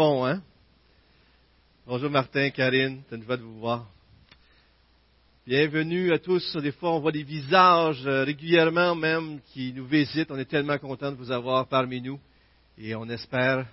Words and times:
hein? 0.00 0.42
Bonjour 1.86 2.10
Martin, 2.10 2.50
Karine, 2.50 3.00
c'est 3.08 3.16
une 3.16 3.22
joie 3.22 3.36
de 3.36 3.42
vous 3.42 3.60
voir. 3.60 3.86
Bienvenue 5.46 6.12
à 6.12 6.18
tous. 6.18 6.56
Des 6.56 6.72
fois, 6.72 6.92
on 6.92 6.98
voit 6.98 7.12
des 7.12 7.22
visages 7.22 8.04
euh, 8.06 8.24
régulièrement 8.24 8.94
même 8.94 9.40
qui 9.52 9.72
nous 9.72 9.86
visitent. 9.86 10.30
On 10.30 10.38
est 10.38 10.44
tellement 10.50 10.76
content 10.78 11.12
de 11.12 11.16
vous 11.16 11.30
avoir 11.30 11.66
parmi 11.68 12.02
nous. 12.02 12.18
Et 12.76 12.94
on 12.94 13.08
espère 13.08 13.66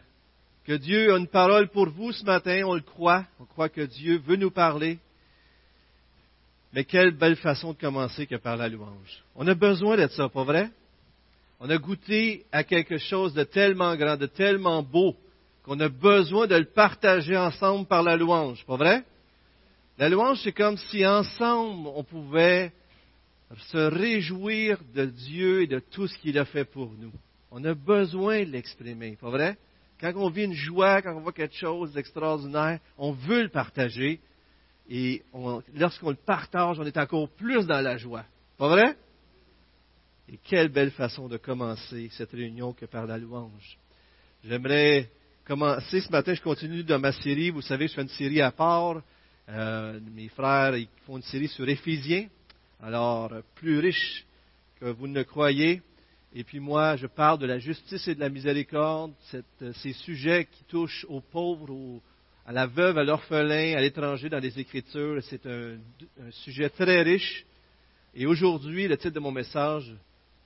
que 0.65 0.73
Dieu 0.73 1.13
a 1.13 1.17
une 1.17 1.28
parole 1.28 1.67
pour 1.70 1.89
vous 1.89 2.12
ce 2.12 2.24
matin. 2.24 2.62
On 2.65 2.76
le 2.76 2.81
croit. 2.81 3.26
On 3.40 3.46
croit 3.46 3.69
que 3.69 3.81
Dieu 3.81 4.21
veut 4.26 4.37
nous 4.37 4.51
parler. 4.51 4.99
Mais 6.71 6.85
quelle 6.85 7.12
belle 7.12 7.35
façon 7.35 7.74
de 7.74 7.78
commencer 7.78 8.28
que 8.28 8.35
par 8.35 8.55
la 8.55 8.69
louange. 8.69 9.24
On 9.35 9.47
a 9.47 9.55
besoin 9.55 9.97
d'être 9.97 10.13
ça, 10.13 10.29
pas 10.29 10.44
vrai? 10.44 10.69
On 11.60 11.69
a 11.69 11.78
goûté 11.78 12.46
à 12.51 12.63
quelque 12.63 12.97
chose 12.97 13.33
de 13.33 13.44
tellement 13.44 13.96
grand, 13.96 14.15
de 14.15 14.26
tellement 14.26 14.83
beau, 14.83 15.15
qu'on 15.64 15.80
a 15.80 15.90
besoin 15.90 16.48
de 16.48 16.55
le 16.55 16.66
partager 16.66 17.38
ensemble 17.38 17.88
par 17.88 18.04
la 18.04 18.17
louange, 18.17 18.66
pas 18.66 18.76
vrai? 18.76 19.04
La 19.98 20.09
louange, 20.09 20.41
c'est 20.44 20.52
comme 20.52 20.77
si 20.77 21.05
ensemble 21.05 21.88
on 21.95 22.04
pouvait 22.04 22.71
se 23.71 23.77
réjouir 23.77 24.80
de 24.94 25.05
Dieu 25.05 25.62
et 25.62 25.68
de 25.68 25.80
tout 25.80 26.07
ce 26.07 26.18
qu'il 26.18 26.38
a 26.38 26.45
fait 26.45 26.66
pour 26.66 26.91
nous. 26.91 27.12
On 27.52 27.63
a 27.63 27.73
besoin 27.73 28.44
de 28.44 28.49
l'exprimer, 28.49 29.16
pas 29.16 29.30
vrai? 29.30 29.57
Quand 30.02 30.12
on 30.16 30.30
vit 30.30 30.45
une 30.45 30.54
joie, 30.54 31.02
quand 31.02 31.16
on 31.16 31.21
voit 31.21 31.31
quelque 31.31 31.55
chose 31.55 31.93
d'extraordinaire, 31.93 32.80
on 32.98 33.12
veut 33.12 33.43
le 33.43 33.49
partager. 33.49 34.20
Et 34.90 35.23
lorsqu'on 35.76 36.09
le 36.09 36.16
partage, 36.16 36.80
on 36.80 36.85
est 36.85 36.98
encore 36.98 37.30
plus 37.30 37.66
dans 37.66 37.80
la 37.80 37.98
joie. 37.98 38.26
Pas 38.57 38.68
vrai? 38.68 38.98
Et 40.27 40.38
quelle 40.43 40.70
belle 40.70 40.91
façon 40.91 41.27
de 41.27 41.38
commencer 41.38 42.09
cette 42.13 42.32
réunion 42.32 42.73
que 42.73 42.85
par 42.85 43.05
la 43.05 43.18
louange. 43.18 43.77
J'aimerais 44.43 45.09
commencer 45.45 46.02
ce 46.02 46.11
matin, 46.11 46.33
je 46.33 46.41
continue 46.41 46.83
dans 46.83 46.99
ma 46.99 47.11
série. 47.11 47.49
Vous 47.49 47.61
savez, 47.61 47.88
je 47.88 47.93
fais 47.93 48.01
une 48.01 48.09
série 48.09 48.41
à 48.41 48.51
part. 48.51 49.01
Euh, 49.49 49.99
mes 50.15 50.29
frères 50.29 50.77
ils 50.77 50.87
font 51.05 51.18
une 51.18 51.23
série 51.23 51.49
sur 51.49 51.68
Éphésiens, 51.68 52.27
alors 52.81 53.29
plus 53.55 53.79
riche 53.79 54.26
que 54.79 54.85
vous 54.85 55.07
ne 55.07 55.23
croyez. 55.23 55.81
Et 56.34 56.43
puis 56.43 56.59
moi, 56.59 56.95
je 56.95 57.07
parle 57.07 57.40
de 57.40 57.45
la 57.45 57.59
justice 57.59 58.07
et 58.07 58.15
de 58.15 58.21
la 58.21 58.29
miséricorde, 58.29 59.12
ces 59.76 59.93
sujets 59.93 60.45
qui 60.45 60.63
touchent 60.63 61.05
aux 61.09 61.21
pauvres, 61.21 62.01
à 62.46 62.51
la 62.51 62.65
veuve, 62.65 62.98
à 62.98 63.03
l'orphelin, 63.03 63.75
à 63.77 63.81
l'étranger 63.81 64.30
dans 64.30 64.40
les 64.40 64.58
Écritures. 64.59 65.22
C'est 65.23 65.46
un 65.46 65.78
sujet 66.31 66.70
très 66.70 67.03
riche. 67.03 67.46
Et 68.16 68.25
aujourd'hui, 68.25 68.88
le 68.88 68.98
titre 68.98 69.14
de 69.14 69.20
mon 69.20 69.31
message, 69.31 69.94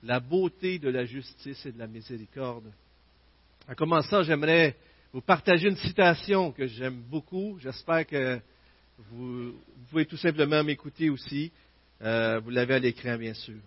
la 0.04 0.20
beauté 0.20 0.80
de 0.80 0.90
la 0.90 1.06
justice 1.06 1.66
et 1.66 1.72
de 1.72 1.80
la 1.80 1.88
miséricorde. 1.88 2.72
En 3.70 3.76
commençant, 3.76 4.24
j'aimerais 4.24 4.76
vous 5.14 5.22
partager 5.22 5.70
une 5.70 5.78
citation 5.78 6.52
que 6.52 6.68
j'aime 6.68 7.02
beaucoup. 7.10 7.58
J'espère 7.60 8.06
que 8.06 8.40
vous, 9.10 9.54
pouvez 9.90 10.06
tout 10.06 10.18
simplement 10.18 10.64
m'écouter 10.64 11.10
aussi. 11.10 11.52
Euh, 12.02 12.40
vous 12.40 12.50
l'avez 12.50 12.76
à 12.76 12.80
l'écran, 12.80 13.18
bien 13.18 13.34
sûr. 13.34 13.58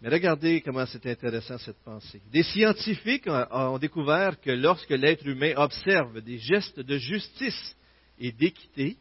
Mais 0.00 0.10
regardez 0.10 0.60
comment 0.60 0.86
c'est 0.86 1.04
intéressant 1.06 1.58
cette 1.58 1.82
pensée. 1.84 2.20
Des 2.30 2.44
scientifiques 2.44 3.28
ont 3.28 3.78
découvert 3.78 4.40
que 4.40 4.52
lorsque 4.52 4.90
l'être 4.90 5.26
humain 5.26 5.54
observe 5.56 6.20
des 6.20 6.38
gestes 6.38 6.78
de 6.78 6.98
justice 6.98 7.76
et 8.20 8.30
d'équité, 8.30 8.96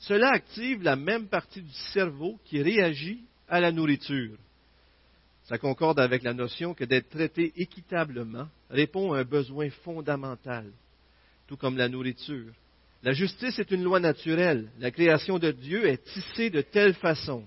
cela 0.00 0.30
active 0.30 0.82
la 0.82 0.96
même 0.96 1.28
partie 1.28 1.62
du 1.62 1.72
cerveau 1.92 2.40
qui 2.44 2.60
réagit 2.60 3.22
à 3.48 3.60
la 3.60 3.70
nourriture. 3.70 4.36
Ça 5.44 5.58
concorde 5.58 6.00
avec 6.00 6.24
la 6.24 6.34
notion 6.34 6.74
que 6.74 6.84
d'être 6.84 7.10
traité 7.10 7.52
équitablement 7.56 8.48
répond 8.72 9.12
à 9.12 9.20
un 9.20 9.24
besoin 9.24 9.70
fondamental, 9.84 10.72
tout 11.46 11.56
comme 11.56 11.76
la 11.76 11.88
nourriture. 11.88 12.52
La 13.02 13.12
justice 13.12 13.58
est 13.58 13.70
une 13.70 13.82
loi 13.82 14.00
naturelle. 14.00 14.68
La 14.78 14.90
création 14.90 15.38
de 15.38 15.50
Dieu 15.50 15.86
est 15.86 16.02
tissée 16.04 16.50
de 16.50 16.62
telle 16.62 16.94
façon 16.94 17.44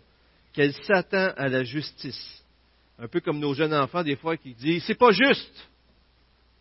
qu'elle 0.54 0.74
s'attend 0.74 1.34
à 1.36 1.48
la 1.48 1.64
justice. 1.64 2.44
Un 3.00 3.08
peu 3.08 3.20
comme 3.20 3.40
nos 3.40 3.54
jeunes 3.54 3.74
enfants, 3.74 4.04
des 4.04 4.16
fois, 4.16 4.38
qui 4.38 4.54
disent 4.54 4.84
C'est 4.86 4.96
pas 4.96 5.12
juste. 5.12 5.68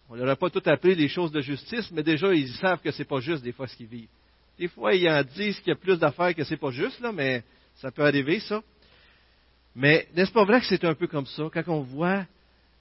On 0.08 0.14
leur 0.14 0.28
a 0.28 0.36
pas 0.36 0.50
tout 0.50 0.62
appris 0.66 0.94
les 0.94 1.08
choses 1.08 1.32
de 1.32 1.40
justice, 1.40 1.90
mais 1.92 2.02
déjà, 2.02 2.32
ils 2.32 2.52
savent 2.54 2.80
que 2.80 2.90
c'est 2.90 3.04
pas 3.04 3.20
juste, 3.20 3.42
des 3.42 3.52
fois, 3.52 3.66
ce 3.66 3.76
qu'ils 3.76 3.86
vivent. 3.86 4.08
Des 4.58 4.68
fois, 4.68 4.94
ils 4.94 5.08
en 5.08 5.22
disent 5.22 5.58
qu'il 5.58 5.68
y 5.68 5.72
a 5.72 5.76
plus 5.76 5.98
d'affaires 5.98 6.34
que 6.34 6.44
c'est 6.44 6.56
pas 6.56 6.70
juste, 6.70 7.00
là, 7.00 7.12
mais 7.12 7.42
ça 7.76 7.90
peut 7.90 8.04
arriver, 8.04 8.40
ça. 8.40 8.62
Mais 9.74 10.06
n'est-ce 10.14 10.32
pas 10.32 10.44
vrai 10.44 10.60
que 10.60 10.66
c'est 10.66 10.84
un 10.84 10.94
peu 10.94 11.08
comme 11.08 11.26
ça? 11.26 11.44
Quand 11.52 11.64
on 11.68 11.80
voit 11.80 12.26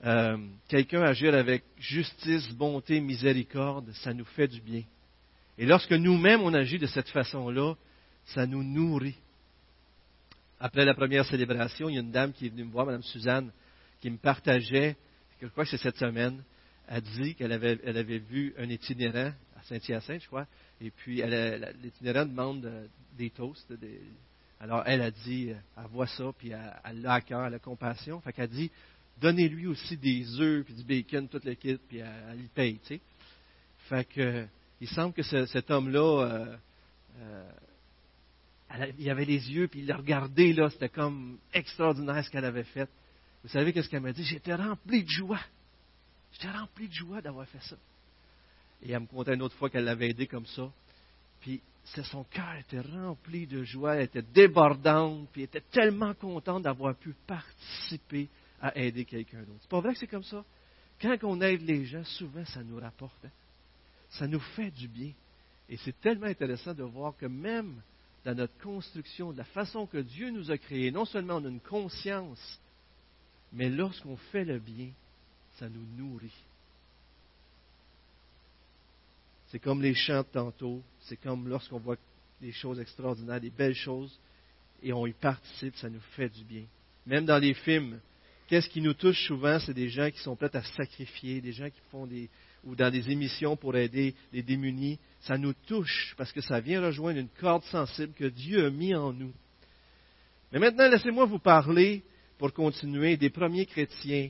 euh, 0.05 0.37
quelqu'un 0.67 1.01
agir 1.01 1.33
avec 1.33 1.63
justice, 1.77 2.49
bonté, 2.53 2.99
miséricorde, 2.99 3.91
ça 4.03 4.13
nous 4.13 4.25
fait 4.25 4.47
du 4.47 4.59
bien. 4.59 4.83
Et 5.57 5.65
lorsque 5.65 5.93
nous-mêmes 5.93 6.41
on 6.41 6.53
agit 6.53 6.77
de 6.77 6.87
cette 6.87 7.09
façon-là, 7.09 7.75
ça 8.25 8.45
nous 8.45 8.63
nourrit. 8.63 9.17
Après 10.59 10.83
la 10.83 10.93
première 10.93 11.25
célébration, 11.25 11.89
il 11.89 11.95
y 11.95 11.97
a 11.97 12.01
une 12.01 12.11
dame 12.11 12.33
qui 12.33 12.47
est 12.47 12.49
venue 12.49 12.65
me 12.65 12.71
voir, 12.71 12.85
Mme 12.85 13.03
Suzanne, 13.03 13.51
qui 14.01 14.09
me 14.09 14.17
partageait, 14.17 14.97
je 15.41 15.47
crois 15.47 15.63
que 15.63 15.71
c'est 15.71 15.77
cette 15.77 15.97
semaine, 15.97 16.43
a 16.87 16.99
dit 16.99 17.35
qu'elle 17.35 17.51
avait, 17.51 17.79
elle 17.85 17.97
avait 17.97 18.19
vu 18.19 18.53
un 18.57 18.69
itinérant 18.69 19.31
à 19.57 19.63
Saint-Hyacinthe, 19.63 20.21
je 20.21 20.27
crois, 20.27 20.47
et 20.81 20.89
puis 20.89 21.21
l'itinérant 21.81 22.25
demande 22.25 22.65
euh, 22.65 22.87
des 23.17 23.29
toasts, 23.29 23.71
alors, 24.63 24.81
elle 24.85 25.01
a 25.01 25.11
dit, 25.11 25.49
euh, 25.49 25.55
elle 25.75 25.87
voit 25.91 26.07
ça, 26.07 26.31
puis 26.37 26.51
elle 26.85 27.01
l'a 27.01 27.15
à 27.15 27.21
cœur, 27.21 27.45
elle 27.45 27.53
a 27.53 27.59
compassion. 27.59 28.21
Fait 28.21 28.31
qu'elle 28.31 28.47
dit, 28.47 28.71
donnez-lui 29.23 29.67
aussi 29.67 29.95
des 29.95 30.39
œufs, 30.41 30.65
puis 30.65 30.73
du 30.73 30.83
bacon, 30.83 31.29
toute 31.29 31.45
l'équipe, 31.45 31.81
puis 31.87 31.99
elle, 31.99 32.41
y 32.41 32.47
paye, 32.49 32.77
tu 32.79 32.95
sais. 32.95 33.01
Fait 33.87 34.03
que, 34.03 34.45
il 34.81 34.87
semble 34.89 35.13
que 35.13 35.23
cet 35.23 35.71
homme-là, 35.71 36.25
euh, 36.25 36.57
euh, 37.19 37.51
il 38.99 39.09
avait 39.09 39.23
les 39.23 39.49
yeux, 39.49 39.69
puis 39.69 39.79
il 39.79 39.87
l'a 39.87 39.95
regardé, 39.95 40.51
là, 40.51 40.69
c'était 40.69 40.89
comme 40.89 41.37
extraordinaire 41.53 42.23
ce 42.25 42.29
qu'elle 42.29 42.43
avait 42.43 42.65
fait. 42.65 42.89
Vous 43.43 43.49
savez 43.49 43.71
qu'est-ce 43.71 43.89
qu'elle 43.89 44.01
m'a 44.01 44.11
dit? 44.11 44.25
J'étais 44.25 44.55
rempli 44.55 45.03
de 45.03 45.09
joie. 45.09 45.41
J'étais 46.33 46.51
rempli 46.51 46.89
de 46.89 46.93
joie 46.93 47.21
d'avoir 47.21 47.47
fait 47.47 47.61
ça. 47.61 47.77
Et 48.81 48.91
elle 48.91 49.01
me 49.01 49.05
contait 49.05 49.35
une 49.35 49.41
autre 49.41 49.55
fois 49.55 49.69
qu'elle 49.69 49.85
l'avait 49.85 50.09
aidé 50.09 50.27
comme 50.27 50.45
ça. 50.47 50.69
Puis 51.39 51.61
son 51.85 52.25
cœur 52.25 52.55
était 52.59 52.81
rempli 52.81 53.47
de 53.47 53.63
joie, 53.63 53.95
elle 53.95 54.03
était 54.03 54.21
débordante, 54.21 55.29
puis 55.31 55.43
elle 55.43 55.47
était 55.47 55.69
tellement 55.71 56.13
contente 56.13 56.63
d'avoir 56.63 56.95
pu 56.95 57.13
participer 57.25 58.27
à 58.63 58.77
aider 58.77 59.03
quelqu'un 59.03 59.39
d'autre. 59.39 59.59
C'est 59.61 59.69
pas 59.69 59.81
vrai 59.81 59.93
que 59.93 59.99
c'est 59.99 60.07
comme 60.07 60.23
ça? 60.23 60.43
Quand 61.01 61.17
on 61.23 61.41
aide 61.41 61.61
les 61.63 61.85
gens, 61.85 62.03
souvent 62.05 62.45
ça 62.45 62.63
nous 62.63 62.79
rapporte. 62.79 63.25
Hein. 63.25 63.31
Ça 64.11 64.25
nous 64.25 64.39
fait 64.39 64.71
du 64.71 64.87
bien. 64.87 65.11
Et 65.67 65.75
c'est 65.77 65.99
tellement 65.99 66.27
intéressant 66.27 66.73
de 66.73 66.83
voir 66.83 67.15
que 67.17 67.25
même 67.25 67.81
dans 68.23 68.33
notre 68.33 68.57
construction, 68.59 69.33
de 69.33 69.37
la 69.37 69.43
façon 69.43 69.85
que 69.85 69.97
Dieu 69.97 70.29
nous 70.31 70.49
a 70.49 70.57
créés, 70.57 70.91
non 70.91 71.03
seulement 71.03 71.35
on 71.35 71.45
a 71.45 71.49
une 71.49 71.59
conscience, 71.59 72.59
mais 73.51 73.69
lorsqu'on 73.69 74.15
fait 74.15 74.45
le 74.45 74.59
bien, 74.59 74.91
ça 75.59 75.67
nous 75.67 75.85
nourrit. 75.97 76.31
C'est 79.47 79.59
comme 79.59 79.81
les 79.81 79.93
chants 79.93 80.21
de 80.21 80.27
tantôt, 80.27 80.81
c'est 81.01 81.17
comme 81.17 81.49
lorsqu'on 81.49 81.79
voit 81.79 81.97
des 82.39 82.53
choses 82.53 82.79
extraordinaires, 82.79 83.41
des 83.41 83.49
belles 83.49 83.75
choses, 83.75 84.17
et 84.81 84.93
on 84.93 85.05
y 85.05 85.13
participe, 85.13 85.75
ça 85.75 85.89
nous 85.89 85.99
fait 86.15 86.29
du 86.29 86.45
bien. 86.45 86.63
Même 87.05 87.25
dans 87.25 87.39
les 87.39 87.53
films, 87.53 87.99
qu'est-ce 88.53 88.69
qui 88.69 88.81
nous 88.81 88.93
touche 88.93 89.25
souvent, 89.25 89.57
c'est 89.57 89.73
des 89.73 89.89
gens 89.89 90.11
qui 90.11 90.19
sont 90.19 90.35
prêts 90.35 90.55
à 90.55 90.61
sacrifier, 90.61 91.41
des 91.41 91.53
gens 91.53 91.71
qui 91.71 91.79
font 91.89 92.05
des, 92.05 92.29
ou 92.63 92.75
dans 92.75 92.91
des 92.91 93.09
émissions 93.09 93.57
pour 93.57 93.75
aider 93.75 94.13
les 94.31 94.43
démunis, 94.43 94.99
ça 95.21 95.39
nous 95.39 95.53
touche 95.65 96.13
parce 96.19 96.31
que 96.31 96.39
ça 96.39 96.59
vient 96.59 96.79
rejoindre 96.79 97.17
une 97.17 97.29
corde 97.29 97.63
sensible 97.63 98.13
que 98.13 98.25
Dieu 98.25 98.67
a 98.67 98.69
mis 98.69 98.93
en 98.93 99.11
nous. 99.11 99.33
Mais 100.51 100.59
maintenant, 100.59 100.87
laissez-moi 100.87 101.25
vous 101.25 101.39
parler, 101.39 102.03
pour 102.37 102.53
continuer, 102.53 103.17
des 103.17 103.31
premiers 103.31 103.65
chrétiens. 103.65 104.29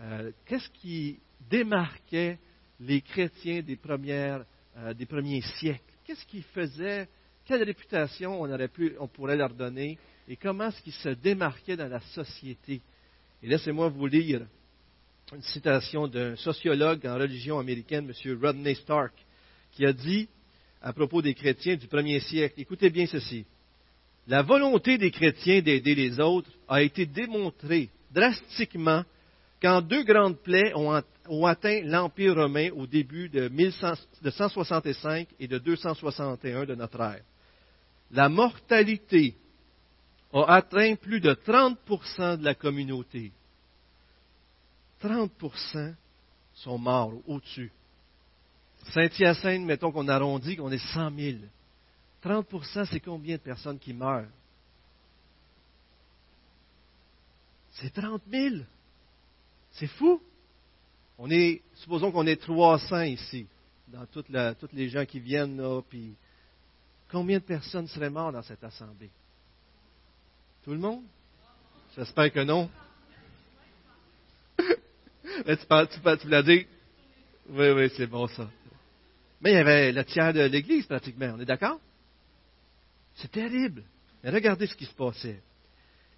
Euh, 0.00 0.32
qu'est-ce 0.44 0.68
qui 0.68 1.18
démarquait 1.48 2.38
les 2.78 3.00
chrétiens 3.00 3.62
des 3.62 3.76
premières 3.76 4.44
euh, 4.76 4.92
des 4.92 5.06
premiers 5.06 5.40
siècles? 5.40 5.94
Qu'est-ce 6.04 6.26
qu'ils 6.26 6.42
faisaient? 6.42 7.08
Quelle 7.46 7.62
réputation 7.62 8.38
on, 8.38 8.52
aurait 8.52 8.68
pu, 8.68 8.96
on 9.00 9.08
pourrait 9.08 9.36
leur 9.36 9.54
donner? 9.54 9.98
Et 10.28 10.36
comment 10.36 10.68
est-ce 10.68 10.82
qu'ils 10.82 10.92
se 10.92 11.08
démarquaient 11.08 11.78
dans 11.78 11.88
la 11.88 12.00
société? 12.00 12.82
Et 13.42 13.48
laissez-moi 13.48 13.88
vous 13.88 14.06
lire 14.06 14.46
une 15.34 15.42
citation 15.42 16.06
d'un 16.06 16.36
sociologue 16.36 17.06
en 17.06 17.14
religion 17.14 17.58
américaine, 17.58 18.08
M. 18.08 18.38
Rodney 18.40 18.74
Stark, 18.76 19.12
qui 19.72 19.84
a 19.84 19.92
dit 19.92 20.28
à 20.80 20.92
propos 20.92 21.22
des 21.22 21.34
chrétiens 21.34 21.76
du 21.76 21.88
premier 21.88 22.20
siècle, 22.20 22.60
écoutez 22.60 22.90
bien 22.90 23.06
ceci, 23.06 23.44
la 24.28 24.42
volonté 24.42 24.98
des 24.98 25.10
chrétiens 25.10 25.60
d'aider 25.60 25.94
les 25.94 26.20
autres 26.20 26.50
a 26.68 26.82
été 26.82 27.06
démontrée 27.06 27.88
drastiquement 28.12 29.04
quand 29.60 29.80
deux 29.80 30.04
grandes 30.04 30.38
plaies 30.38 30.72
ont, 30.74 31.46
atteint 31.46 31.80
l'Empire 31.84 32.34
romain 32.34 32.70
au 32.76 32.86
début 32.86 33.28
de, 33.28 33.50
165 34.30 35.28
et 35.38 35.48
de 35.48 35.58
261 35.58 36.64
de 36.64 36.74
notre 36.74 37.00
ère. 37.00 37.22
La 38.10 38.28
mortalité 38.28 39.34
a 40.32 40.44
atteint 40.54 40.94
plus 40.96 41.20
de 41.20 41.34
30% 41.34 42.38
de 42.38 42.44
la 42.44 42.54
communauté. 42.54 43.32
30% 45.02 45.94
sont 46.54 46.78
morts 46.78 47.12
au-dessus. 47.26 47.70
Saint-Hyacinthe, 48.92 49.62
mettons 49.62 49.92
qu'on 49.92 50.08
arrondit, 50.08 50.56
qu'on 50.56 50.70
est 50.70 50.92
100 50.92 51.10
000. 51.16 51.38
30% 52.24 52.86
c'est 52.90 53.00
combien 53.00 53.36
de 53.36 53.42
personnes 53.42 53.78
qui 53.78 53.92
meurent? 53.92 54.28
C'est 57.72 57.92
30 57.92 58.22
000. 58.30 58.56
C'est 59.72 59.86
fou. 59.86 60.20
On 61.18 61.30
est, 61.30 61.62
supposons 61.74 62.10
qu'on 62.10 62.26
est 62.26 62.40
300 62.40 63.02
ici, 63.02 63.46
dans 63.88 64.06
toutes 64.06 64.72
les 64.72 64.88
gens 64.88 65.04
qui 65.04 65.20
viennent 65.20 65.56
là, 65.56 65.80
puis 65.88 66.14
combien 67.10 67.38
de 67.38 67.44
personnes 67.44 67.86
seraient 67.86 68.10
mortes 68.10 68.34
dans 68.34 68.42
cette 68.42 68.64
assemblée? 68.64 69.10
Tout 70.64 70.72
le 70.72 70.78
monde? 70.78 71.02
J'espère 71.96 72.32
que 72.32 72.40
non. 72.40 72.70
Mais 75.46 75.56
tu, 75.56 75.66
parles, 75.66 75.88
tu, 75.88 75.98
parles, 75.98 76.18
tu 76.18 76.28
l'as 76.28 76.42
dit? 76.42 76.66
Oui, 77.48 77.70
oui, 77.70 77.90
c'est 77.96 78.06
bon 78.06 78.28
ça. 78.28 78.48
Mais 79.40 79.50
il 79.50 79.54
y 79.54 79.58
avait 79.58 79.90
le 79.90 80.04
tiers 80.04 80.32
de 80.32 80.42
l'Église 80.42 80.86
pratiquement, 80.86 81.32
on 81.34 81.40
est 81.40 81.44
d'accord? 81.44 81.80
C'est 83.16 83.30
terrible. 83.30 83.82
Mais 84.22 84.30
regardez 84.30 84.68
ce 84.68 84.76
qui 84.76 84.84
se 84.84 84.94
passait. 84.94 85.42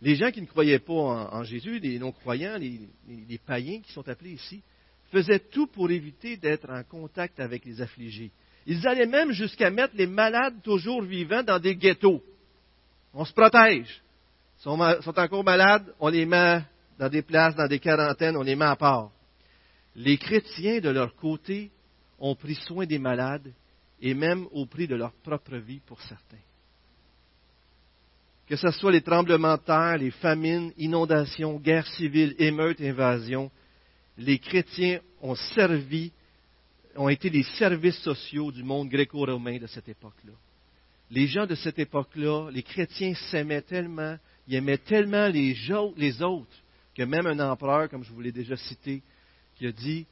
Les 0.03 0.17
gens 0.17 0.31
qui 0.31 0.43
ne 0.43 0.47
croyaient 0.47 0.79
pas 0.79 0.93
en, 0.93 1.43
Jésus, 1.45 1.79
les 1.79 1.99
non-croyants, 1.99 2.59
les, 2.59 3.39
païens 3.39 3.81
qui 3.81 3.93
sont 3.93 4.07
appelés 4.07 4.33
ici, 4.33 4.61
faisaient 5.11 5.39
tout 5.39 5.69
pour 5.69 5.91
éviter 5.91 6.37
d'être 6.37 6.69
en 6.69 6.83
contact 6.83 7.41
avec 7.41 7.65
les 7.65 7.81
affligés. 7.81 8.31
Ils 8.67 8.87
allaient 8.87 9.07
même 9.07 9.33
jusqu'à 9.33 9.71
mettre 9.71 9.95
les 9.97 10.07
malades 10.07 10.61
toujours 10.63 11.01
vivants 11.01 11.43
dans 11.43 11.59
des 11.59 11.77
ghettos. 11.77 12.23
On 13.15 13.25
se 13.25 13.33
protège. 13.33 14.03
Sont 14.65 15.19
encore 15.19 15.45
malades, 15.45 15.95
on 16.01 16.09
les 16.09 16.27
met 16.27 16.63
dans 16.99 17.09
des 17.09 17.23
places, 17.23 17.55
dans 17.55 17.69
des 17.69 17.79
quarantaines, 17.79 18.37
on 18.37 18.43
les 18.43 18.57
met 18.57 18.65
à 18.65 18.77
part. 18.77 19.11
Les 19.95 20.17
chrétiens, 20.19 20.81
de 20.81 20.89
leur 20.89 21.15
côté, 21.15 21.71
ont 22.19 22.35
pris 22.35 22.55
soin 22.55 22.87
des 22.87 22.99
malades 22.99 23.53
et 24.01 24.15
même 24.15 24.47
au 24.53 24.67
prix 24.67 24.89
de 24.89 24.97
leur 24.97 25.13
propre 25.23 25.57
vie 25.57 25.81
pour 25.87 26.01
certains 26.03 26.39
que 28.47 28.57
ce 28.57 28.71
soit 28.71 28.93
les 28.93 29.01
tremblements 29.01 29.57
de 29.57 29.63
terre, 29.63 29.99
les 29.99 30.11
famines, 30.11 30.73
inondations, 30.77 31.59
guerres 31.59 31.87
civiles, 31.87 32.35
émeutes, 32.39 32.81
invasions, 32.81 33.51
les 34.19 34.39
chrétiens 34.39 35.01
ont 35.23 35.35
servi, 35.35 36.13
ont 36.97 37.09
été 37.09 37.31
les 37.31 37.43
services 37.43 37.99
sociaux 37.99 38.53
du 38.53 38.63
monde 38.63 38.89
gréco-romain 38.89 39.59
de 39.59 39.67
cette 39.67 39.89
époque-là. 39.89 40.33
Les 41.11 41.27
gens 41.27 41.47
de 41.47 41.55
cette 41.55 41.79
époque-là, 41.79 42.51
les 42.51 42.63
chrétiens 42.63 43.15
s'aimaient 43.31 43.63
tellement, 43.63 44.17
ils 44.47 44.55
aimaient 44.55 44.79
tellement 44.79 45.29
les, 45.29 46.23
autres, 46.23 46.57
que 46.95 47.03
même 47.03 47.27
un 47.27 47.51
empereur, 47.51 47.89
comme 47.89 48.05
je 48.05 48.13
vous 48.13 48.21
l'ai 48.21 48.33
déjà 48.33 48.57
cité, 48.57 49.03
qui 49.57 49.67
a 49.67 49.73
dit 49.73 50.07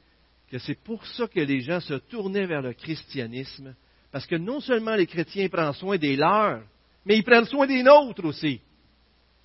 que 0.49 0.57
c'est 0.59 0.79
pour 0.81 1.05
ça 1.05 1.27
que 1.27 1.39
les 1.39 1.61
gens 1.61 1.79
se 1.79 1.95
tournaient 1.95 2.45
vers 2.45 2.61
le 2.61 2.73
christianisme, 2.73 3.75
parce 4.11 4.25
que 4.25 4.35
non 4.35 4.59
seulement 4.59 4.95
les 4.95 5.07
chrétiens 5.07 5.49
prennent 5.49 5.73
soin 5.73 5.97
des 5.97 6.15
leurs, 6.15 6.63
mais 7.05 7.17
ils 7.17 7.23
prennent 7.23 7.45
soin 7.45 7.67
des 7.67 7.83
nôtres 7.83 8.25
aussi. 8.25 8.61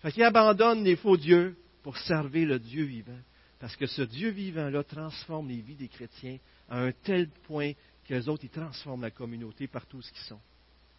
Fait 0.00 0.12
qu'ils 0.12 0.22
abandonnent 0.22 0.84
les 0.84 0.96
faux 0.96 1.16
dieux 1.16 1.56
pour 1.82 1.96
servir 1.96 2.48
le 2.48 2.58
Dieu 2.58 2.84
vivant. 2.84 3.18
Parce 3.58 3.74
que 3.74 3.86
ce 3.86 4.02
Dieu 4.02 4.30
vivant-là 4.30 4.84
transforme 4.84 5.48
les 5.48 5.60
vies 5.60 5.74
des 5.74 5.88
chrétiens 5.88 6.38
à 6.68 6.80
un 6.80 6.92
tel 6.92 7.28
point 7.46 7.72
qu'eux 8.06 8.24
autres, 8.28 8.44
ils 8.44 8.50
transforment 8.50 9.02
la 9.02 9.10
communauté 9.10 9.66
partout 9.66 9.98
où 9.98 10.00
ils 10.00 10.26
sont. 10.28 10.40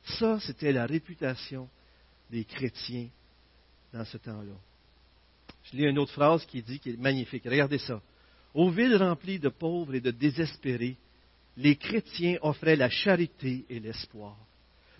Ça, 0.04 0.40
c'était 0.42 0.74
la 0.74 0.86
réputation 0.86 1.70
des 2.30 2.44
chrétiens 2.44 3.08
dans 3.94 4.06
ce 4.06 4.18
temps-là. 4.18 4.56
Je 5.64 5.78
lis 5.78 5.86
une 5.86 6.00
autre 6.00 6.14
phrase 6.14 6.46
qui 6.46 6.62
dit, 6.62 6.80
qui 6.80 6.92
est 6.92 7.00
magnifique. 7.00 7.44
Regardez 7.46 7.80
ça. 7.80 8.02
Aux 8.54 8.70
villes 8.70 8.96
remplies 8.96 9.40
de 9.40 9.50
pauvres 9.50 9.96
et 9.96 10.02
de 10.02 10.12
désespérés, 10.12 10.98
les 11.58 11.76
chrétiens 11.76 12.38
offraient 12.42 12.76
la 12.76 12.90
charité 12.90 13.66
et 13.70 13.80
l'espoir. 13.80 14.38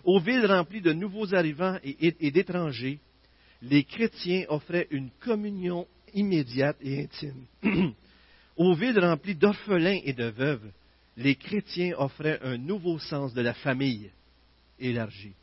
Aux 0.04 0.20
villes 0.20 0.46
remplies 0.46 0.80
de 0.80 0.92
nouveaux 0.92 1.34
arrivants 1.34 1.78
et, 1.82 2.30
d'étrangers, 2.30 3.00
les 3.62 3.84
chrétiens 3.84 4.44
offraient 4.48 4.88
une 4.90 5.10
communion 5.20 5.86
immédiate 6.14 6.76
et 6.80 7.02
intime. 7.02 7.46
Aux 8.56 8.74
villes 8.74 8.98
remplies 8.98 9.34
d'orphelins 9.34 10.00
et 10.04 10.12
de 10.12 10.26
veuves, 10.26 10.70
les 11.16 11.34
chrétiens 11.34 11.94
offraient 11.98 12.40
un 12.42 12.56
nouveau 12.56 12.98
sens 12.98 13.34
de 13.34 13.42
la 13.42 13.54
famille 13.54 14.10
élargie. 14.78 15.34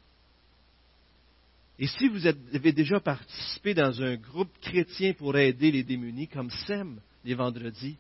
Et 1.79 1.88
si 1.88 2.07
vous 2.07 2.25
avez 2.25 2.71
déjà 2.71 3.00
participé 3.00 3.74
dans 3.74 4.01
un 4.01 4.15
groupe 4.15 4.51
chrétien 4.62 5.13
pour 5.13 5.38
aider 5.38 5.71
les 5.71 5.83
démunis, 5.83 6.27
comme 6.27 6.50
SEM 6.50 7.00
les 7.24 7.35
vendredis, 7.35 7.97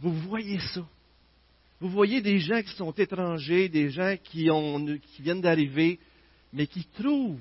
vous 0.00 0.12
voyez 0.12 0.58
ça. 0.58 0.84
Vous 1.78 1.88
voyez 1.88 2.20
des 2.20 2.40
gens 2.40 2.62
qui 2.62 2.74
sont 2.74 2.92
étrangers, 2.92 3.68
des 3.68 3.90
gens 3.90 4.16
qui, 4.22 4.48
viennent 5.20 5.40
d'arriver, 5.40 5.98
mais 6.52 6.66
qui 6.66 6.84
trouvent 6.84 7.38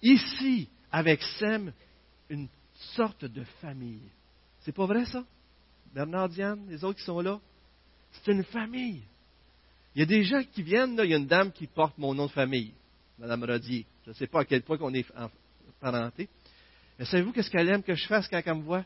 ici, 0.00 0.68
avec 0.90 1.20
Sem, 1.38 1.72
une 2.30 2.48
sorte 2.94 3.24
de 3.24 3.44
famille. 3.60 4.02
C'est 4.60 4.74
pas 4.74 4.86
vrai 4.86 5.04
ça? 5.06 5.24
Bernard 5.94 6.28
Diane, 6.28 6.64
les 6.68 6.84
autres 6.84 6.98
qui 6.98 7.04
sont 7.04 7.20
là? 7.20 7.40
C'est 8.12 8.32
une 8.32 8.44
famille. 8.44 9.02
Il 9.94 10.00
y 10.00 10.02
a 10.02 10.06
des 10.06 10.24
gens 10.24 10.42
qui 10.54 10.62
viennent, 10.62 10.96
là, 10.96 11.04
il 11.04 11.10
y 11.10 11.14
a 11.14 11.18
une 11.18 11.26
dame 11.26 11.52
qui 11.52 11.66
porte 11.66 11.98
mon 11.98 12.14
nom 12.14 12.26
de 12.26 12.30
famille, 12.30 12.72
Madame 13.18 13.44
Rodier. 13.44 13.84
Je 14.04 14.10
ne 14.10 14.14
sais 14.14 14.26
pas 14.26 14.40
à 14.40 14.44
quel 14.44 14.62
point 14.62 14.78
on 14.80 14.92
est 14.94 15.06
en 15.16 15.30
parenté. 15.80 16.28
Mais 16.98 17.04
savez-vous 17.04 17.32
qu'est-ce 17.32 17.50
qu'elle 17.50 17.68
aime 17.68 17.82
que 17.82 17.94
je 17.94 18.06
fasse 18.06 18.28
quand 18.28 18.40
elle 18.44 18.54
me 18.54 18.62
voit? 18.62 18.84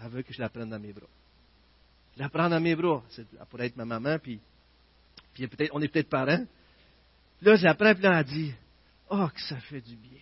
Elle 0.00 0.10
veut 0.10 0.22
que 0.22 0.32
je 0.32 0.40
la 0.40 0.48
prenne 0.48 0.70
dans 0.70 0.80
mes 0.80 0.92
bras 0.92 1.08
je 2.16 2.22
la 2.22 2.28
prends 2.28 2.48
dans 2.48 2.60
mes 2.60 2.74
bras. 2.74 3.02
Elle 3.16 3.26
pourrait 3.50 3.66
être 3.66 3.76
ma 3.76 3.84
maman, 3.84 4.18
puis, 4.18 4.40
puis 5.32 5.46
peut 5.48 5.68
on 5.72 5.80
est 5.82 5.88
peut-être 5.88 6.08
parents. 6.08 6.44
Là, 7.42 7.56
je 7.56 7.64
la 7.64 7.74
prends, 7.74 7.94
puis 7.94 8.02
là, 8.02 8.20
elle 8.20 8.26
dit 8.26 8.54
Oh, 9.10 9.28
que 9.34 9.40
ça 9.40 9.56
fait 9.60 9.80
du 9.80 9.96
bien. 9.96 10.20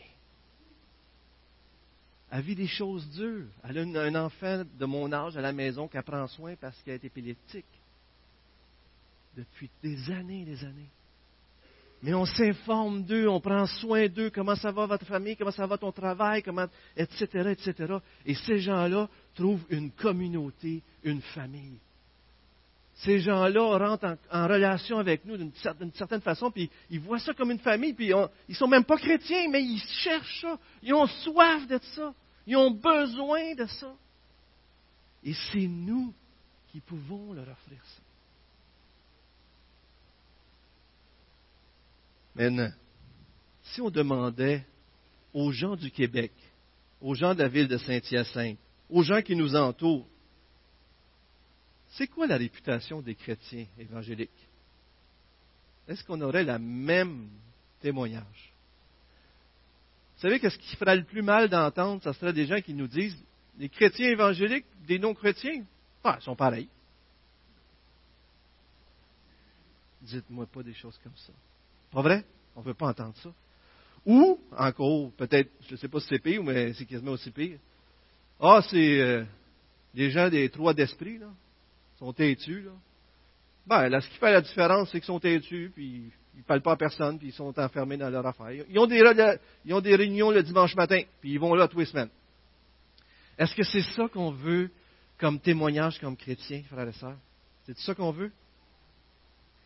Elle 2.30 2.42
vit 2.42 2.54
des 2.54 2.66
choses 2.66 3.08
dures. 3.10 3.48
Elle 3.62 3.78
a 3.78 4.02
un 4.02 4.14
enfant 4.14 4.64
de 4.64 4.86
mon 4.86 5.12
âge 5.12 5.36
à 5.36 5.42
la 5.42 5.52
maison 5.52 5.86
qui 5.86 5.98
prend 6.00 6.26
soin 6.28 6.56
parce 6.56 6.80
qu'elle 6.82 6.94
est 6.94 7.04
épileptique. 7.04 7.66
Depuis 9.36 9.70
des 9.82 10.10
années 10.10 10.42
et 10.42 10.44
des 10.46 10.64
années. 10.64 10.90
Mais 12.02 12.14
on 12.14 12.24
s'informe 12.24 13.04
d'eux, 13.04 13.28
on 13.28 13.40
prend 13.40 13.64
soin 13.66 14.08
d'eux, 14.08 14.30
comment 14.30 14.56
ça 14.56 14.72
va 14.72 14.86
votre 14.86 15.06
famille, 15.06 15.36
comment 15.36 15.52
ça 15.52 15.66
va 15.66 15.78
ton 15.78 15.92
travail, 15.92 16.42
etc., 16.96 17.50
etc. 17.50 17.94
Et 18.26 18.34
ces 18.34 18.58
gens-là 18.58 19.08
trouvent 19.36 19.64
une 19.70 19.92
communauté, 19.92 20.82
une 21.04 21.22
famille. 21.22 21.78
Ces 22.96 23.20
gens-là 23.20 23.78
rentrent 23.78 24.16
en, 24.30 24.48
relation 24.48 24.98
avec 24.98 25.24
nous 25.24 25.36
d'une 25.36 25.52
certaine, 25.54 26.20
façon, 26.20 26.50
puis 26.50 26.70
ils 26.90 27.00
voient 27.00 27.20
ça 27.20 27.34
comme 27.34 27.52
une 27.52 27.58
famille, 27.60 27.94
puis 27.94 28.08
ils 28.08 28.28
ne 28.48 28.54
sont 28.54 28.68
même 28.68 28.84
pas 28.84 28.96
chrétiens, 28.96 29.48
mais 29.48 29.62
ils 29.62 29.82
cherchent 30.02 30.40
ça. 30.40 30.58
Ils 30.82 30.94
ont 30.94 31.06
soif 31.06 31.66
de 31.68 31.78
ça. 31.94 32.12
Ils 32.46 32.56
ont 32.56 32.72
besoin 32.72 33.54
de 33.54 33.66
ça. 33.66 33.94
Et 35.24 35.34
c'est 35.34 35.68
nous 35.68 36.12
qui 36.72 36.80
pouvons 36.80 37.32
leur 37.32 37.48
offrir 37.48 37.78
ça. 37.84 38.02
Maintenant, 42.34 42.72
si 43.62 43.80
on 43.80 43.90
demandait 43.90 44.64
aux 45.32 45.52
gens 45.52 45.76
du 45.76 45.90
Québec, 45.90 46.32
aux 47.00 47.14
gens 47.14 47.34
de 47.34 47.40
la 47.42 47.48
ville 47.48 47.68
de 47.68 47.78
Saint-Hyacinthe, 47.78 48.58
aux 48.88 49.02
gens 49.02 49.22
qui 49.22 49.36
nous 49.36 49.54
entourent, 49.54 50.06
c'est 51.92 52.06
quoi 52.06 52.26
la 52.26 52.36
réputation 52.36 53.02
des 53.02 53.14
chrétiens 53.14 53.66
évangéliques? 53.78 54.30
Est-ce 55.88 56.04
qu'on 56.04 56.20
aurait 56.20 56.44
la 56.44 56.58
même 56.58 57.28
témoignage? 57.80 58.52
Vous 60.16 60.22
savez 60.22 60.40
que 60.40 60.48
ce 60.48 60.56
qui 60.56 60.76
ferait 60.76 60.96
le 60.96 61.04
plus 61.04 61.22
mal 61.22 61.48
d'entendre, 61.48 62.02
ce 62.02 62.12
serait 62.12 62.32
des 62.32 62.46
gens 62.46 62.60
qui 62.60 62.72
nous 62.72 62.86
disent 62.86 63.18
les 63.58 63.68
chrétiens 63.68 64.08
évangéliques, 64.08 64.66
des 64.86 64.98
non-chrétiens, 64.98 65.64
ah, 66.04 66.16
ils 66.20 66.24
sont 66.24 66.36
pareils. 66.36 66.68
Dites-moi 70.00 70.46
pas 70.46 70.62
des 70.62 70.74
choses 70.74 70.98
comme 71.02 71.16
ça. 71.16 71.32
Pas 71.92 72.02
vrai? 72.02 72.24
On 72.56 72.60
ne 72.60 72.66
veut 72.66 72.74
pas 72.74 72.88
entendre 72.88 73.14
ça. 73.22 73.30
Ou, 74.04 74.40
encore, 74.56 75.12
peut-être, 75.12 75.50
je 75.68 75.72
ne 75.72 75.76
sais 75.76 75.88
pas 75.88 76.00
si 76.00 76.08
c'est 76.08 76.18
pire, 76.18 76.42
mais 76.42 76.72
c'est 76.72 76.86
quasiment 76.86 77.12
aussi 77.12 77.30
pire. 77.30 77.58
Ah, 78.40 78.60
c'est 78.68 79.00
euh, 79.00 79.24
des 79.94 80.10
gens 80.10 80.28
des 80.28 80.48
trois 80.48 80.74
d'esprit, 80.74 81.18
là. 81.18 81.28
Ils 81.94 81.98
sont 81.98 82.12
têtus, 82.12 82.62
là. 82.62 82.72
Ben, 83.66 83.88
là, 83.88 84.00
ce 84.00 84.08
qui 84.08 84.16
fait 84.16 84.32
la 84.32 84.40
différence, 84.40 84.90
c'est 84.90 84.98
qu'ils 84.98 85.06
sont 85.06 85.20
têtus, 85.20 85.70
puis 85.72 86.10
ils 86.34 86.38
ne 86.38 86.42
parlent 86.42 86.62
pas 86.62 86.72
à 86.72 86.76
personne, 86.76 87.18
puis 87.18 87.28
ils 87.28 87.32
sont 87.32 87.56
enfermés 87.56 87.96
dans 87.96 88.10
leur 88.10 88.26
affaire. 88.26 88.50
Ils 88.50 88.78
ont, 88.78 88.86
des, 88.86 89.00
ils 89.64 89.72
ont 89.72 89.80
des 89.80 89.94
réunions 89.94 90.32
le 90.32 90.42
dimanche 90.42 90.74
matin, 90.74 91.00
puis 91.20 91.32
ils 91.32 91.38
vont 91.38 91.54
là 91.54 91.68
tous 91.68 91.78
les 91.78 91.86
semaines. 91.86 92.10
Est-ce 93.38 93.54
que 93.54 93.62
c'est 93.62 93.82
ça 93.94 94.08
qu'on 94.08 94.32
veut 94.32 94.70
comme 95.18 95.38
témoignage 95.38 96.00
comme 96.00 96.16
chrétien, 96.16 96.62
frères 96.68 96.88
et 96.88 96.92
sœurs? 96.92 97.18
C'est 97.64 97.78
ça 97.78 97.94
qu'on 97.94 98.10
veut? 98.10 98.32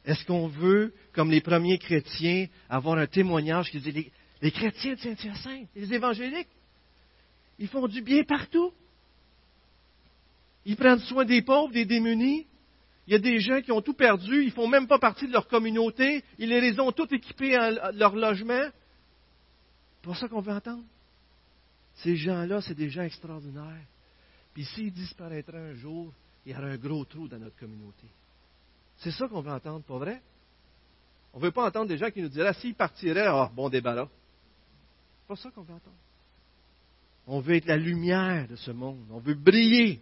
Est-ce 0.06 0.24
qu'on 0.24 0.46
veut, 0.46 0.94
comme 1.12 1.32
les 1.32 1.40
premiers 1.40 1.78
chrétiens, 1.78 2.46
avoir 2.68 2.96
un 2.96 3.08
témoignage 3.08 3.70
qui 3.72 3.80
dit 3.80 4.12
les, 4.40 4.50
chrétiens 4.52 4.94
de 4.94 5.00
Saint-Hyacinthe, 5.00 5.68
les 5.74 5.92
évangéliques, 5.92 6.48
ils 7.58 7.66
font 7.66 7.88
du 7.88 8.02
bien 8.02 8.22
partout. 8.22 8.72
Ils 10.64 10.76
prennent 10.76 11.00
soin 11.00 11.24
des 11.24 11.42
pauvres, 11.42 11.72
des 11.72 11.84
démunis. 11.84 12.46
Il 13.08 13.12
y 13.12 13.16
a 13.16 13.18
des 13.18 13.40
gens 13.40 13.60
qui 13.60 13.72
ont 13.72 13.82
tout 13.82 13.94
perdu, 13.94 14.42
ils 14.42 14.46
ne 14.46 14.52
font 14.52 14.68
même 14.68 14.86
pas 14.86 14.98
partie 14.98 15.26
de 15.26 15.32
leur 15.32 15.48
communauté, 15.48 16.24
ils 16.38 16.48
les 16.48 16.78
ont 16.80 16.92
tous 16.92 17.12
équipés 17.12 17.56
à 17.56 17.92
leur 17.92 18.14
logement. 18.14 18.68
C'est 19.96 20.08
pas 20.08 20.14
ça 20.14 20.28
qu'on 20.28 20.40
veut 20.40 20.52
entendre. 20.52 20.84
Ces 21.96 22.16
gens-là, 22.16 22.60
c'est 22.60 22.74
des 22.74 22.90
gens 22.90 23.02
extraordinaires. 23.02 23.86
Puis 24.54 24.64
s'ils 24.64 24.92
disparaîtraient 24.92 25.70
un 25.70 25.74
jour, 25.74 26.12
il 26.44 26.52
y 26.52 26.54
aurait 26.56 26.72
un 26.72 26.76
gros 26.76 27.04
trou 27.04 27.26
dans 27.26 27.38
notre 27.38 27.56
communauté. 27.56 28.06
C'est 28.98 29.10
ça 29.10 29.28
qu'on 29.28 29.40
veut 29.40 29.52
entendre, 29.52 29.84
pas 29.84 29.98
vrai? 29.98 30.22
On 31.32 31.38
ne 31.38 31.44
veut 31.44 31.50
pas 31.50 31.66
entendre 31.66 31.88
des 31.88 31.98
gens 31.98 32.10
qui 32.10 32.22
nous 32.22 32.28
diraient, 32.28 32.54
s'ils 32.54 32.74
partiraient, 32.74 33.28
oh, 33.30 33.48
bon 33.54 33.68
débarras. 33.68 34.08
C'est 35.20 35.28
pas 35.28 35.36
ça 35.36 35.50
qu'on 35.50 35.62
veut 35.62 35.74
entendre. 35.74 35.96
On 37.26 37.40
veut 37.40 37.56
être 37.56 37.66
la 37.66 37.76
lumière 37.76 38.46
de 38.48 38.56
ce 38.56 38.70
monde. 38.70 39.04
On 39.10 39.18
veut 39.18 39.34
briller. 39.34 40.00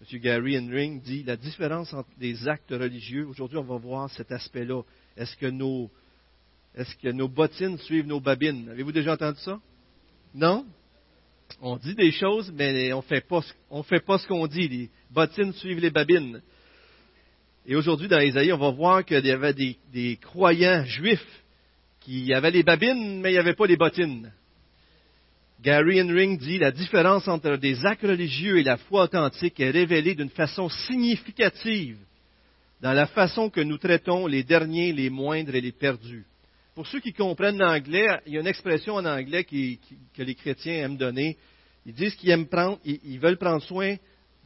M. 0.00 0.18
Gary 0.18 0.58
Henring 0.58 1.00
dit 1.00 1.22
la 1.22 1.36
différence 1.36 1.92
entre 1.92 2.08
les 2.18 2.48
actes 2.48 2.70
religieux. 2.70 3.26
Aujourd'hui, 3.26 3.58
on 3.58 3.64
va 3.64 3.76
voir 3.76 4.10
cet 4.10 4.32
aspect-là. 4.32 4.82
Est-ce 5.16 5.36
que 5.36 5.46
nos, 5.46 5.90
est-ce 6.74 6.96
que 6.96 7.08
nos 7.08 7.28
bottines 7.28 7.78
suivent 7.78 8.06
nos 8.06 8.20
babines? 8.20 8.68
Avez-vous 8.70 8.92
déjà 8.92 9.12
entendu 9.12 9.38
ça? 9.40 9.60
Non? 10.34 10.66
On 11.60 11.76
dit 11.76 11.94
des 11.94 12.12
choses, 12.12 12.50
mais 12.52 12.92
on 12.92 12.98
ne 12.98 13.82
fait 13.82 14.00
pas 14.00 14.18
ce 14.18 14.26
qu'on 14.26 14.46
dit. 14.46 14.68
Les 14.68 14.90
bottines 15.10 15.52
suivent 15.54 15.80
les 15.80 15.90
babines. 15.90 16.42
Et 17.66 17.76
aujourd'hui, 17.76 18.08
dans 18.08 18.20
Isaïe, 18.20 18.52
on 18.52 18.58
va 18.58 18.70
voir 18.70 19.04
qu'il 19.04 19.24
y 19.24 19.30
avait 19.30 19.54
des, 19.54 20.16
croyants 20.16 20.84
juifs 20.84 21.42
qui 22.00 22.32
avaient 22.32 22.50
les 22.50 22.62
babines, 22.62 23.20
mais 23.20 23.30
il 23.30 23.34
n'y 23.34 23.38
avait 23.38 23.54
pas 23.54 23.66
les 23.66 23.76
bottines. 23.76 24.32
Gary 25.62 26.00
Henring 26.00 26.38
dit 26.38 26.58
la 26.58 26.70
différence 26.70 27.28
entre 27.28 27.56
des 27.56 27.84
actes 27.84 28.02
religieux 28.02 28.58
et 28.58 28.62
la 28.62 28.78
foi 28.78 29.04
authentique 29.04 29.60
est 29.60 29.70
révélée 29.70 30.14
d'une 30.14 30.30
façon 30.30 30.70
significative 30.70 31.98
dans 32.80 32.94
la 32.94 33.06
façon 33.06 33.50
que 33.50 33.60
nous 33.60 33.76
traitons 33.76 34.26
les 34.26 34.42
derniers, 34.42 34.94
les 34.94 35.10
moindres 35.10 35.54
et 35.54 35.60
les 35.60 35.72
perdus. 35.72 36.24
Pour 36.74 36.86
ceux 36.86 37.00
qui 37.00 37.12
comprennent 37.12 37.58
l'anglais, 37.58 38.06
il 38.26 38.32
y 38.32 38.36
a 38.38 38.40
une 38.40 38.46
expression 38.46 38.94
en 38.94 39.04
anglais 39.04 39.44
que 39.44 40.22
les 40.22 40.34
chrétiens 40.34 40.84
aiment 40.84 40.96
donner. 40.96 41.36
Ils 41.84 41.92
disent 41.92 42.14
qu'ils 42.14 42.30
aiment 42.30 42.48
prendre, 42.48 42.78
ils, 42.84 43.18
veulent 43.18 43.36
prendre 43.36 43.62
soin 43.62 43.96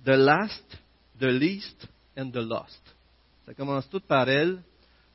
de 0.05 0.13
last, 0.13 0.79
de 1.21 1.29
least 1.29 1.87
and 2.17 2.31
the 2.31 2.37
lost. 2.37 2.94
Ça 3.47 3.55
commence 3.55 3.89
tout 3.89 4.01
par 4.01 4.29
elle. 4.29 4.63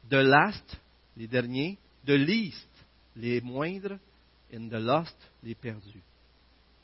De 0.10 0.18
last, 0.18 0.80
les 1.18 1.28
derniers, 1.28 1.78
de 2.06 2.14
least, 2.14 2.70
les 3.16 3.42
moindres, 3.42 3.98
and 4.54 4.70
the 4.70 4.80
lost, 4.80 5.18
les 5.44 5.56
perdus. 5.56 6.02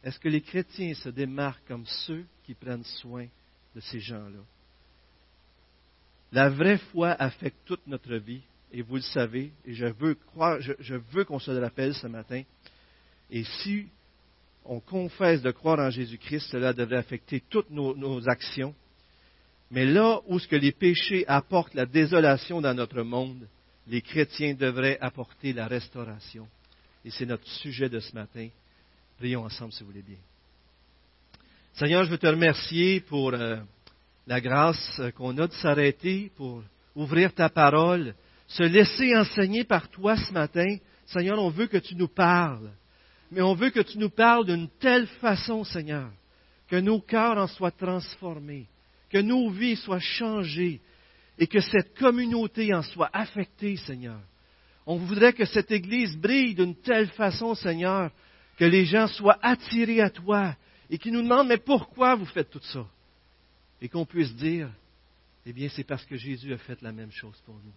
Est-ce 0.04 0.20
que 0.20 0.30
les 0.30 0.42
chrétiens 0.42 0.94
se 0.94 1.10
démarquent 1.10 1.68
comme 1.68 1.86
ceux 2.06 2.25
qui 2.44 2.54
prennent 2.54 2.84
soin 2.84 3.28
de 3.75 3.80
ces 3.80 4.00
gens-là? 4.00 4.40
La 6.32 6.50
vraie 6.50 6.78
foi 6.78 7.12
affecte 7.12 7.58
toute 7.66 7.88
notre 7.88 8.16
vie, 8.16 8.42
et 8.72 8.82
vous 8.82 8.96
le 8.96 9.02
savez, 9.02 9.52
et 9.66 9.74
je 9.74 9.86
veux, 9.86 10.16
croire, 10.16 10.60
je, 10.60 10.96
veux 11.12 11.24
qu'on 11.24 11.40
se 11.40 11.52
le 11.52 11.60
rappelle 11.60 11.94
ce 11.96 12.08
matin. 12.08 12.44
Et 13.32 13.44
si 13.44 13.88
on 14.66 14.80
confesse 14.80 15.42
de 15.42 15.52
croire 15.52 15.80
en 15.80 15.90
Jésus-Christ, 15.90 16.48
cela 16.52 16.74
devrait 16.74 16.98
affecter 16.98 17.42
toutes 17.50 17.70
nos, 17.70 18.28
actions. 18.28 18.75
Mais 19.72 19.86
là 19.86 20.22
où 20.28 20.40
ce 20.40 20.48
que 20.48 20.56
les 20.56 20.72
péchés 20.72 21.26
apportent 21.28 21.74
la 21.74 21.86
désolation 21.86 22.62
dans 22.62 22.74
notre 22.74 23.02
monde, 23.02 23.48
les 23.88 24.02
chrétiens 24.02 24.54
devraient 24.54 24.98
apporter 25.02 25.54
la 25.54 25.68
restauration. 25.68 26.48
Et 27.04 27.12
c'est 27.12 27.26
notre 27.26 27.48
sujet 27.48 27.90
de 27.90 28.00
ce 28.00 28.14
matin. 28.16 28.48
Prions 29.18 29.44
ensemble 29.44 29.72
si 29.72 29.84
vous 29.84 29.92
voulez 29.92 30.02
bien. 30.02 30.18
Seigneur, 31.74 32.04
je 32.04 32.10
veux 32.10 32.18
te 32.18 32.28
remercier 32.28 33.02
pour 33.02 33.34
euh, 33.34 33.58
la 34.28 34.42
grâce 34.42 35.02
qu'on 35.16 35.38
a 35.38 35.48
de 35.48 35.54
s'arrêter, 35.54 36.32
pour 36.36 36.64
ouvrir 36.96 37.34
ta 37.34 37.50
parole, 37.50 38.16
se 38.48 38.64
laisser 38.64 39.16
enseigner 39.16 39.64
par 39.64 39.90
toi 39.90 40.16
ce 40.18 40.32
matin. 40.32 40.78
Seigneur, 41.06 41.40
on 41.40 41.50
veut 41.50 41.68
que 41.68 41.78
tu 41.78 41.96
nous 41.96 42.08
parles, 42.08 42.72
mais 43.32 43.42
on 43.42 43.56
veut 43.56 43.70
que 43.70 43.82
tu 43.82 43.98
nous 43.98 44.10
parles 44.10 44.46
d'une 44.46 44.70
telle 44.80 45.08
façon, 45.20 45.64
Seigneur, 45.64 46.10
que 46.68 46.78
nos 46.78 47.02
cœurs 47.02 47.38
en 47.38 47.48
soient 47.48 47.72
transformés, 47.72 48.68
que 49.16 49.22
nos 49.22 49.50
vies 49.50 49.78
soient 49.78 49.98
changées 49.98 50.82
et 51.40 51.48
que 51.48 51.62
cette 51.62 51.98
communauté 51.98 52.74
en 52.74 52.82
soit 52.82 53.10
affectée, 53.14 53.78
Seigneur. 53.78 54.20
On 54.86 54.98
voudrait 54.98 55.32
que 55.32 55.46
cette 55.46 55.72
Église 55.72 56.18
brille 56.18 56.54
d'une 56.54 56.76
telle 56.76 57.08
façon, 57.12 57.56
Seigneur, 57.56 58.12
que 58.58 58.66
les 58.66 58.84
gens 58.84 59.08
soient 59.08 59.40
attirés 59.42 60.02
à 60.02 60.10
toi 60.10 60.54
et 60.90 60.98
qu'ils 60.98 61.14
nous 61.14 61.22
demandent, 61.22 61.48
mais 61.48 61.60
pourquoi 61.60 62.16
vous 62.16 62.26
faites 62.26 62.50
tout 62.50 62.60
ça? 62.74 62.86
Et 63.82 63.88
qu'on 63.88 64.06
puisse 64.06 64.36
dire, 64.36 64.70
eh 65.46 65.54
bien, 65.54 65.70
c'est 65.70 65.86
parce 65.86 66.04
que 66.04 66.18
Jésus 66.18 66.52
a 66.52 66.58
fait 66.58 66.82
la 66.82 66.92
même 66.92 67.12
chose 67.14 67.42
pour 67.46 67.56
nous. 67.56 67.74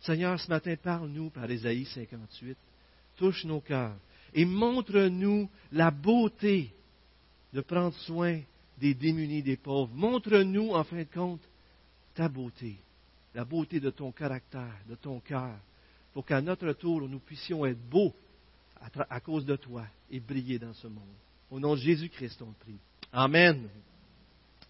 Seigneur, 0.00 0.40
ce 0.40 0.50
matin, 0.50 0.74
parle-nous 0.74 1.30
par 1.30 1.48
Ésaïe 1.48 1.84
58. 1.84 2.58
Touche 3.16 3.44
nos 3.44 3.60
cœurs 3.60 3.94
et 4.34 4.44
montre-nous 4.44 5.48
la 5.70 5.92
beauté 5.92 6.74
de 7.52 7.60
prendre 7.60 7.96
soin 7.98 8.40
des 8.82 8.94
démunis, 8.94 9.44
des 9.44 9.56
pauvres. 9.56 9.94
Montre-nous, 9.94 10.70
en 10.70 10.82
fin 10.82 10.98
de 10.98 11.04
compte, 11.04 11.48
ta 12.14 12.28
beauté, 12.28 12.74
la 13.32 13.44
beauté 13.44 13.78
de 13.78 13.90
ton 13.90 14.10
caractère, 14.10 14.76
de 14.88 14.96
ton 14.96 15.20
cœur, 15.20 15.54
pour 16.12 16.26
qu'à 16.26 16.40
notre 16.40 16.72
tour, 16.72 17.08
nous 17.08 17.20
puissions 17.20 17.64
être 17.64 17.78
beaux 17.88 18.12
à, 19.08 19.20
cause 19.20 19.46
de 19.46 19.54
toi 19.54 19.84
et 20.10 20.18
briller 20.18 20.58
dans 20.58 20.74
ce 20.74 20.88
monde. 20.88 21.14
Au 21.48 21.60
nom 21.60 21.74
de 21.74 21.80
Jésus-Christ, 21.80 22.42
on 22.42 22.52
prie. 22.52 22.80
Amen. 23.12 23.68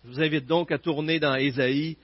Je 0.05 0.11
vous 0.11 0.21
invite 0.21 0.45
donc 0.45 0.71
à 0.71 0.79
tourner 0.79 1.19
dans 1.19 1.35
Ésaïe. 1.35 1.97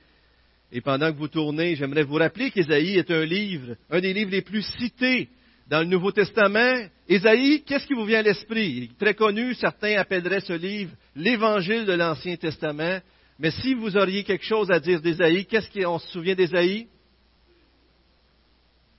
Et 0.73 0.81
pendant 0.81 1.13
que 1.13 1.19
vous 1.19 1.29
tournez, 1.29 1.77
j'aimerais 1.77 2.05
vous 2.05 2.15
rappeler 2.15 2.51
qu'Ésaïe 2.51 2.97
est 2.97 3.11
un 3.11 3.25
livre, 3.27 3.77
un 3.91 4.01
des 4.01 4.15
livres 4.15 4.31
les 4.31 4.43
plus 4.43 4.63
cités 4.63 5.29
dans 5.69 5.81
le 5.81 5.87
Nouveau 5.87 6.13
Testament. 6.13 6.89
Ésaïe, 7.09 7.63
qu'est-ce 7.63 7.87
qui 7.87 7.95
vous 7.95 8.05
vient 8.05 8.21
à 8.21 8.23
l'esprit? 8.23 8.91
Très 8.99 9.15
connu, 9.15 9.55
certains 9.55 9.99
appelleraient 9.99 10.41
ce 10.41 10.55
livre 10.55 10.93
l'Évangile 11.15 11.85
de 11.85 11.93
l'Ancien 11.93 12.37
Testament. 12.37 13.01
Mais 13.39 13.51
si 13.51 13.75
vous 13.75 13.97
auriez 13.97 14.25
quelque 14.25 14.45
chose 14.45 14.71
à 14.71 14.81
dire 14.81 15.01
d'Ésaïe, 15.01 15.47
qu'est-ce 15.47 15.71
qu'on 15.71 15.99
se 15.99 16.09
souvient 16.09 16.35
d'Ésaïe? 16.35 16.89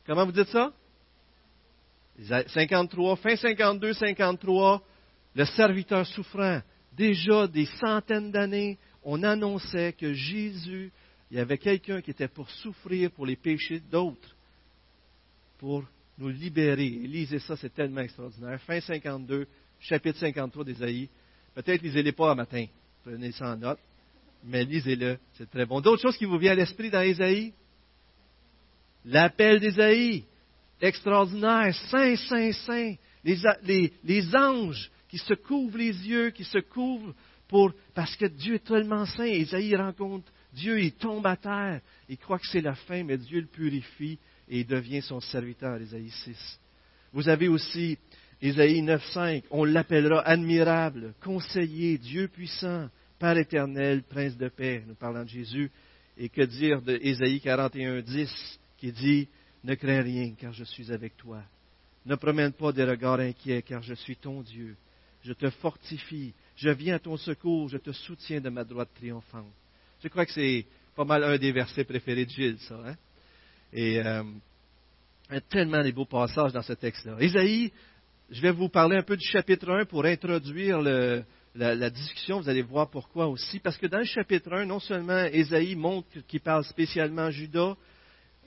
Comment 0.06 0.26
vous 0.26 0.32
dites 0.32 0.48
ça? 0.48 0.72
53, 2.48 3.16
fin 3.18 3.36
52, 3.36 3.94
53, 3.94 4.82
le 5.36 5.46
serviteur 5.46 6.06
souffrant. 6.06 6.62
Déjà 6.94 7.48
des 7.48 7.66
centaines 7.66 8.32
d'années, 8.32 8.78
on 9.04 9.24
annonçait 9.24 9.94
que 9.94 10.14
Jésus, 10.14 10.92
il 11.32 11.38
y 11.38 11.40
avait 11.40 11.58
quelqu'un 11.58 12.02
qui 12.02 12.12
était 12.12 12.28
pour 12.28 12.50
souffrir 12.50 13.12
pour 13.12 13.26
les 13.26 13.38
péchés 13.38 13.80
d'autres, 13.80 14.36
pour 15.60 15.86
nous 16.20 16.30
libérer. 16.30 16.90
Lisez 16.90 17.40
ça, 17.40 17.56
c'est 17.56 17.74
tellement 17.74 18.02
extraordinaire. 18.02 18.60
Fin 18.62 18.80
52, 18.82 19.48
chapitre 19.80 20.20
53 20.20 20.66
d'Ésaïe. 20.66 21.10
Peut-être 21.56 21.82
lisez-les 21.82 22.12
pas 22.12 22.32
un 22.32 22.36
matin, 22.36 22.66
prenez 23.04 23.32
ça 23.32 23.54
en 23.54 23.58
note, 23.58 23.80
mais 24.44 24.66
lisez-le, 24.66 25.18
c'est 25.34 25.50
très 25.50 25.66
bon. 25.66 25.82
D'autres 25.82 26.02
choses 26.02 26.18
qui 26.18 26.26
vous 26.26 26.38
viennent 26.38 26.54
à 26.54 26.62
l'esprit 26.62 26.90
dans 26.90 27.02
Ésaïe? 27.02 27.54
L'appel 29.06 29.60
d'Ésaïe 29.60 30.26
extraordinaire, 30.82 31.74
saint, 31.90 32.16
saint, 32.16 32.52
saint, 32.52 32.96
les, 33.24 34.36
anges 34.36 34.92
qui 35.10 35.18
se 35.18 35.34
couvrent 35.34 35.78
les 35.78 36.08
yeux, 36.08 36.30
qui 36.32 36.44
se 36.44 36.60
couvrent 36.60 37.14
pour, 37.48 37.72
parce 37.94 38.16
que 38.16 38.26
Dieu 38.26 38.56
est 38.56 38.66
tellement 38.66 39.06
saint. 39.06 39.26
Isaïe 39.26 39.76
rencontre 39.76 40.32
Dieu, 40.54 40.80
il 40.80 40.94
tombe 40.94 41.26
à 41.28 41.36
terre, 41.36 41.82
il 42.08 42.18
croit 42.18 42.40
que 42.40 42.48
c'est 42.48 42.62
la 42.62 42.76
fin, 42.76 43.04
mais 43.04 43.18
Dieu 43.18 43.42
le 43.42 43.48
purifie 43.48 44.18
et 44.50 44.62
il 44.62 44.68
devient 44.68 45.02
son 45.02 45.20
serviteur, 45.20 45.82
Isaïe 45.82 46.10
6. 46.10 46.60
Vous 47.14 47.30
avez 47.30 47.48
aussi 47.48 47.98
Isaïe 48.42 48.82
9.5, 48.82 49.44
on 49.52 49.64
l'appellera 49.64 50.22
admirable, 50.22 51.14
conseiller, 51.22 51.98
Dieu 51.98 52.28
puissant, 52.28 52.90
Père 53.20 53.38
éternel, 53.38 54.04
prince 54.04 54.38
de 54.38 54.48
paix, 54.48 54.82
nous 54.88 54.96
parlons 54.96 55.24
de 55.24 55.30
Jésus. 55.30 55.70
Et 56.18 56.30
que 56.30 56.42
dire 56.42 56.82
de 56.82 56.98
Ésaïe 57.02 57.42
41.10 57.44 58.30
qui 58.78 58.92
dit, 58.94 59.28
ne 59.64 59.76
crains 59.76 60.02
rien, 60.02 60.34
car 60.38 60.54
je 60.54 60.64
suis 60.64 60.92
avec 60.92 61.18
toi. 61.18 61.44
Ne 62.06 62.16
promène 62.16 62.54
pas 62.54 62.72
des 62.72 62.86
regards 62.86 63.20
inquiets, 63.20 63.62
car 63.62 63.82
je 63.82 63.94
suis 63.94 64.16
ton 64.16 64.42
Dieu. 64.42 64.76
Je 65.24 65.34
te 65.34 65.50
fortifie, 65.50 66.34
je 66.56 66.70
viens 66.70 66.96
à 66.96 67.00
ton 67.00 67.18
secours, 67.18 67.68
je 67.68 67.78
te 67.78 67.92
soutiens 67.92 68.40
de 68.40 68.50
ma 68.50 68.64
droite 68.64 68.90
triomphante. 68.96 69.52
Je 70.02 70.08
crois 70.08 70.26
que 70.26 70.32
c'est 70.32 70.66
pas 70.96 71.04
mal 71.04 71.26
un 71.26 71.38
des 71.38 71.52
versets 71.52 71.84
préférés 71.84 72.26
de 72.26 72.32
Gilles, 72.32 72.60
ça. 72.60 72.80
Hein? 72.86 72.96
Et 73.74 74.00
euh, 74.00 74.24
il 75.30 75.36
y 75.36 75.38
a 75.38 75.42
tellement 75.42 75.84
de 75.84 75.92
beaux 75.92 76.06
passages 76.06 76.54
dans 76.54 76.62
ce 76.62 76.74
texte-là. 76.74 77.18
Isaïe, 77.22 77.72
je 78.32 78.42
vais 78.42 78.52
vous 78.52 78.70
parler 78.70 78.98
un 78.98 79.04
peu 79.04 79.16
du 79.16 79.26
chapitre 79.26 79.70
1 79.70 79.86
pour 79.86 80.06
introduire 80.06 80.82
la, 80.82 81.90
discussion. 81.90 82.40
Vous 82.40 82.50
allez 82.50 82.62
voir 82.62 82.90
pourquoi 82.90 83.28
aussi. 83.28 83.60
Parce 83.60 83.78
que 83.78 83.88
dans 83.88 84.00
le 84.00 84.06
chapitre 84.06 84.52
1, 84.54 84.66
non 84.66 84.80
seulement 84.80 85.26
Isaïe 85.26 85.76
montre 85.76 86.08
qu'il 86.28 86.42
parle 86.42 86.64
spécialement 86.64 87.30
Judas, 87.30 87.76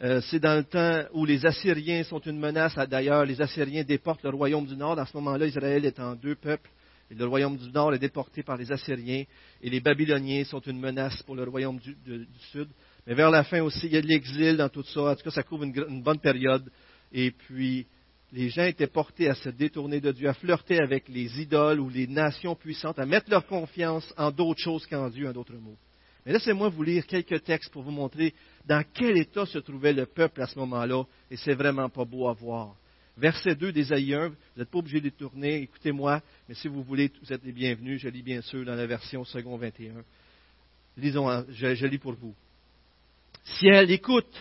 euh, 0.03 0.21
c'est 0.23 0.41
dans 0.41 0.57
le 0.57 0.65
temps 0.65 1.09
où 1.13 1.25
les 1.25 1.47
Assyriens 1.47 2.03
sont 2.05 2.21
une 2.21 2.39
menace. 2.39 2.75
D'ailleurs, 2.89 3.25
les 3.25 3.41
Assyriens 3.41 3.85
déportent 3.85 4.25
le 4.25 4.31
royaume 4.31 4.67
du 4.67 4.77
Nord. 4.77 4.99
À 4.99 5.07
ce 5.07 5.17
moment-là, 5.19 5.47
Israël 5.47 5.85
est 5.85 6.01
en 6.01 6.17
deux 6.17 6.35
peuples. 6.35 6.71
Et 7.13 7.15
le 7.15 7.27
royaume 7.27 7.59
du 7.59 7.71
nord 7.71 7.93
est 7.93 7.99
déporté 7.99 8.43
par 8.43 8.57
les 8.57 8.73
Assyriens 8.73 9.25
et 9.61 9.69
les 9.69 9.81
Babyloniens 9.81 10.45
sont 10.45 10.61
une 10.61 10.81
menace 10.81 11.23
pour 11.25 11.35
le 11.35 11.45
royaume 11.45 11.79
du, 11.79 12.27
sud. 12.51 12.69
Mais 13.07 13.15
vers 13.15 13.31
la 13.31 13.45
fin 13.45 13.61
aussi, 13.61 13.87
il 13.87 13.93
y 13.93 13.97
a 13.97 14.03
de 14.03 14.07
l'exil 14.07 14.57
dans 14.57 14.69
tout 14.69 14.85
ça. 14.85 15.01
En 15.03 15.17
tout 15.17 15.25
cas, 15.25 15.31
ça 15.31 15.43
couvre 15.43 15.65
une, 15.65 16.03
bonne 16.03 16.21
période. 16.21 16.71
Et 17.13 17.31
puis, 17.31 17.87
les 18.33 18.49
gens 18.49 18.65
étaient 18.65 18.87
portés 18.87 19.29
à 19.29 19.35
se 19.35 19.49
détourner 19.49 20.01
de 20.01 20.13
Dieu, 20.13 20.29
à 20.29 20.35
flirter 20.35 20.81
avec 20.81 21.09
les 21.09 21.41
idoles 21.41 21.81
ou 21.81 21.89
les 21.89 22.07
nations 22.07 22.55
puissantes, 22.55 22.99
à 22.99 23.07
mettre 23.07 23.31
leur 23.31 23.47
confiance 23.47 24.13
en 24.17 24.31
d'autres 24.31 24.61
choses 24.61 24.87
qu'en 24.87 25.11
Dieu, 25.11 25.29
en 25.29 25.33
d'autres 25.33 25.57
mots. 25.57 25.77
Mais 26.25 26.33
laissez-moi 26.33 26.69
vous 26.69 26.83
lire 26.83 27.07
quelques 27.07 27.43
textes 27.43 27.73
pour 27.73 27.83
vous 27.83 27.91
montrer 27.91 28.33
dans 28.65 28.85
quel 28.95 29.17
état 29.17 29.45
se 29.45 29.59
trouvait 29.59 29.93
le 29.93 30.07
peuple 30.07 30.41
à 30.41 30.47
ce 30.47 30.59
moment-là, 30.61 31.05
et 31.31 31.37
c'est 31.37 31.55
vraiment 31.55 31.89
pas 31.89 32.05
beau 32.05 32.29
à 32.29 32.33
voir. 32.33 32.77
Verset 33.17 33.57
2 33.57 33.73
d'Ésaïe 33.73 34.15
1, 34.15 34.29
vous 34.29 34.37
n'êtes 34.57 34.71
pas 34.71 34.79
obligé 34.79 35.01
de 35.01 35.11
tourner, 35.11 35.63
écoutez-moi, 35.63 36.23
mais 36.49 36.55
si 36.55 36.69
vous 36.69 36.83
voulez, 36.83 37.11
vous 37.23 37.33
êtes 37.33 37.45
les 37.45 37.53
bienvenus, 37.53 38.01
je 38.01 38.09
lis 38.09 38.23
bien 38.23 38.41
sûr 38.41 38.65
dans 38.65 38.75
la 38.75 38.87
version 38.87 39.25
second 39.25 39.57
21. 39.57 40.03
Lisons, 40.97 41.45
je, 41.51 41.87
lis 41.87 41.99
pour 41.99 42.15
vous. 42.15 42.35
Ciel, 43.45 43.91
écoute, 43.91 44.33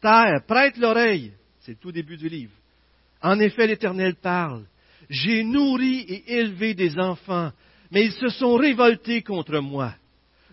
terre, 0.00 0.42
prête 0.46 0.76
l'oreille, 0.76 1.32
c'est 1.60 1.72
le 1.72 1.76
tout 1.78 1.92
début 1.92 2.16
du 2.16 2.28
livre. 2.28 2.52
En 3.22 3.38
effet, 3.38 3.66
l'Éternel 3.66 4.16
parle. 4.16 4.64
J'ai 5.08 5.44
nourri 5.44 6.00
et 6.08 6.34
élevé 6.38 6.74
des 6.74 6.98
enfants, 6.98 7.50
mais 7.90 8.06
ils 8.06 8.12
se 8.12 8.28
sont 8.28 8.54
révoltés 8.54 9.22
contre 9.22 9.58
moi. 9.58 9.94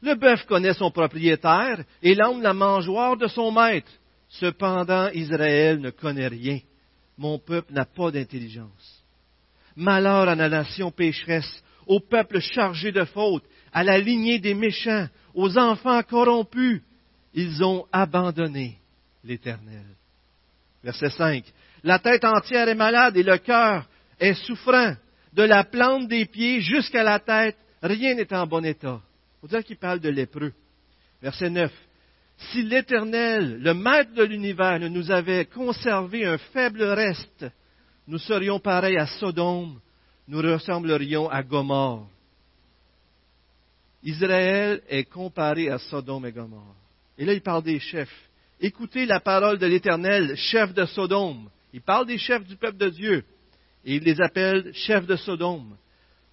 Le 0.02 0.16
bœuf 0.16 0.46
connaît 0.46 0.74
son 0.74 0.92
propriétaire 0.92 1.84
et 2.02 2.16
l'homme 2.16 2.42
la 2.42 2.54
mangeoire 2.54 3.18
de 3.18 3.28
son 3.28 3.52
maître. 3.52 3.92
Cependant, 4.30 5.10
Israël 5.14 5.80
ne 5.80 5.90
connaît 5.90 6.28
rien. 6.28 6.60
Mon 7.18 7.40
peuple 7.40 7.74
n'a 7.74 7.86
pas 7.86 8.12
d'intelligence. 8.12 9.04
Malheur 9.76 10.28
à 10.28 10.36
la 10.36 10.50
nation 10.50 10.92
pécheresse, 10.92 11.64
au 11.86 12.00
peuple 12.00 12.40
chargé 12.40 12.92
de 12.92 13.06
fautes, 13.06 13.46
à 13.72 13.84
la 13.84 13.98
lignée 13.98 14.40
des 14.40 14.54
méchants, 14.54 15.08
aux 15.34 15.58
enfants 15.58 16.04
corrompus. 16.04 16.82
Ils 17.38 17.64
ont 17.64 17.86
abandonné 17.92 18.80
l'Éternel. 19.24 19.86
Verset 20.84 21.12
5. 21.12 21.44
La 21.84 22.00
tête 22.00 22.26
entière 22.26 22.68
est 22.68 22.74
malade 22.74 23.16
et 23.16 23.22
le 23.22 23.38
cœur 23.38 23.88
est 24.20 24.34
souffrant. 24.34 24.96
De 25.34 25.44
la 25.44 25.64
plante 25.64 26.08
des 26.08 26.26
pieds 26.26 26.62
jusqu'à 26.62 27.04
la 27.04 27.20
tête, 27.20 27.56
rien 27.84 28.16
n'est 28.16 28.34
en 28.34 28.48
bon 28.48 28.66
état. 28.66 29.00
Faut 29.40 29.48
dire 29.48 29.64
qu'il 29.64 29.78
parle 29.78 30.00
de 30.00 30.10
lépreux. 30.10 30.52
Verset 31.22 31.52
9. 31.52 31.72
Si 32.38 32.64
l'Éternel, 32.64 33.62
le 33.62 33.74
Maître 33.76 34.16
de 34.16 34.24
l'univers, 34.24 34.80
ne 34.80 34.88
nous 34.88 35.12
avait 35.12 35.46
conservé 35.46 36.26
un 36.26 36.40
faible 36.40 36.82
reste, 36.82 37.46
nous 38.08 38.18
serions 38.18 38.60
pareils 38.60 38.98
à 38.98 39.06
Sodome, 39.06 39.80
nous 40.28 40.42
ressemblerions 40.42 41.30
à 41.30 41.44
Gomorre. 41.44 42.08
Israël 44.02 44.82
est 44.90 45.06
comparé 45.06 45.70
à 45.70 45.78
Sodome 45.78 46.26
et 46.26 46.32
Gomorre. 46.32 46.87
Et 47.18 47.26
là, 47.26 47.34
il 47.34 47.42
parle 47.42 47.64
des 47.64 47.80
chefs. 47.80 48.14
Écoutez 48.60 49.06
la 49.06 49.20
parole 49.20 49.58
de 49.58 49.66
l'Éternel, 49.68 50.36
chef 50.36 50.74
de 50.74 50.86
Sodome. 50.86 51.50
Il 51.74 51.82
parle 51.82 52.08
des 52.08 52.18
chefs 52.18 52.46
du 52.46 52.56
peuple 52.56 52.78
de 52.78 52.90
Dieu. 52.90 53.24
Et 53.86 53.96
il 53.96 54.04
les 54.04 54.20
appelle 54.22 54.72
chefs 54.74 55.06
de 55.06 55.16
Sodome. 55.16 55.78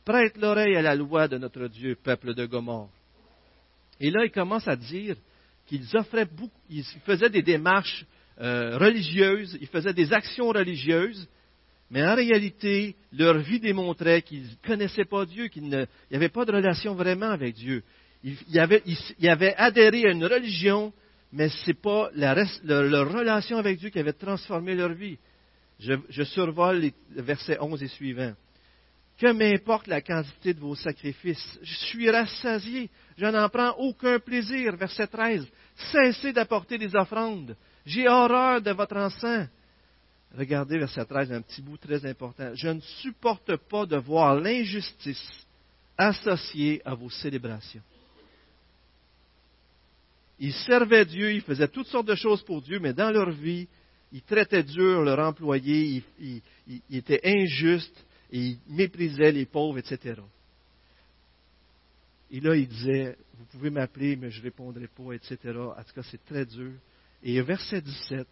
Prête 0.04 0.36
l'oreille 0.36 0.76
à 0.76 0.82
la 0.82 0.94
loi 0.94 1.28
de 1.28 1.38
notre 1.38 1.68
Dieu, 1.68 1.96
peuple 2.02 2.34
de 2.34 2.46
Gomorre. 2.46 2.90
Et 4.00 4.10
là, 4.10 4.24
il 4.24 4.30
commence 4.30 4.68
à 4.68 4.76
dire 4.76 5.16
qu'ils 5.66 5.96
offraient 5.96 6.26
beaucoup, 6.26 6.60
ils 6.68 6.84
faisaient 7.06 7.30
des 7.30 7.42
démarches 7.42 8.04
euh, 8.40 8.76
religieuses, 8.76 9.56
ils 9.60 9.68
faisaient 9.68 9.94
des 9.94 10.12
actions 10.12 10.48
religieuses, 10.48 11.26
mais 11.90 12.04
en 12.04 12.14
réalité, 12.14 12.96
leur 13.12 13.38
vie 13.38 13.60
démontrait 13.60 14.22
qu'ils 14.22 14.42
ne 14.42 14.66
connaissaient 14.66 15.04
pas 15.04 15.24
Dieu, 15.24 15.48
qu'il 15.48 15.62
n'y 15.64 15.86
avait 16.16 16.28
pas 16.28 16.44
de 16.44 16.52
relation 16.52 16.94
vraiment 16.94 17.30
avec 17.30 17.54
Dieu. 17.54 17.82
Ils, 18.24 18.58
avaient, 18.58 19.54
adhéré 19.56 20.06
à 20.06 20.12
une 20.12 20.24
religion, 20.24 20.94
mais 21.30 21.50
ce 21.50 21.66
n'est 21.66 21.74
pas 21.74 22.08
leur, 22.14 23.12
relation 23.12 23.58
avec 23.58 23.78
Dieu 23.78 23.90
qui 23.90 23.98
avait 23.98 24.14
transformé 24.14 24.74
leur 24.74 24.94
vie. 24.94 25.18
Je, 25.78 26.22
survole 26.24 26.78
les 26.78 26.94
versets 27.22 27.58
11 27.60 27.82
et 27.82 27.88
suivants. 27.88 28.32
Que 29.18 29.30
m'importe 29.30 29.86
la 29.88 30.00
quantité 30.00 30.54
de 30.54 30.60
vos 30.60 30.74
sacrifices, 30.74 31.58
je 31.62 31.74
suis 31.86 32.10
rassasié, 32.10 32.88
je 33.16 33.26
n'en 33.26 33.48
prends 33.48 33.72
aucun 33.78 34.18
plaisir. 34.18 34.74
Verset 34.76 35.06
13. 35.06 35.46
Cessez 35.92 36.32
d'apporter 36.32 36.78
des 36.78 36.96
offrandes. 36.96 37.54
J'ai 37.84 38.08
horreur 38.08 38.62
de 38.62 38.70
votre 38.70 38.96
encens. 38.96 39.48
Regardez 40.36 40.78
verset 40.78 41.04
13, 41.04 41.30
un 41.30 41.42
petit 41.42 41.62
bout 41.62 41.76
très 41.76 42.04
important. 42.06 42.52
Je 42.54 42.68
ne 42.68 42.80
supporte 42.80 43.54
pas 43.68 43.86
de 43.86 43.96
voir 43.96 44.34
l'injustice 44.34 45.46
associée 45.96 46.80
à 46.84 46.94
vos 46.94 47.10
célébrations. 47.10 47.82
Ils 50.38 50.52
servaient 50.52 51.04
Dieu, 51.04 51.32
ils 51.32 51.42
faisaient 51.42 51.68
toutes 51.68 51.86
sortes 51.86 52.08
de 52.08 52.14
choses 52.14 52.42
pour 52.42 52.62
Dieu, 52.62 52.78
mais 52.80 52.92
dans 52.92 53.10
leur 53.10 53.30
vie, 53.30 53.68
ils 54.12 54.22
traitaient 54.22 54.62
dur 54.62 55.02
leur 55.02 55.18
employé, 55.18 56.02
ils, 56.20 56.42
ils 56.68 56.96
étaient 56.96 57.20
injustes, 57.24 58.04
et 58.34 58.38
ils 58.38 58.58
méprisaient 58.68 59.32
les 59.32 59.46
pauvres, 59.46 59.78
etc. 59.78 60.20
Et 62.30 62.40
là, 62.40 62.56
il 62.56 62.66
disait, 62.66 63.16
vous 63.38 63.44
pouvez 63.44 63.70
m'appeler, 63.70 64.16
mais 64.16 64.30
je 64.30 64.40
ne 64.40 64.44
répondrai 64.44 64.88
pas, 64.88 65.12
etc. 65.12 65.36
En 65.56 65.82
tout 65.84 65.94
cas, 65.94 66.02
c'est 66.10 66.24
très 66.24 66.44
dur. 66.44 66.72
Et 67.22 67.40
verset 67.42 67.80
17, 67.80 68.26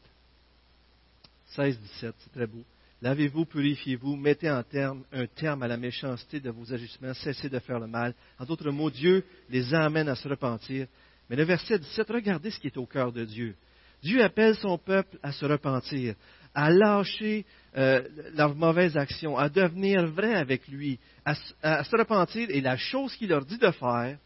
16, 1.54 1.78
17, 1.78 2.14
c'est 2.18 2.32
très 2.32 2.46
beau. 2.48 2.64
Lavez-vous, 3.00 3.44
purifiez-vous, 3.46 4.16
mettez 4.16 4.50
en 4.50 4.62
terme, 4.64 5.04
un 5.12 5.26
terme 5.26 5.62
à 5.62 5.68
la 5.68 5.76
méchanceté 5.76 6.40
de 6.40 6.50
vos 6.50 6.72
agissements, 6.72 7.14
cessez 7.14 7.48
de 7.48 7.58
faire 7.60 7.78
le 7.78 7.86
mal. 7.86 8.14
En 8.38 8.44
d'autres 8.44 8.70
mots, 8.70 8.90
Dieu 8.90 9.24
les 9.50 9.72
amène 9.72 10.08
à 10.08 10.16
se 10.16 10.28
repentir. 10.28 10.86
Mais 11.32 11.38
le 11.38 11.44
verset 11.44 11.78
17, 11.78 12.10
regardez 12.10 12.50
ce 12.50 12.60
qui 12.60 12.66
est 12.66 12.76
au 12.76 12.84
cœur 12.84 13.10
de 13.10 13.24
Dieu. 13.24 13.54
Dieu 14.02 14.22
appelle 14.22 14.54
son 14.56 14.76
peuple 14.76 15.18
à 15.22 15.32
se 15.32 15.46
repentir, 15.46 16.14
à 16.54 16.68
lâcher 16.68 17.46
euh, 17.74 18.06
leurs 18.34 18.54
mauvaises 18.54 18.98
actions, 18.98 19.38
à 19.38 19.48
devenir 19.48 20.06
vrai 20.08 20.34
avec 20.34 20.68
lui, 20.68 20.98
à, 21.24 21.34
se 21.34 21.96
repentir. 21.96 22.50
Et 22.50 22.60
la 22.60 22.76
chose 22.76 23.16
qu'il 23.16 23.30
leur 23.30 23.46
dit 23.46 23.56
de 23.56 23.70
faire, 23.70 24.18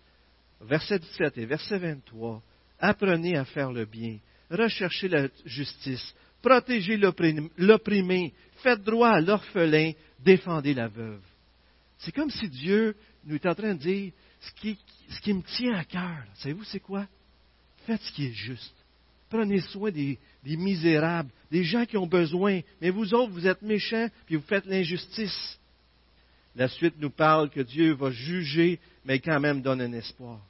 verset 0.63 0.99
17 0.99 1.39
et 1.39 1.47
verset 1.47 1.79
23, 1.79 2.43
apprenez 2.81 3.37
à 3.37 3.45
faire 3.45 3.71
le 3.71 3.85
bien, 3.85 4.19
recherchez 4.51 5.07
la 5.07 5.29
justice, 5.45 6.13
protégez 6.43 6.97
l'opprimé, 6.97 8.35
faites 8.65 8.83
droit 8.83 9.11
à 9.11 9.21
l'orphelin, 9.21 9.93
défendez 10.25 10.75
la 10.75 10.89
veuve. 10.89 11.23
C'est 11.99 12.11
comme 12.11 12.31
si 12.31 12.49
Dieu 12.49 12.97
nous 13.25 13.37
est 13.37 13.47
en 13.47 13.55
train 13.55 13.75
de 13.75 13.79
dire 13.79 14.13
ce 14.41 15.21
qui, 15.21 15.33
me 15.33 15.43
tient 15.43 15.75
à 15.75 15.85
cœur. 15.85 16.25
Savez-vous 16.35 16.65
c'est 16.65 16.81
quoi? 16.81 17.07
Faites 17.87 18.01
ce 18.03 18.13
qui 18.13 18.27
est 18.27 18.33
juste. 18.33 18.75
Prenez 19.29 19.61
soin 19.61 19.91
des, 19.91 20.19
misérables, 20.45 21.31
des 21.51 21.65
gens 21.65 21.85
qui 21.85 21.97
ont 21.97 22.07
besoin. 22.07 22.61
Mais 22.81 22.91
vous 22.91 23.13
autres, 23.15 23.33
vous 23.33 23.47
êtes 23.47 23.63
méchants, 23.63 24.09
puis 24.27 24.37
vous 24.37 24.47
faites 24.47 24.67
l'injustice. 24.67 25.59
La 26.55 26.69
suite 26.69 26.95
nous 26.99 27.11
parle 27.11 27.51
que 27.51 27.61
Dieu 27.61 27.95
va 27.95 28.11
juger, 28.11 28.79
mais 29.05 29.19
quand 29.19 29.41
même 29.41 29.63
donne 29.63 29.81
un 29.81 29.93
espoir. 29.93 30.41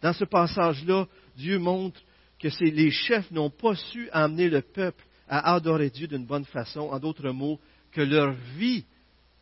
Dans 0.00 0.12
ce 0.12 0.24
passage-là, 0.24 1.06
Dieu 1.36 1.58
montre 1.58 2.00
que 2.38 2.48
les 2.64 2.90
chefs 2.90 3.30
n'ont 3.30 3.50
pas 3.50 3.76
su 3.76 4.08
amener 4.10 4.48
le 4.48 4.62
peuple 4.62 5.04
à 5.28 5.54
adorer 5.54 5.90
Dieu 5.90 6.08
d'une 6.08 6.26
bonne 6.26 6.44
façon. 6.44 6.80
En 6.90 6.98
d'autres 6.98 7.30
mots, 7.30 7.60
que 7.92 8.00
leur 8.00 8.32
vie 8.56 8.84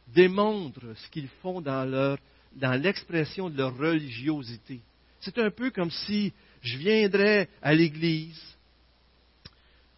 démontre 0.08 0.80
ce 0.96 1.08
qu'ils 1.10 1.28
font 1.40 1.60
dans, 1.60 2.16
dans 2.56 2.80
l'expression 2.80 3.48
de 3.48 3.56
leur 3.56 3.76
religiosité. 3.76 4.80
C'est 5.20 5.38
un 5.38 5.50
peu 5.50 5.70
comme 5.70 5.90
si 5.90 6.32
je 6.62 6.78
viendrais 6.78 7.48
à 7.62 7.74
l'Église, 7.74 8.40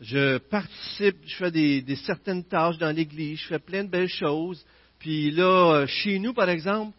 je 0.00 0.38
participe, 0.38 1.16
je 1.24 1.36
fais 1.36 1.50
des, 1.50 1.96
certaines 2.04 2.44
tâches 2.44 2.78
dans 2.78 2.94
l'Église, 2.94 3.38
je 3.38 3.46
fais 3.46 3.58
plein 3.60 3.84
de 3.84 3.88
belles 3.88 4.08
choses. 4.08 4.64
Puis 4.98 5.30
là, 5.30 5.86
chez 5.86 6.18
nous, 6.18 6.34
par 6.34 6.48
exemple, 6.48 6.96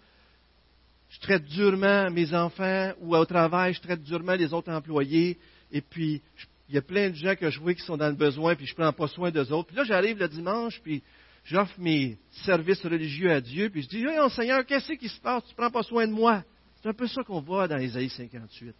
je 1.09 1.19
traite 1.19 1.45
durement 1.45 2.09
mes 2.09 2.33
enfants 2.33 2.93
ou 3.01 3.15
au 3.15 3.25
travail, 3.25 3.73
je 3.73 3.81
traite 3.81 4.03
durement 4.03 4.33
les 4.33 4.53
autres 4.53 4.71
employés. 4.71 5.37
Et 5.71 5.81
puis, 5.81 6.21
il 6.69 6.75
y 6.75 6.77
a 6.77 6.81
plein 6.81 7.09
de 7.09 7.15
gens 7.15 7.35
que 7.35 7.49
je 7.49 7.59
vois 7.59 7.73
qui 7.73 7.83
sont 7.83 7.97
dans 7.97 8.07
le 8.07 8.15
besoin, 8.15 8.55
puis 8.55 8.65
je 8.65 8.71
ne 8.71 8.77
prends 8.77 8.93
pas 8.93 9.07
soin 9.07 9.31
d'eux 9.31 9.51
autres. 9.51 9.67
Puis 9.67 9.77
là, 9.77 9.83
j'arrive 9.83 10.17
le 10.17 10.27
dimanche, 10.27 10.79
puis 10.81 11.03
j'offre 11.45 11.79
mes 11.79 12.17
services 12.45 12.83
religieux 12.83 13.31
à 13.31 13.41
Dieu, 13.41 13.69
puis 13.69 13.83
je 13.83 13.89
dis, 13.89 14.03
hey, 14.05 14.29
Seigneur, 14.31 14.65
qu'est-ce 14.65 14.93
qui 14.93 15.09
se 15.09 15.19
passe? 15.19 15.43
Tu 15.45 15.51
ne 15.51 15.57
prends 15.57 15.71
pas 15.71 15.83
soin 15.83 16.07
de 16.07 16.13
moi. 16.13 16.43
C'est 16.81 16.89
un 16.89 16.93
peu 16.93 17.07
ça 17.07 17.23
qu'on 17.23 17.41
voit 17.41 17.67
dans 17.67 17.77
Isaïe 17.77 18.09
58. 18.09 18.75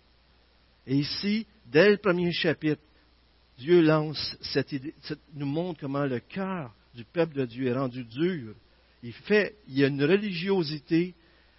Et 0.88 0.96
ici, 0.98 1.48
dès 1.66 1.92
le 1.92 1.98
premier 1.98 2.32
chapitre, 2.32 2.82
Dieu 3.58 3.82
lance 3.82 4.38
cette 4.42 4.72
idée, 4.72 4.94
nous 5.34 5.46
montre 5.46 5.80
comment 5.80 6.06
le 6.06 6.20
cœur 6.20 6.74
du 6.94 7.06
peuple 7.06 7.36
de 7.36 7.46
Dieu 7.46 7.68
est 7.68 7.74
rendu 7.74 8.04
dur. 8.04 8.56
Il 9.04 9.14
fait, 9.14 9.56
il 9.68 9.78
y 9.80 9.84
a 9.84 9.88
une 9.88 10.04
religiosité. 10.04 11.14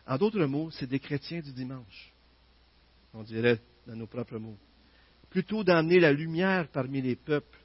En 0.07 0.19
d'autres 0.19 0.45
mots, 0.45 0.71
c'est 0.71 0.87
des 0.87 0.99
chrétiens 0.99 1.41
du 1.41 1.53
dimanche. 1.53 2.13
On 3.13 3.23
dirait 3.23 3.61
dans 3.87 3.97
nos 3.97 4.07
propres 4.07 4.39
mots. 4.39 4.59
Plutôt 5.31 5.65
d'amener 5.65 5.99
la 5.99 6.13
lumière 6.13 6.69
parmi 6.69 7.01
les 7.01 7.17
peuples, 7.17 7.59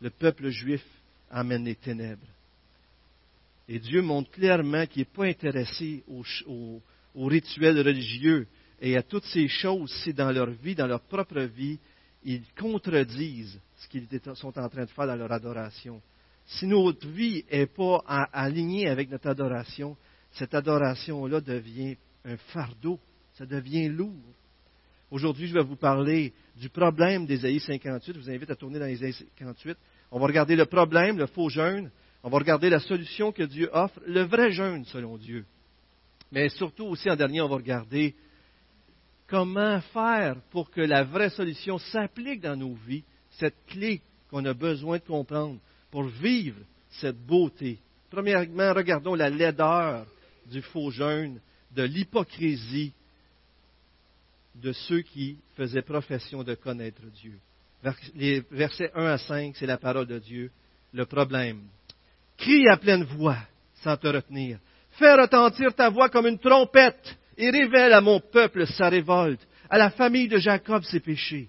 le 0.00 0.10
peuple 0.10 0.50
juif 0.50 0.84
amène 1.30 1.64
les 1.64 1.74
ténèbres. 1.74 2.26
Et 3.68 3.78
Dieu 3.78 4.02
montre 4.02 4.30
clairement 4.30 4.86
qu'il 4.86 5.02
n'est 5.02 5.04
pas 5.06 5.24
intéressé 5.24 6.04
aux, 6.06 6.82
rituels 7.28 7.80
religieux 7.80 8.46
et 8.80 8.96
à 8.96 9.02
toutes 9.02 9.24
ces 9.24 9.48
choses 9.48 9.92
si 10.04 10.12
dans 10.12 10.30
leur 10.30 10.50
vie, 10.50 10.74
dans 10.74 10.86
leur 10.86 11.00
propre 11.00 11.40
vie, 11.40 11.78
ils 12.24 12.44
contredisent 12.58 13.60
ce 13.76 13.88
qu'ils 13.88 14.06
sont 14.34 14.58
en 14.58 14.68
train 14.68 14.84
de 14.84 14.90
faire 14.90 15.06
dans 15.06 15.16
leur 15.16 15.32
adoration. 15.32 16.00
Si 16.44 16.66
notre 16.66 17.08
vie 17.08 17.44
n'est 17.50 17.66
pas 17.66 18.04
alignée 18.32 18.88
avec 18.88 19.10
notre 19.10 19.28
adoration, 19.28 19.96
cette 20.32 20.54
adoration-là 20.54 21.40
devient 21.40 21.96
un 22.24 22.36
fardeau, 22.36 23.00
ça 23.34 23.46
devient 23.46 23.88
lourd. 23.88 24.12
Aujourd'hui, 25.10 25.48
je 25.48 25.54
vais 25.54 25.62
vous 25.62 25.76
parler 25.76 26.32
du 26.56 26.68
problème 26.68 27.26
d'Ésaïe 27.26 27.60
58. 27.60 28.14
Je 28.14 28.18
vous 28.18 28.30
invite 28.30 28.50
à 28.50 28.56
tourner 28.56 28.78
dans 28.78 28.86
Ésaïe 28.86 29.12
58. 29.12 29.76
On 30.10 30.18
va 30.18 30.26
regarder 30.26 30.56
le 30.56 30.66
problème, 30.66 31.18
le 31.18 31.26
faux 31.26 31.48
jeûne. 31.48 31.90
On 32.26 32.28
va 32.28 32.38
regarder 32.38 32.70
la 32.70 32.80
solution 32.80 33.30
que 33.30 33.44
Dieu 33.44 33.70
offre, 33.72 34.00
le 34.04 34.22
vrai 34.22 34.50
jeûne 34.50 34.84
selon 34.86 35.16
Dieu. 35.16 35.44
Mais 36.32 36.48
surtout 36.48 36.86
aussi 36.86 37.08
en 37.08 37.14
dernier, 37.14 37.40
on 37.40 37.46
va 37.46 37.54
regarder 37.54 38.16
comment 39.28 39.80
faire 39.92 40.34
pour 40.50 40.72
que 40.72 40.80
la 40.80 41.04
vraie 41.04 41.30
solution 41.30 41.78
s'applique 41.78 42.40
dans 42.40 42.56
nos 42.56 42.74
vies, 42.74 43.04
cette 43.30 43.54
clé 43.68 44.02
qu'on 44.28 44.44
a 44.44 44.54
besoin 44.54 44.98
de 44.98 45.04
comprendre 45.04 45.60
pour 45.92 46.02
vivre 46.02 46.58
cette 46.90 47.16
beauté. 47.16 47.78
Premièrement, 48.10 48.74
regardons 48.74 49.14
la 49.14 49.30
laideur 49.30 50.04
du 50.50 50.62
faux 50.62 50.90
jeûne, 50.90 51.40
de 51.76 51.84
l'hypocrisie 51.84 52.92
de 54.56 54.72
ceux 54.72 55.02
qui 55.02 55.38
faisaient 55.54 55.82
profession 55.82 56.42
de 56.42 56.56
connaître 56.56 57.02
Dieu. 57.22 57.38
Les 58.16 58.40
versets 58.50 58.90
1 58.96 59.04
à 59.04 59.18
5, 59.18 59.54
c'est 59.54 59.66
la 59.66 59.78
parole 59.78 60.08
de 60.08 60.18
Dieu. 60.18 60.50
Le 60.92 61.06
problème. 61.06 61.62
Crie 62.38 62.68
à 62.68 62.76
pleine 62.76 63.04
voix 63.04 63.38
sans 63.82 63.96
te 63.96 64.06
retenir. 64.06 64.58
Fais 64.92 65.14
retentir 65.14 65.74
ta 65.74 65.90
voix 65.90 66.08
comme 66.08 66.26
une 66.26 66.38
trompette 66.38 67.16
et 67.36 67.50
révèle 67.50 67.92
à 67.92 68.00
mon 68.00 68.20
peuple 68.20 68.66
sa 68.66 68.88
révolte, 68.88 69.46
à 69.68 69.78
la 69.78 69.90
famille 69.90 70.28
de 70.28 70.38
Jacob 70.38 70.82
ses 70.84 71.00
péchés. 71.00 71.48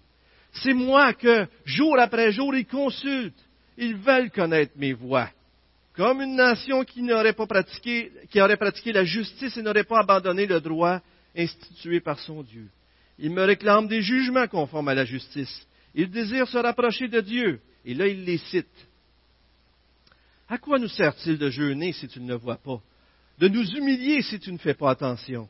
C'est 0.52 0.74
moi 0.74 1.14
que, 1.14 1.48
jour 1.66 1.98
après 2.00 2.32
jour, 2.32 2.56
ils 2.56 2.66
consultent. 2.66 3.34
Ils 3.78 3.96
veulent 3.96 4.32
connaître 4.32 4.74
mes 4.76 4.94
voix. 4.94 5.30
Comme 5.96 6.22
une 6.22 6.36
nation 6.36 6.84
qui 6.84 7.02
n'aurait 7.02 7.34
pas 7.34 7.48
pratiqué, 7.48 8.12
qui 8.30 8.42
aurait 8.42 8.58
pratiqué 8.58 8.92
la 8.92 9.04
justice 9.04 9.56
et 9.58 9.62
n'aurait 9.62 9.84
pas 9.84 10.00
abandonné 10.00 10.46
le 10.46 10.60
droit 10.60 11.00
institué 11.36 12.00
par 12.00 12.20
son 12.20 12.44
Dieu. 12.44 12.68
Ils 13.20 13.32
me 13.32 13.44
réclament 13.44 13.88
des 13.88 14.02
jugements 14.02 14.48
conformes 14.48 14.90
à 14.90 14.96
la 14.96 15.06
justice. 15.06 15.68
Ils 15.96 16.10
désirent 16.10 16.48
se 16.48 16.58
rapprocher 16.58 17.08
de 17.08 17.22
Dieu. 17.22 17.60
Et 17.86 17.94
là, 17.94 18.08
il 18.08 18.26
les 18.26 18.38
cite. 18.38 18.87
À 20.50 20.58
quoi 20.58 20.80
nous 20.80 20.88
sert-il 20.88 21.38
de 21.38 21.50
jeûner 21.50 21.92
si 21.92 22.08
tu 22.08 22.20
ne 22.22 22.30
le 22.30 22.36
vois 22.36 22.58
pas? 22.58 22.82
De 23.40 23.48
nous 23.48 23.70
humilier 23.76 24.22
si 24.22 24.40
tu 24.40 24.52
ne 24.52 24.58
fais 24.58 24.74
pas 24.74 24.92
attention? 24.92 25.50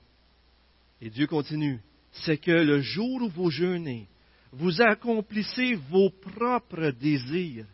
Et 1.02 1.10
Dieu 1.10 1.28
continue. 1.28 1.80
C'est 2.12 2.38
que 2.38 2.52
le 2.52 2.82
jour 2.82 3.22
où 3.22 3.30
vous 3.30 3.52
jeûnez, 3.52 4.08
vous 4.52 4.82
accomplissez 4.82 5.76
vos 5.90 6.10
propres 6.10 6.92
désirs 6.92 7.66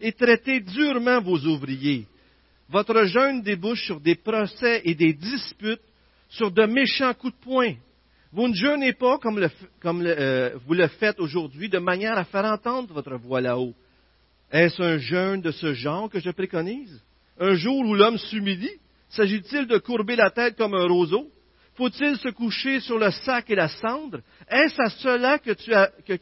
et 0.00 0.12
traitez 0.12 0.60
durement 0.60 1.20
vos 1.20 1.38
ouvriers. 1.38 2.06
Votre 2.68 3.04
jeûne 3.04 3.42
débouche 3.42 3.84
sur 3.86 4.00
des 4.00 4.14
procès 4.14 4.82
et 4.84 4.94
des 4.94 5.14
disputes, 5.14 5.80
sur 6.28 6.50
de 6.50 6.66
méchants 6.66 7.14
coups 7.14 7.34
de 7.34 7.40
poing. 7.40 7.74
Vous 8.30 8.46
ne 8.46 8.54
jeûnez 8.54 8.92
pas 8.92 9.18
comme, 9.18 9.42
euh, 10.06 10.56
vous 10.66 10.74
le 10.74 10.86
faites 10.86 11.18
aujourd'hui, 11.18 11.70
de 11.70 11.78
manière 11.78 12.18
à 12.18 12.24
faire 12.24 12.44
entendre 12.44 12.92
votre 12.92 13.16
voix 13.16 13.40
là-haut. 13.40 13.74
Est-ce 14.50 14.82
un 14.82 14.98
jeûne 14.98 15.40
de 15.40 15.50
ce 15.50 15.74
genre 15.74 16.08
que 16.08 16.20
je 16.20 16.30
préconise? 16.30 17.02
Un 17.38 17.54
jour 17.54 17.78
où 17.78 17.94
l'homme 17.94 18.18
s'humilie 18.18 18.78
S'agit-il 19.10 19.66
de 19.66 19.78
courber 19.78 20.16
la 20.16 20.30
tête 20.30 20.56
comme 20.56 20.74
un 20.74 20.86
roseau? 20.86 21.30
Faut-il 21.74 22.16
se 22.16 22.28
coucher 22.28 22.80
sur 22.80 22.98
le 22.98 23.10
sac 23.10 23.48
et 23.50 23.54
la 23.54 23.68
cendre? 23.68 24.20
Est-ce 24.48 24.82
à 24.82 24.90
cela 24.90 25.38
que 25.38 25.52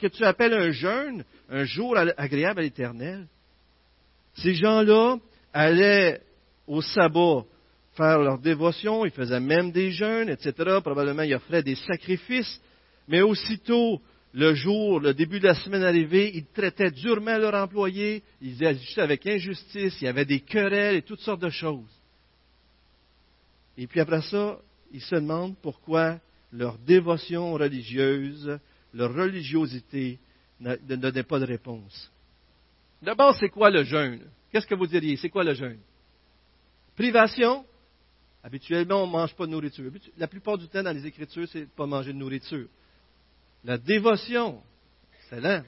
tu, 0.08 0.24
appelles 0.24 0.52
un 0.52 0.70
jeûne, 0.70 1.24
un 1.48 1.64
jour 1.64 1.96
agréable 1.96 2.60
à 2.60 2.62
l'Éternel? 2.62 3.26
Ces 4.34 4.54
gens-là 4.54 5.16
allaient 5.52 6.20
au 6.66 6.82
sabbat 6.82 7.44
faire 7.94 8.18
leur 8.18 8.38
dévotion, 8.38 9.06
ils 9.06 9.10
faisaient 9.10 9.40
même 9.40 9.72
des 9.72 9.90
jeûnes, 9.90 10.28
etc. 10.28 10.52
Probablement, 10.82 11.22
ils 11.22 11.34
offraient 11.34 11.62
des 11.62 11.76
sacrifices, 11.76 12.60
mais 13.08 13.22
aussitôt 13.22 14.02
le 14.36 14.54
jour, 14.54 15.00
le 15.00 15.14
début 15.14 15.40
de 15.40 15.46
la 15.46 15.54
semaine 15.54 15.82
arrivé, 15.82 16.30
ils 16.34 16.44
traitaient 16.44 16.90
durement 16.90 17.38
leurs 17.38 17.54
employés, 17.54 18.22
ils 18.42 18.62
agissaient 18.66 19.00
avec 19.00 19.26
injustice, 19.26 19.96
il 19.98 20.04
y 20.04 20.08
avait 20.08 20.26
des 20.26 20.40
querelles 20.40 20.96
et 20.96 21.02
toutes 21.02 21.20
sortes 21.20 21.40
de 21.40 21.48
choses. 21.48 21.88
Et 23.78 23.86
puis 23.86 23.98
après 23.98 24.20
ça, 24.20 24.58
ils 24.92 25.00
se 25.00 25.14
demandent 25.14 25.56
pourquoi 25.62 26.20
leur 26.52 26.76
dévotion 26.76 27.54
religieuse, 27.54 28.58
leur 28.92 29.14
religiosité 29.14 30.18
ne 30.60 30.76
donnait 30.96 31.22
pas 31.22 31.40
de 31.40 31.46
réponse. 31.46 32.12
D'abord, 33.00 33.34
c'est 33.40 33.48
quoi 33.48 33.70
le 33.70 33.84
jeûne? 33.84 34.20
Qu'est-ce 34.52 34.66
que 34.66 34.74
vous 34.74 34.86
diriez? 34.86 35.16
C'est 35.16 35.30
quoi 35.30 35.44
le 35.44 35.54
jeûne? 35.54 35.80
Privation. 36.94 37.64
Habituellement, 38.44 39.02
on 39.02 39.06
ne 39.06 39.12
mange 39.12 39.34
pas 39.34 39.46
de 39.46 39.52
nourriture. 39.52 39.90
La 40.18 40.28
plupart 40.28 40.58
du 40.58 40.68
temps, 40.68 40.82
dans 40.82 40.94
les 40.94 41.06
Écritures, 41.06 41.48
c'est 41.50 41.70
pas 41.70 41.86
manger 41.86 42.12
de 42.12 42.18
nourriture. 42.18 42.68
La 43.66 43.78
dévotion, 43.78 44.62
excellent. 45.18 45.64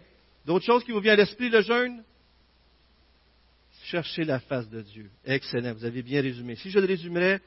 D'autres 0.46 0.64
choses 0.64 0.84
qui 0.84 0.92
vous 0.92 1.00
viennent 1.00 1.18
à 1.18 1.24
l'esprit, 1.24 1.50
le 1.50 1.62
jeûne? 1.62 2.04
Chercher 3.86 4.22
la 4.22 4.38
face 4.38 4.68
de 4.70 4.82
Dieu. 4.82 5.10
Excellent, 5.24 5.74
vous 5.74 5.84
avez 5.84 6.02
bien 6.02 6.22
résumé. 6.22 6.54
Si 6.54 6.70
je 6.70 6.78
le 6.78 6.86
résumerais, 6.86 7.40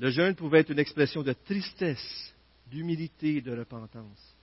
le 0.00 0.10
jeûne 0.10 0.34
pouvait 0.34 0.60
être 0.60 0.70
une 0.70 0.80
expression 0.80 1.22
de 1.22 1.32
tristesse, 1.32 2.34
d'humilité 2.68 3.40
de 3.40 3.56
repentance. 3.56 4.36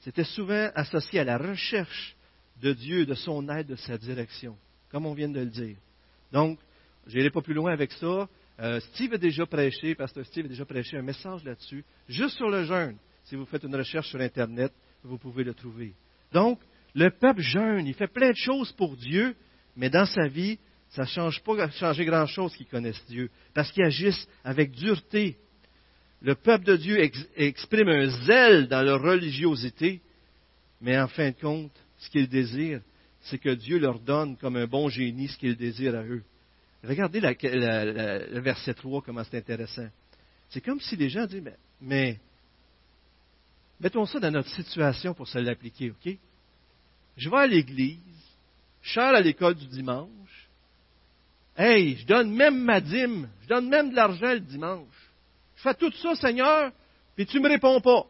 C'était 0.00 0.24
souvent 0.24 0.70
associé 0.74 1.20
à 1.20 1.24
la 1.24 1.36
recherche 1.36 2.16
de 2.62 2.72
Dieu, 2.72 3.04
de 3.04 3.14
son 3.14 3.46
aide, 3.50 3.66
de 3.66 3.76
sa 3.76 3.98
direction, 3.98 4.56
comme 4.90 5.04
on 5.04 5.12
vient 5.12 5.28
de 5.28 5.40
le 5.40 5.50
dire. 5.50 5.76
Donc, 6.32 6.58
je 7.06 7.18
n'irai 7.18 7.30
pas 7.30 7.42
plus 7.42 7.54
loin 7.54 7.70
avec 7.70 7.92
ça. 7.92 8.28
Euh, 8.60 8.80
Steve 8.80 9.12
a 9.12 9.18
déjà 9.18 9.44
prêché, 9.44 9.94
Pasteur 9.94 10.24
Steve 10.24 10.46
a 10.46 10.48
déjà 10.48 10.64
prêché 10.64 10.96
un 10.96 11.02
message 11.02 11.44
là-dessus, 11.44 11.84
juste 12.08 12.36
sur 12.36 12.48
le 12.48 12.64
jeûne. 12.64 12.96
Si 13.24 13.36
vous 13.36 13.44
faites 13.44 13.64
une 13.64 13.76
recherche 13.76 14.08
sur 14.08 14.20
Internet, 14.20 14.72
vous 15.04 15.18
pouvez 15.18 15.44
le 15.44 15.54
trouver. 15.54 15.94
Donc, 16.32 16.60
le 16.94 17.10
peuple 17.10 17.40
jeûne, 17.40 17.86
il 17.86 17.94
fait 17.94 18.06
plein 18.06 18.30
de 18.30 18.36
choses 18.36 18.72
pour 18.72 18.96
Dieu, 18.96 19.34
mais 19.76 19.90
dans 19.90 20.06
sa 20.06 20.28
vie, 20.28 20.58
ça 20.90 21.02
ne 21.02 21.06
change 21.06 21.42
pas 21.42 21.70
changer 21.70 22.04
grand-chose 22.04 22.54
qu'ils 22.54 22.66
connaissent 22.66 23.04
Dieu, 23.08 23.30
parce 23.54 23.72
qu'ils 23.72 23.84
agissent 23.84 24.28
avec 24.44 24.72
dureté. 24.72 25.36
Le 26.20 26.34
peuple 26.34 26.64
de 26.64 26.76
Dieu 26.76 26.98
exprime 27.36 27.88
un 27.88 28.08
zèle 28.26 28.68
dans 28.68 28.82
leur 28.82 29.00
religiosité, 29.00 30.00
mais 30.80 30.98
en 30.98 31.08
fin 31.08 31.30
de 31.30 31.36
compte, 31.40 31.72
ce 31.98 32.10
qu'ils 32.10 32.28
désirent, 32.28 32.82
c'est 33.22 33.38
que 33.38 33.54
Dieu 33.54 33.78
leur 33.78 34.00
donne 34.00 34.36
comme 34.36 34.56
un 34.56 34.66
bon 34.66 34.88
génie 34.88 35.28
ce 35.28 35.38
qu'ils 35.38 35.56
désirent 35.56 35.94
à 35.96 36.04
eux. 36.04 36.22
Regardez 36.84 37.20
le 37.20 38.40
verset 38.40 38.74
3, 38.74 39.02
comment 39.02 39.22
c'est 39.24 39.38
intéressant. 39.38 39.88
C'est 40.50 40.60
comme 40.60 40.80
si 40.80 40.96
les 40.96 41.08
gens 41.08 41.26
disent, 41.26 41.42
mais 41.80 42.18
Mettons 43.82 44.06
ça 44.06 44.20
dans 44.20 44.30
notre 44.30 44.48
situation 44.50 45.12
pour 45.12 45.26
se 45.26 45.38
l'appliquer, 45.38 45.90
OK? 45.90 46.16
Je 47.16 47.28
vais 47.28 47.36
à 47.36 47.46
l'église, 47.48 47.98
je 48.80 49.00
à 49.00 49.20
l'école 49.20 49.56
du 49.56 49.66
dimanche. 49.66 50.48
Hey, 51.56 51.96
je 51.96 52.06
donne 52.06 52.32
même 52.32 52.62
ma 52.62 52.80
dîme, 52.80 53.28
je 53.42 53.48
donne 53.48 53.68
même 53.68 53.90
de 53.90 53.96
l'argent 53.96 54.32
le 54.32 54.40
dimanche. 54.40 55.10
Je 55.56 55.62
fais 55.62 55.74
tout 55.74 55.90
ça, 55.94 56.14
Seigneur, 56.14 56.70
puis 57.16 57.26
tu 57.26 57.38
ne 57.38 57.42
me 57.42 57.48
réponds 57.48 57.80
pas. 57.80 58.06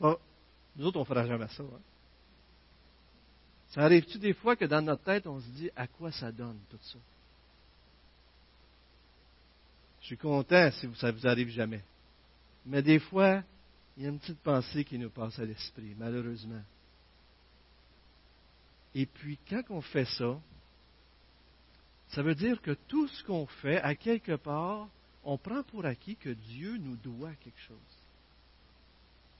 nous 0.00 0.86
autres, 0.86 0.96
on 0.96 1.00
ne 1.00 1.06
fera 1.06 1.26
jamais 1.26 1.48
ça. 1.48 1.62
Hein? 1.62 1.80
Ça 3.68 3.82
arrive-tu 3.82 4.18
des 4.18 4.32
fois 4.32 4.56
que 4.56 4.64
dans 4.64 4.80
notre 4.80 5.04
tête, 5.04 5.26
on 5.26 5.38
se 5.38 5.48
dit 5.50 5.70
à 5.76 5.86
quoi 5.86 6.10
ça 6.12 6.32
donne 6.32 6.58
tout 6.70 6.78
ça? 6.80 6.98
Je 10.00 10.06
suis 10.06 10.16
content 10.16 10.70
si 10.70 10.88
ça 10.96 11.12
vous 11.12 11.26
arrive 11.26 11.50
jamais. 11.50 11.82
Mais 12.64 12.80
des 12.82 12.98
fois, 12.98 13.42
il 13.98 14.04
y 14.04 14.06
a 14.06 14.10
une 14.10 14.20
petite 14.20 14.38
pensée 14.38 14.84
qui 14.84 14.96
nous 14.96 15.10
passe 15.10 15.40
à 15.40 15.44
l'esprit, 15.44 15.92
malheureusement. 15.98 16.62
Et 18.94 19.06
puis, 19.06 19.36
quand 19.50 19.62
on 19.70 19.80
fait 19.80 20.04
ça, 20.04 20.38
ça 22.10 22.22
veut 22.22 22.36
dire 22.36 22.62
que 22.62 22.76
tout 22.86 23.08
ce 23.08 23.24
qu'on 23.24 23.46
fait, 23.46 23.80
à 23.80 23.96
quelque 23.96 24.36
part, 24.36 24.86
on 25.24 25.36
prend 25.36 25.64
pour 25.64 25.84
acquis 25.84 26.14
que 26.14 26.28
Dieu 26.30 26.76
nous 26.78 26.94
doit 26.96 27.32
quelque 27.42 27.60
chose. 27.66 27.76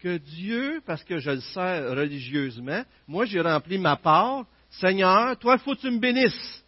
Que 0.01 0.17
Dieu, 0.19 0.83
parce 0.85 1.05
que 1.05 1.21
je 1.21 1.31
le 1.31 1.41
sers 1.41 1.91
religieusement, 1.93 2.83
moi 3.07 3.27
j'ai 3.27 3.41
rempli 3.41 3.79
ma 3.79 3.97
part, 3.97 4.45
Seigneur, 4.71 5.39
toi, 5.39 5.55
il 5.55 5.61
faut 5.61 5.77
que 5.77 5.81
tu 5.81 5.91
me 5.91 6.01
bénisses. 6.01 6.65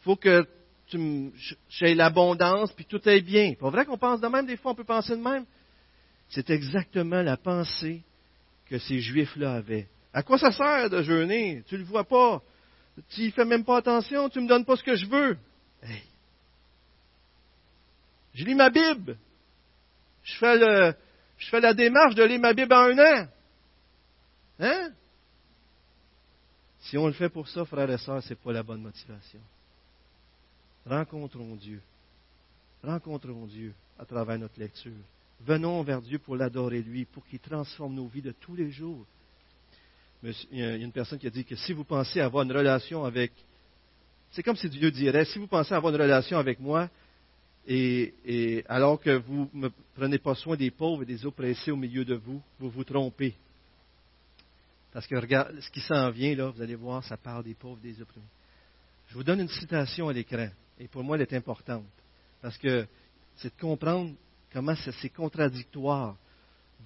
Il 0.00 0.04
faut 0.04 0.16
que 0.16 0.46
tu 0.86 1.62
aies 1.80 1.94
l'abondance, 1.94 2.72
puis 2.72 2.84
tout 2.84 3.08
est 3.08 3.22
bien. 3.22 3.54
Pas 3.54 3.70
vrai 3.70 3.86
qu'on 3.86 3.96
pense 3.96 4.20
de 4.20 4.28
même, 4.28 4.44
des 4.44 4.58
fois 4.58 4.72
on 4.72 4.74
peut 4.74 4.84
penser 4.84 5.16
de 5.16 5.22
même. 5.22 5.46
C'est 6.32 6.48
exactement 6.48 7.22
la 7.22 7.36
pensée 7.36 8.02
que 8.66 8.78
ces 8.78 9.00
Juifs-là 9.00 9.54
avaient. 9.56 9.86
À 10.14 10.22
quoi 10.22 10.38
ça 10.38 10.50
sert 10.50 10.88
de 10.88 11.02
jeûner? 11.02 11.62
Tu 11.66 11.74
ne 11.74 11.80
le 11.80 11.86
vois 11.86 12.04
pas. 12.04 12.42
Tu 13.10 13.20
n'y 13.20 13.30
fais 13.30 13.44
même 13.44 13.64
pas 13.64 13.78
attention. 13.78 14.30
Tu 14.30 14.38
ne 14.38 14.44
me 14.44 14.48
donnes 14.48 14.64
pas 14.64 14.76
ce 14.76 14.82
que 14.82 14.96
je 14.96 15.06
veux. 15.06 15.36
Je 18.34 18.44
lis 18.44 18.54
ma 18.54 18.70
Bible. 18.70 19.18
Je 20.24 20.38
fais, 20.38 20.94
je 21.36 21.48
fais 21.50 21.60
la 21.60 21.74
démarche 21.74 22.14
de 22.14 22.22
lire 22.22 22.40
ma 22.40 22.54
Bible 22.54 22.72
en 22.72 22.88
un 22.88 22.98
an. 22.98 23.28
Hein? 24.60 24.90
Si 26.80 26.96
on 26.96 27.06
le 27.06 27.12
fait 27.12 27.28
pour 27.28 27.46
ça, 27.46 27.64
frères 27.66 27.90
et 27.90 27.98
sœurs, 27.98 28.22
ce 28.22 28.30
n'est 28.30 28.36
pas 28.36 28.52
la 28.52 28.62
bonne 28.62 28.80
motivation. 28.80 29.40
Rencontrons 30.86 31.56
Dieu. 31.56 31.82
Rencontrons 32.82 33.46
Dieu 33.46 33.74
à 33.98 34.06
travers 34.06 34.38
notre 34.38 34.58
lecture. 34.58 34.92
Venons 35.44 35.82
vers 35.82 36.00
Dieu 36.00 36.18
pour 36.18 36.36
l'adorer 36.36 36.82
lui, 36.82 37.04
pour 37.04 37.26
qu'il 37.26 37.40
transforme 37.40 37.94
nos 37.94 38.06
vies 38.06 38.22
de 38.22 38.32
tous 38.32 38.54
les 38.54 38.70
jours. 38.70 39.04
Il 40.22 40.34
y 40.52 40.62
a 40.62 40.76
une 40.76 40.92
personne 40.92 41.18
qui 41.18 41.26
a 41.26 41.30
dit 41.30 41.44
que 41.44 41.56
si 41.56 41.72
vous 41.72 41.84
pensez 41.84 42.20
avoir 42.20 42.44
une 42.44 42.52
relation 42.52 43.04
avec... 43.04 43.32
C'est 44.30 44.42
comme 44.42 44.56
si 44.56 44.68
Dieu 44.70 44.90
dirait, 44.90 45.24
si 45.24 45.38
vous 45.38 45.48
pensez 45.48 45.74
avoir 45.74 45.92
une 45.92 46.00
relation 46.00 46.38
avec 46.38 46.60
moi, 46.60 46.88
et, 47.66 48.64
alors 48.68 49.00
que 49.00 49.10
vous 49.10 49.50
ne 49.52 49.68
prenez 49.94 50.18
pas 50.18 50.34
soin 50.34 50.56
des 50.56 50.70
pauvres 50.70 51.02
et 51.02 51.06
des 51.06 51.26
oppressés 51.26 51.70
au 51.70 51.76
milieu 51.76 52.04
de 52.04 52.14
vous, 52.14 52.40
vous 52.58 52.70
vous 52.70 52.84
trompez. 52.84 53.34
Parce 54.92 55.06
que 55.06 55.16
regarde, 55.16 55.58
ce 55.60 55.70
qui 55.70 55.80
s'en 55.80 56.10
vient, 56.10 56.34
là, 56.36 56.50
vous 56.50 56.62
allez 56.62 56.74
voir, 56.76 57.02
ça 57.04 57.16
parle 57.16 57.44
des 57.44 57.54
pauvres, 57.54 57.80
des 57.82 58.00
opprimés. 58.00 58.26
Je 59.08 59.14
vous 59.14 59.24
donne 59.24 59.40
une 59.40 59.48
citation 59.48 60.08
à 60.08 60.12
l'écran, 60.12 60.48
et 60.78 60.86
pour 60.86 61.02
moi, 61.02 61.16
elle 61.16 61.22
est 61.22 61.34
importante. 61.34 61.84
Parce 62.40 62.56
que 62.58 62.86
c'est 63.36 63.54
de 63.54 63.60
comprendre 63.60 64.12
comment 64.52 64.74
c'est 64.76 65.08
contradictoire 65.08 66.16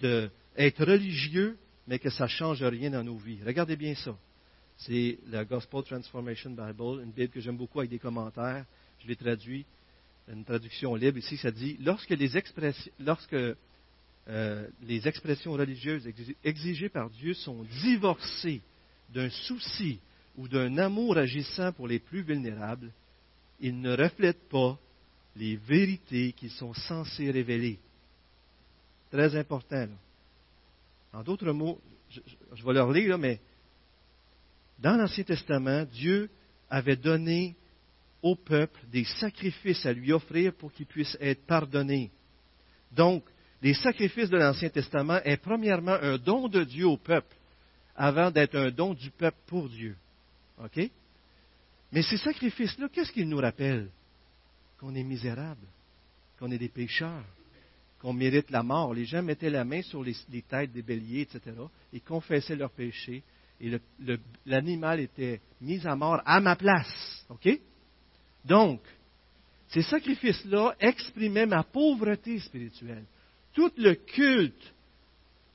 d'être 0.00 0.84
religieux, 0.84 1.56
mais 1.86 1.98
que 1.98 2.10
ça 2.10 2.24
ne 2.24 2.28
change 2.28 2.62
rien 2.62 2.90
dans 2.90 3.04
nos 3.04 3.16
vies. 3.16 3.38
Regardez 3.44 3.76
bien 3.76 3.94
ça. 3.94 4.16
C'est 4.78 5.18
la 5.28 5.44
Gospel 5.44 5.82
Transformation 5.84 6.50
Bible, 6.50 7.02
une 7.02 7.10
Bible 7.10 7.32
que 7.32 7.40
j'aime 7.40 7.56
beaucoup 7.56 7.78
avec 7.78 7.90
des 7.90 7.98
commentaires. 7.98 8.64
Je 9.00 9.08
l'ai 9.08 9.16
traduit, 9.16 9.64
une 10.28 10.44
traduction 10.44 10.94
libre. 10.94 11.18
Ici, 11.18 11.36
ça 11.36 11.50
dit 11.50 11.76
lorsque 11.80 12.10
les 12.10 12.36
expressions, 12.36 12.92
lorsque, 13.00 13.36
euh, 14.28 14.68
les 14.82 15.08
expressions 15.08 15.52
religieuses 15.52 16.08
exigées 16.44 16.88
par 16.88 17.08
Dieu 17.10 17.32
sont 17.34 17.64
divorcées 17.82 18.60
d'un 19.14 19.30
souci 19.30 19.98
ou 20.36 20.48
d'un 20.48 20.76
amour 20.78 21.16
agissant 21.16 21.72
pour 21.72 21.88
les 21.88 22.00
plus 22.00 22.22
vulnérables, 22.22 22.90
ils 23.60 23.80
ne 23.80 23.96
reflètent 23.96 24.48
pas 24.50 24.78
les 25.36 25.56
vérités 25.56 26.32
qu'ils 26.32 26.50
sont 26.50 26.74
censés 26.74 27.30
révéler. 27.30 27.78
Très 29.10 29.36
important. 29.36 29.88
En 31.12 31.22
d'autres 31.22 31.52
mots, 31.52 31.80
je, 32.10 32.64
vais 32.64 32.72
leur 32.72 32.90
lire, 32.90 33.18
mais 33.18 33.40
dans 34.78 34.96
l'Ancien 34.96 35.24
Testament, 35.24 35.84
Dieu 35.84 36.28
avait 36.68 36.96
donné 36.96 37.54
au 38.22 38.34
peuple 38.34 38.80
des 38.90 39.04
sacrifices 39.04 39.86
à 39.86 39.92
lui 39.92 40.12
offrir 40.12 40.52
pour 40.54 40.72
qu'il 40.72 40.86
puisse 40.86 41.16
être 41.20 41.46
pardonné. 41.46 42.10
Donc, 42.92 43.24
les 43.62 43.74
sacrifices 43.74 44.30
de 44.30 44.36
l'Ancien 44.36 44.68
Testament 44.68 45.20
est 45.24 45.36
premièrement 45.38 45.94
un 45.94 46.18
don 46.18 46.48
de 46.48 46.64
Dieu 46.64 46.86
au 46.86 46.96
peuple, 46.96 47.34
avant 47.94 48.30
d'être 48.30 48.56
un 48.56 48.70
don 48.70 48.94
du 48.94 49.10
peuple 49.10 49.38
pour 49.46 49.68
Dieu. 49.68 49.96
OK? 50.62 50.90
Mais 51.92 52.02
ces 52.02 52.18
sacrifices-là, 52.18 52.88
qu'est-ce 52.92 53.12
qu'ils 53.12 53.28
nous 53.28 53.38
rappellent? 53.38 53.88
Qu'on 54.78 54.94
est 54.94 55.02
misérable, 55.02 55.66
qu'on 56.38 56.50
est 56.50 56.58
des 56.58 56.68
pécheurs, 56.68 57.24
qu'on 58.00 58.12
mérite 58.12 58.50
la 58.50 58.62
mort. 58.62 58.94
Les 58.94 59.04
gens 59.04 59.22
mettaient 59.22 59.50
la 59.50 59.64
main 59.64 59.82
sur 59.82 60.02
les, 60.02 60.14
têtes 60.48 60.72
des 60.72 60.82
béliers, 60.82 61.22
etc., 61.22 61.56
et 61.92 62.00
confessaient 62.00 62.56
leurs 62.56 62.70
péchés, 62.70 63.22
et 63.60 63.78
l'animal 64.44 65.00
était 65.00 65.40
mis 65.60 65.86
à 65.86 65.96
mort 65.96 66.20
à 66.26 66.40
ma 66.40 66.56
place. 66.56 67.24
OK? 67.30 67.48
Donc, 68.44 68.80
ces 69.68 69.82
sacrifices-là 69.82 70.76
exprimaient 70.78 71.46
ma 71.46 71.62
pauvreté 71.62 72.38
spirituelle. 72.38 73.04
Tout 73.54 73.72
le 73.78 73.94
culte 73.94 74.74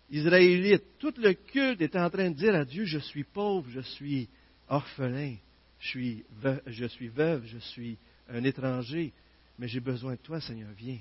israélite, 0.09 0.83
tout 0.99 1.13
le 1.17 1.33
culte 1.33 1.81
était 1.81 1.99
en 1.99 2.09
train 2.09 2.31
de 2.31 2.35
dire 2.35 2.55
à 2.55 2.65
Dieu, 2.65 2.85
je 2.85 2.99
suis 2.99 3.23
pauvre, 3.23 3.69
je 3.69 3.81
suis 3.81 4.27
orphelin, 4.67 5.35
je 5.79 5.87
suis, 5.87 6.25
je 6.67 6.85
suis 6.85 7.07
veuve, 7.07 7.45
je 7.45 7.59
suis 7.59 7.97
un 8.33 8.43
étranger, 8.43 9.13
mais 9.57 9.67
j'ai 9.67 9.79
besoin 9.79 10.13
de 10.13 10.19
toi, 10.19 10.39
Seigneur, 10.41 10.69
viens. 10.77 10.99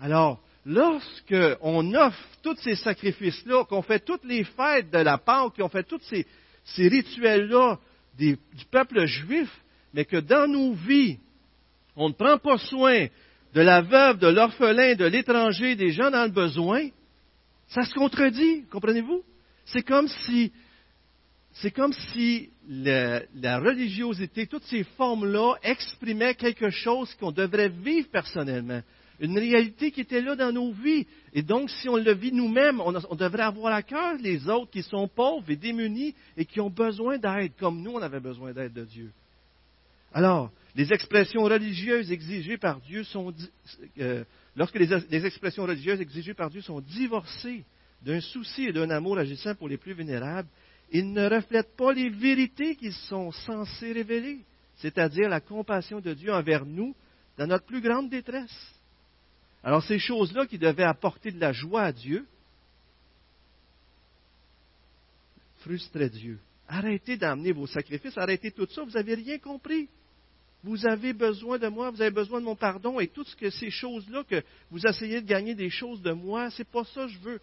Alors, 0.00 0.40
lorsqu'on 0.64 1.94
offre 1.94 2.28
tous 2.42 2.56
ces 2.56 2.76
sacrifices-là, 2.76 3.64
qu'on 3.64 3.82
fait 3.82 4.04
toutes 4.04 4.24
les 4.24 4.44
fêtes 4.44 4.90
de 4.90 4.98
la 4.98 5.18
Pâque, 5.18 5.56
qu'on 5.56 5.68
fait 5.68 5.84
tous 5.84 6.00
ces, 6.02 6.26
rituels-là 6.88 7.78
du 8.16 8.38
peuple 8.70 9.06
juif, 9.06 9.50
mais 9.92 10.04
que 10.04 10.16
dans 10.16 10.50
nos 10.50 10.72
vies, 10.74 11.18
on 11.96 12.08
ne 12.08 12.14
prend 12.14 12.38
pas 12.38 12.58
soin 12.58 13.06
de 13.54 13.60
la 13.60 13.82
veuve, 13.82 14.18
de 14.18 14.26
l'orphelin, 14.26 14.94
de 14.94 15.04
l'étranger, 15.04 15.76
des 15.76 15.92
gens 15.92 16.10
dans 16.10 16.24
le 16.24 16.30
besoin, 16.30 16.88
ça 17.68 17.84
se 17.84 17.94
contredit, 17.94 18.64
comprenez-vous? 18.70 19.22
C'est 19.66 19.82
comme 19.82 20.08
si 20.08 20.52
c'est 21.54 21.70
comme 21.70 21.92
si 22.12 22.50
la, 22.68 23.58
religiosité, 23.60 24.46
toutes 24.46 24.64
ces 24.64 24.82
formes-là, 24.96 25.54
exprimaient 25.62 26.34
quelque 26.34 26.70
chose 26.70 27.14
qu'on 27.14 27.30
devrait 27.30 27.68
vivre 27.68 28.08
personnellement. 28.10 28.82
Une 29.20 29.38
réalité 29.38 29.92
qui 29.92 30.00
était 30.00 30.20
là 30.20 30.34
dans 30.34 30.50
nos 30.50 30.72
vies. 30.72 31.06
Et 31.32 31.42
donc, 31.42 31.70
si 31.70 31.88
on 31.88 31.96
le 31.96 32.14
vit 32.14 32.32
nous-mêmes, 32.32 32.80
on, 32.80 33.14
devrait 33.14 33.44
avoir 33.44 33.72
à 33.72 33.82
cœur 33.82 34.14
les 34.20 34.48
autres 34.48 34.72
qui 34.72 34.82
sont 34.82 35.06
pauvres 35.06 35.48
et 35.48 35.54
démunis 35.54 36.14
et 36.36 36.44
qui 36.44 36.60
ont 36.60 36.70
besoin 36.70 37.18
d'aide, 37.18 37.52
comme 37.56 37.80
nous, 37.80 37.92
on 37.92 38.02
avait 38.02 38.18
besoin 38.18 38.52
d'aide 38.52 38.72
de 38.72 38.84
Dieu. 38.84 39.12
Alors, 40.12 40.50
les 40.74 40.92
expressions 40.92 41.44
religieuses 41.44 42.10
exigées 42.10 42.58
par 42.58 42.80
Dieu 42.80 43.04
sont, 43.04 43.32
euh, 44.00 44.24
lorsque 44.56 44.78
les, 44.78 44.88
les 45.08 45.24
expressions 45.24 45.62
religieuses 45.62 46.00
exigées 46.00 46.34
par 46.34 46.50
Dieu 46.50 46.62
sont 46.62 46.80
divorcées 46.80 47.64
d'un 48.02 48.20
souci 48.20 48.64
et 48.64 48.72
d'un 48.72 48.90
amour 48.90 49.18
agissant 49.18 49.54
pour 49.54 49.68
les 49.68 49.76
plus 49.76 49.94
vulnérables, 49.94 50.48
ils 50.90 51.12
ne 51.12 51.28
reflètent 51.28 51.76
pas 51.76 51.92
les 51.92 52.10
vérités 52.10 52.76
qu'ils 52.76 52.92
sont 52.92 53.32
censés 53.32 53.92
révéler, 53.92 54.40
c'est-à-dire 54.76 55.28
la 55.28 55.40
compassion 55.40 56.00
de 56.00 56.14
Dieu 56.14 56.32
envers 56.32 56.64
nous 56.64 56.94
dans 57.36 57.46
notre 57.46 57.66
plus 57.66 57.80
grande 57.80 58.10
détresse. 58.10 58.74
Alors 59.62 59.82
ces 59.82 59.98
choses-là 59.98 60.46
qui 60.46 60.58
devaient 60.58 60.84
apporter 60.84 61.30
de 61.32 61.40
la 61.40 61.52
joie 61.52 61.82
à 61.82 61.92
Dieu 61.92 62.26
frustraient 65.64 66.10
Dieu. 66.10 66.38
Arrêtez 66.68 67.16
d'amener 67.16 67.52
vos 67.52 67.66
sacrifices, 67.66 68.16
arrêtez 68.18 68.50
tout 68.50 68.66
ça, 68.70 68.82
vous 68.82 68.90
n'avez 68.90 69.14
rien 69.14 69.38
compris. 69.38 69.88
Vous 70.62 70.86
avez 70.86 71.12
besoin 71.12 71.58
de 71.58 71.68
moi, 71.68 71.90
vous 71.90 72.00
avez 72.00 72.10
besoin 72.10 72.40
de 72.40 72.46
mon 72.46 72.56
pardon 72.56 73.00
et 73.00 73.08
toutes 73.08 73.34
ces 73.50 73.70
choses-là 73.70 74.24
que 74.24 74.42
vous 74.70 74.86
essayez 74.86 75.20
de 75.20 75.26
gagner 75.26 75.54
des 75.54 75.68
choses 75.68 76.00
de 76.00 76.12
moi, 76.12 76.50
c'est 76.50 76.68
pas 76.68 76.84
ça 76.84 77.06
que 77.06 77.12
je 77.12 77.18
veux. 77.18 77.40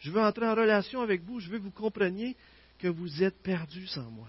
Je 0.00 0.10
veux 0.10 0.20
entrer 0.20 0.46
en 0.46 0.54
relation 0.54 1.00
avec 1.00 1.22
vous, 1.22 1.38
je 1.40 1.50
veux 1.50 1.58
que 1.58 1.64
vous 1.64 1.70
compreniez 1.70 2.36
que 2.84 2.88
vous 2.88 3.22
êtes 3.22 3.42
perdus 3.42 3.86
sans 3.86 4.10
moi. 4.10 4.28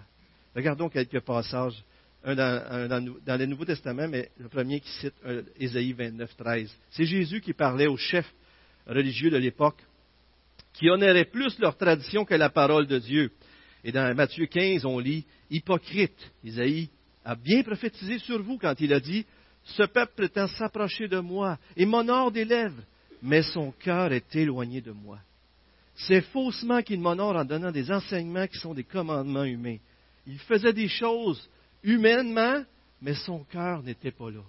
Regardons 0.56 0.88
quelques 0.88 1.20
passages, 1.20 1.76
un 2.24 2.36
dans, 2.36 3.38
le 3.38 3.46
Nouveau 3.46 3.66
Testament, 3.66 4.08
mais 4.08 4.32
le 4.38 4.48
premier 4.48 4.80
qui 4.80 4.90
cite 4.92 5.14
Ésaïe 5.60 5.92
29, 5.92 6.38
13. 6.38 6.74
C'est 6.92 7.06
Jésus 7.06 7.42
qui 7.42 7.52
parlait 7.52 7.88
aux 7.88 7.98
chefs 7.98 8.34
religieux 8.88 9.30
de 9.30 9.36
l'époque, 9.36 9.84
qui 10.72 10.90
honoraient 10.90 11.26
plus 11.26 11.60
leur 11.60 11.76
tradition 11.76 12.24
que 12.24 12.34
la 12.34 12.50
parole 12.50 12.88
de 12.88 12.98
Dieu. 12.98 13.30
Et 13.84 13.92
dans 13.92 14.16
Matthieu 14.16 14.46
15, 14.46 14.86
on 14.86 15.00
lit 15.00 15.26
Hypocrite. 15.50 16.32
Isaïe 16.42 16.90
a 17.26 17.36
bien 17.36 17.62
prophétisé 17.62 18.20
sur 18.20 18.42
vous 18.42 18.58
quand 18.58 18.80
il 18.80 18.94
a 18.94 19.02
dit 19.02 19.26
Ce 19.66 19.84
peuple 19.84 20.14
prétend 20.16 20.48
s'approcher 20.48 21.10
de 21.10 21.20
moi 21.20 21.58
et 21.76 21.86
m'honore 21.86 22.32
des 22.32 22.46
lèvres, 22.46 22.84
mais 23.22 23.42
son 23.42 23.74
cœur 23.74 24.14
est 24.14 24.34
éloigné 24.34 24.80
de 24.80 24.94
moi. 24.94 25.20
C'est 25.96 26.22
faussement 26.22 26.82
qu'il 26.82 27.00
m'honore 27.00 27.36
en 27.36 27.46
donnant 27.46 27.72
des 27.72 27.90
enseignements 27.92 28.48
qui 28.48 28.58
sont 28.58 28.74
des 28.74 28.84
commandements 28.84 29.46
humains. 29.46 29.78
Il 30.28 30.40
faisait 30.40 30.74
des 30.74 30.90
choses 30.90 31.50
humainement, 31.84 32.64
mais 33.02 33.14
son 33.14 33.44
cœur 33.46 33.82
n'était 33.84 34.12
pas 34.12 34.30
là. 34.30 34.42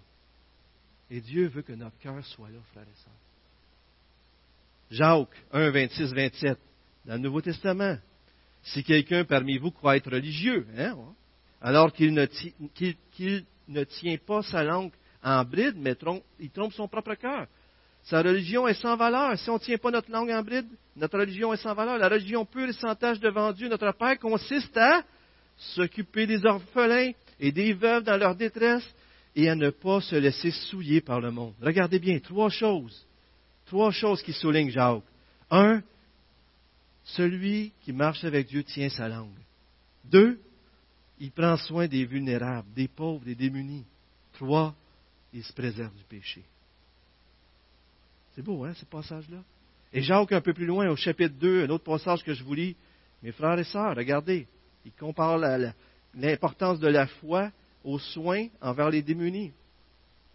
Et 1.10 1.20
Dieu 1.20 1.46
veut 1.46 1.62
que 1.62 1.72
notre 1.72 1.98
cœur 1.98 2.24
soit 2.26 2.48
là, 2.48 2.58
frères 2.72 2.82
et 2.82 3.04
sœurs. 3.04 3.12
Jacques 4.90 5.44
1, 5.52 5.70
26, 5.70 6.12
27, 6.12 6.58
dans 7.04 7.14
le 7.14 7.20
Nouveau 7.20 7.40
Testament. 7.40 7.98
Si 8.62 8.82
quelqu'un 8.82 9.24
parmi 9.24 9.58
vous 9.58 9.70
croit 9.70 9.96
être 9.96 10.10
religieux, 10.10 10.66
hein, 10.76 10.96
alors 11.60 11.92
qu'il 11.92 12.12
ne, 12.12 12.26
ne, 13.68 13.84
tient 13.84 14.16
pas 14.18 14.42
sa 14.42 14.64
langue 14.64 14.92
en 15.22 15.44
bride, 15.44 15.76
mais 15.76 15.94
il 16.40 16.50
trompe 16.50 16.72
son 16.72 16.88
propre 16.88 17.14
cœur. 17.14 17.46
Sa 18.06 18.22
religion 18.22 18.68
est 18.68 18.80
sans 18.80 18.96
valeur. 18.96 19.36
Si 19.36 19.50
on 19.50 19.54
ne 19.54 19.58
tient 19.58 19.78
pas 19.78 19.90
notre 19.90 20.10
langue 20.10 20.30
en 20.30 20.42
bride, 20.42 20.68
notre 20.94 21.18
religion 21.18 21.52
est 21.52 21.56
sans 21.56 21.74
valeur. 21.74 21.98
La 21.98 22.08
religion 22.08 22.44
pure 22.44 22.68
et 22.68 22.72
sans 22.72 22.94
tâche 22.94 23.18
devant 23.18 23.52
Dieu, 23.52 23.68
notre 23.68 23.92
Père, 23.92 24.18
consiste 24.18 24.76
à 24.76 25.02
s'occuper 25.56 26.26
des 26.26 26.44
orphelins 26.46 27.12
et 27.40 27.50
des 27.50 27.72
veuves 27.72 28.04
dans 28.04 28.16
leur 28.16 28.36
détresse 28.36 28.88
et 29.34 29.48
à 29.48 29.56
ne 29.56 29.70
pas 29.70 30.00
se 30.00 30.14
laisser 30.14 30.52
souiller 30.52 31.00
par 31.00 31.20
le 31.20 31.32
monde. 31.32 31.54
Regardez 31.60 31.98
bien, 31.98 32.20
trois 32.20 32.48
choses. 32.48 33.06
Trois 33.66 33.90
choses 33.90 34.22
qui 34.22 34.32
soulignent 34.32 34.70
Jacques. 34.70 35.02
Un, 35.50 35.82
celui 37.02 37.72
qui 37.82 37.92
marche 37.92 38.22
avec 38.22 38.46
Dieu 38.46 38.62
tient 38.62 38.88
sa 38.88 39.08
langue. 39.08 39.38
Deux, 40.04 40.38
il 41.18 41.32
prend 41.32 41.56
soin 41.56 41.88
des 41.88 42.04
vulnérables, 42.04 42.72
des 42.72 42.86
pauvres, 42.86 43.24
des 43.24 43.34
démunis. 43.34 43.84
Trois, 44.34 44.76
il 45.32 45.42
se 45.42 45.52
préserve 45.52 45.94
du 45.94 46.04
péché. 46.04 46.44
C'est 48.36 48.42
beau, 48.42 48.64
hein, 48.64 48.74
ce 48.74 48.84
passage-là? 48.84 49.38
Et 49.94 50.02
Jacques, 50.02 50.32
un 50.32 50.42
peu 50.42 50.52
plus 50.52 50.66
loin, 50.66 50.86
au 50.90 50.96
chapitre 50.96 51.34
2, 51.40 51.64
un 51.64 51.70
autre 51.70 51.84
passage 51.84 52.22
que 52.22 52.34
je 52.34 52.44
vous 52.44 52.52
lis. 52.52 52.76
Mes 53.22 53.32
frères 53.32 53.58
et 53.58 53.64
sœurs, 53.64 53.96
regardez, 53.96 54.46
il 54.84 54.92
compare 54.92 55.38
l'importance 56.14 56.78
de 56.78 56.86
la 56.86 57.06
foi 57.06 57.50
aux 57.82 57.98
soins 57.98 58.48
envers 58.60 58.90
les 58.90 59.00
démunis, 59.00 59.52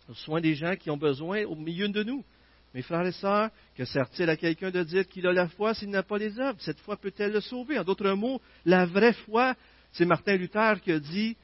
aux 0.09 0.15
soins 0.15 0.41
des 0.41 0.55
gens 0.55 0.75
qui 0.75 0.89
ont 0.89 0.97
besoin 0.97 1.43
au 1.43 1.55
milieu 1.55 1.87
de 1.89 2.01
nous. 2.01 2.25
Mes 2.73 2.81
frères 2.81 3.05
et 3.05 3.11
sœurs, 3.11 3.51
que 3.75 3.85
sert-il 3.85 4.27
à 4.31 4.35
quelqu'un 4.35 4.71
de 4.71 4.81
dire 4.81 5.07
qu'il 5.07 5.27
a 5.27 5.31
la 5.31 5.47
foi 5.49 5.75
s'il 5.75 5.89
n'a 5.89 6.01
pas 6.01 6.17
les 6.17 6.39
œuvres? 6.39 6.59
Cette 6.59 6.79
foi 6.79 6.97
peut-elle 6.97 7.33
le 7.33 7.41
sauver? 7.41 7.77
En 7.77 7.83
d'autres 7.83 8.13
mots, 8.13 8.41
la 8.65 8.87
vraie 8.87 9.13
foi, 9.13 9.53
c'est 9.91 10.05
Martin 10.05 10.37
Luther 10.37 10.81
qui 10.81 10.91
a 10.91 10.99
dit 10.99 11.37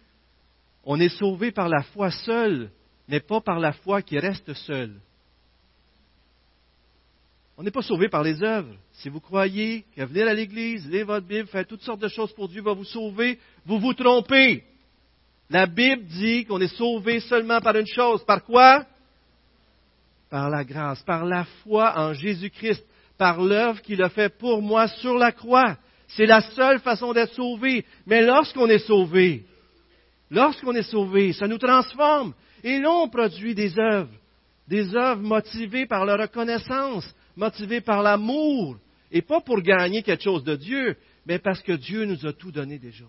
on 0.83 0.99
est 0.99 1.15
sauvé 1.19 1.51
par 1.51 1.69
la 1.69 1.83
foi 1.83 2.09
seule, 2.09 2.71
mais 3.07 3.19
pas 3.19 3.41
par 3.41 3.59
la 3.59 3.73
foi 3.73 4.01
qui 4.01 4.17
reste 4.17 4.53
seule. 4.53 4.99
On 7.57 7.63
n'est 7.63 7.71
pas 7.71 7.81
sauvé 7.81 8.07
par 8.07 8.21
les 8.21 8.43
œuvres. 8.43 8.75
Si 8.93 9.09
vous 9.09 9.19
croyez 9.19 9.83
que 9.95 10.03
venir 10.03 10.27
à 10.27 10.33
l'Église, 10.33 10.87
lire 10.87 11.07
votre 11.07 11.25
Bible, 11.25 11.47
faire 11.47 11.65
toutes 11.65 11.81
sortes 11.81 12.01
de 12.01 12.07
choses 12.07 12.31
pour 12.33 12.47
Dieu 12.47 12.61
va 12.61 12.73
vous 12.73 12.83
sauver, 12.83 13.39
vous 13.65 13.79
vous 13.79 13.95
trompez. 13.95 14.63
La 15.49 15.65
Bible 15.65 16.03
dit 16.03 16.45
qu'on 16.45 16.61
est 16.61 16.75
sauvé 16.75 17.19
seulement 17.19 17.59
par 17.59 17.75
une 17.75 17.87
chose. 17.87 18.23
Par 18.25 18.43
quoi? 18.43 18.85
Par 20.29 20.51
la 20.51 20.63
grâce, 20.63 21.01
par 21.01 21.25
la 21.25 21.45
foi 21.63 21.93
en 21.97 22.13
Jésus-Christ, 22.13 22.85
par 23.17 23.41
l'œuvre 23.41 23.81
qu'il 23.81 24.03
a 24.03 24.09
fait 24.09 24.29
pour 24.29 24.61
moi 24.61 24.87
sur 24.87 25.17
la 25.17 25.31
croix. 25.31 25.77
C'est 26.09 26.27
la 26.27 26.41
seule 26.41 26.79
façon 26.79 27.11
d'être 27.11 27.33
sauvé. 27.33 27.85
Mais 28.05 28.21
lorsqu'on 28.21 28.67
est 28.67 28.85
sauvé, 28.85 29.45
lorsqu'on 30.29 30.73
est 30.73 30.83
sauvé, 30.83 31.33
ça 31.33 31.47
nous 31.47 31.57
transforme. 31.57 32.35
Et 32.63 32.79
là, 32.79 32.91
on 32.91 33.09
produit 33.09 33.55
des 33.55 33.79
œuvres, 33.79 34.13
des 34.67 34.95
œuvres 34.95 35.23
motivées 35.23 35.87
par 35.87 36.05
la 36.05 36.17
reconnaissance, 36.17 37.11
motivé 37.37 37.79
par 37.79 38.03
l'amour, 38.03 38.77
et 39.11 39.21
pas 39.21 39.39
pour 39.39 39.61
gagner 39.61 40.03
quelque 40.03 40.23
chose 40.23 40.43
de 40.43 40.55
Dieu, 40.55 40.97
mais 41.25 41.39
parce 41.39 41.61
que 41.61 41.71
Dieu 41.71 42.03
nous 42.03 42.25
a 42.25 42.33
tout 42.33 42.51
donné 42.51 42.77
déjà. 42.79 43.05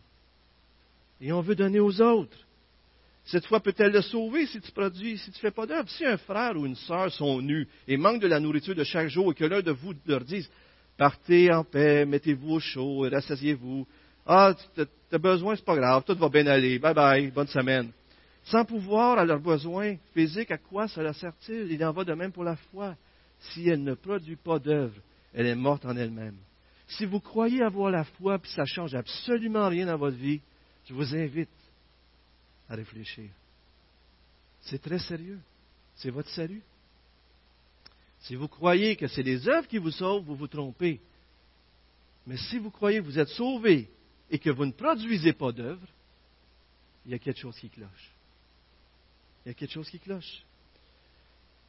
Et 1.20 1.32
on 1.32 1.40
veut 1.40 1.56
donner 1.56 1.80
aux 1.80 2.00
autres. 2.00 2.38
Cette 3.24 3.46
foi 3.46 3.60
peut-elle 3.60 3.92
le 3.92 4.00
sauver 4.00 4.46
si 4.46 4.60
tu 4.60 4.70
produis, 4.70 5.18
si 5.18 5.30
tu 5.32 5.40
fais 5.40 5.50
pas 5.50 5.66
d'œuvre? 5.66 5.88
Si 5.90 6.04
un 6.04 6.16
frère 6.16 6.56
ou 6.56 6.64
une 6.64 6.76
sœur 6.76 7.10
sont 7.12 7.42
nus 7.42 7.66
et 7.86 7.96
manquent 7.96 8.22
de 8.22 8.28
la 8.28 8.40
nourriture 8.40 8.74
de 8.74 8.84
chaque 8.84 9.08
jour 9.08 9.32
et 9.32 9.34
que 9.34 9.44
l'un 9.44 9.60
de 9.60 9.72
vous 9.72 9.92
leur 10.06 10.24
dise, 10.24 10.48
partez 10.96 11.52
en 11.52 11.64
paix, 11.64 12.06
mettez-vous 12.06 12.54
au 12.54 12.60
chaud 12.60 13.06
et 13.06 13.08
rassasiez-vous. 13.08 13.86
Ah, 14.24 14.54
tu 14.74 14.82
as 15.14 15.18
besoin, 15.18 15.56
c'est 15.56 15.64
pas 15.64 15.76
grave, 15.76 16.04
tout 16.06 16.14
va 16.14 16.28
bien 16.28 16.46
aller. 16.46 16.78
Bye 16.78 16.94
bye, 16.94 17.30
bonne 17.30 17.48
semaine. 17.48 17.90
Sans 18.44 18.64
pouvoir 18.64 19.18
à 19.18 19.24
leurs 19.24 19.40
besoins 19.40 19.96
physiques, 20.14 20.50
à 20.50 20.58
quoi 20.58 20.88
cela 20.88 21.12
sert-il? 21.12 21.70
Il 21.70 21.84
en 21.84 21.92
va 21.92 22.04
de 22.04 22.14
même 22.14 22.32
pour 22.32 22.44
la 22.44 22.56
foi 22.56 22.94
si 23.40 23.68
elle 23.68 23.82
ne 23.82 23.94
produit 23.94 24.36
pas 24.36 24.58
d'œuvre, 24.58 25.00
elle 25.32 25.46
est 25.46 25.54
morte 25.54 25.84
en 25.84 25.96
elle-même. 25.96 26.36
Si 26.88 27.04
vous 27.04 27.20
croyez 27.20 27.62
avoir 27.62 27.90
la 27.90 28.04
foi 28.04 28.38
puis 28.38 28.50
ça 28.50 28.64
change 28.64 28.94
absolument 28.94 29.68
rien 29.68 29.86
dans 29.86 29.98
votre 29.98 30.16
vie, 30.16 30.40
je 30.86 30.94
vous 30.94 31.14
invite 31.14 31.50
à 32.68 32.74
réfléchir. 32.74 33.30
C'est 34.62 34.80
très 34.80 34.98
sérieux. 34.98 35.38
C'est 35.96 36.10
votre 36.10 36.30
salut. 36.30 36.62
Si 38.20 38.34
vous 38.34 38.48
croyez 38.48 38.96
que 38.96 39.06
c'est 39.06 39.22
les 39.22 39.48
œuvres 39.48 39.68
qui 39.68 39.78
vous 39.78 39.90
sauvent, 39.90 40.24
vous 40.24 40.34
vous 40.34 40.48
trompez. 40.48 41.00
Mais 42.26 42.36
si 42.36 42.58
vous 42.58 42.70
croyez 42.70 42.98
que 42.98 43.04
vous 43.04 43.18
êtes 43.18 43.28
sauvé 43.28 43.90
et 44.30 44.38
que 44.38 44.50
vous 44.50 44.66
ne 44.66 44.72
produisez 44.72 45.32
pas 45.32 45.52
d'œuvres, 45.52 45.86
il 47.06 47.12
y 47.12 47.14
a 47.14 47.18
quelque 47.18 47.40
chose 47.40 47.58
qui 47.58 47.70
cloche. 47.70 48.12
Il 49.44 49.48
y 49.48 49.50
a 49.52 49.54
quelque 49.54 49.72
chose 49.72 49.88
qui 49.88 49.98
cloche. 49.98 50.44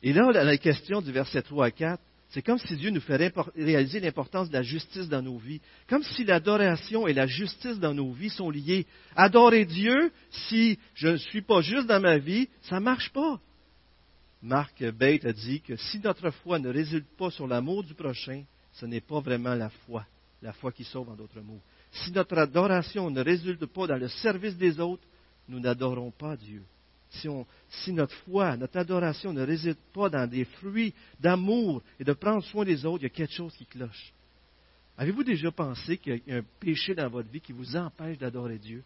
Et 0.01 0.13
là, 0.13 0.31
la 0.31 0.57
question 0.57 1.01
du 1.01 1.11
verset 1.11 1.41
3 1.41 1.65
à 1.65 1.71
4, 1.71 2.01
c'est 2.29 2.43
comme 2.43 2.59
si 2.59 2.75
Dieu 2.75 2.91
nous 2.91 3.01
fait 3.01 3.33
réaliser 3.55 3.99
l'importance 3.99 4.49
de 4.49 4.53
la 4.53 4.61
justice 4.61 5.09
dans 5.09 5.21
nos 5.21 5.37
vies. 5.37 5.61
Comme 5.87 6.03
si 6.03 6.23
l'adoration 6.23 7.07
et 7.07 7.13
la 7.13 7.25
justice 7.25 7.79
dans 7.79 7.93
nos 7.93 8.11
vies 8.11 8.29
sont 8.29 8.51
liées. 8.51 8.85
Adorer 9.15 9.65
Dieu, 9.65 10.11
si 10.29 10.77
je 10.93 11.07
ne 11.07 11.17
suis 11.17 11.41
pas 11.41 11.61
juste 11.61 11.87
dans 11.87 11.99
ma 11.99 12.19
vie, 12.19 12.47
ça 12.61 12.75
ne 12.75 12.85
marche 12.85 13.11
pas. 13.11 13.39
Marc 14.41 14.83
Bate 14.91 15.25
a 15.25 15.33
dit 15.33 15.61
que 15.61 15.75
si 15.75 15.99
notre 15.99 16.29
foi 16.29 16.59
ne 16.59 16.69
résulte 16.69 17.09
pas 17.17 17.31
sur 17.31 17.47
l'amour 17.47 17.83
du 17.83 17.95
prochain, 17.95 18.43
ce 18.73 18.85
n'est 18.85 19.01
pas 19.01 19.19
vraiment 19.19 19.55
la 19.55 19.69
foi, 19.69 20.05
la 20.41 20.53
foi 20.53 20.71
qui 20.71 20.83
sauve 20.83 21.09
en 21.09 21.15
d'autres 21.15 21.41
mots. 21.41 21.61
Si 21.91 22.11
notre 22.11 22.37
adoration 22.37 23.09
ne 23.09 23.21
résulte 23.21 23.65
pas 23.65 23.87
dans 23.87 23.97
le 23.97 24.07
service 24.07 24.55
des 24.55 24.79
autres, 24.79 25.03
nous 25.47 25.59
n'adorons 25.59 26.11
pas 26.11 26.37
Dieu 26.37 26.63
si, 27.11 27.91
notre 27.91 28.13
foi, 28.25 28.55
notre 28.55 28.77
adoration 28.77 29.33
ne 29.33 29.43
réside 29.43 29.77
pas 29.93 30.09
dans 30.09 30.27
des 30.27 30.45
fruits 30.45 30.93
d'amour 31.19 31.81
et 31.99 32.03
de 32.03 32.13
prendre 32.13 32.43
soin 32.43 32.65
des 32.65 32.85
autres, 32.85 33.03
il 33.03 33.03
y 33.03 33.11
a 33.11 33.15
quelque 33.15 33.33
chose 33.33 33.55
qui 33.55 33.65
cloche. 33.65 34.13
Avez-vous 34.97 35.23
déjà 35.23 35.51
pensé 35.51 35.97
qu'il 35.97 36.21
y 36.27 36.31
a 36.31 36.37
un 36.37 36.43
péché 36.59 36.93
dans 36.93 37.09
votre 37.09 37.29
vie 37.29 37.41
qui 37.41 37.53
vous 37.53 37.75
empêche 37.75 38.17
d'adorer 38.17 38.57
Dieu? 38.57 38.83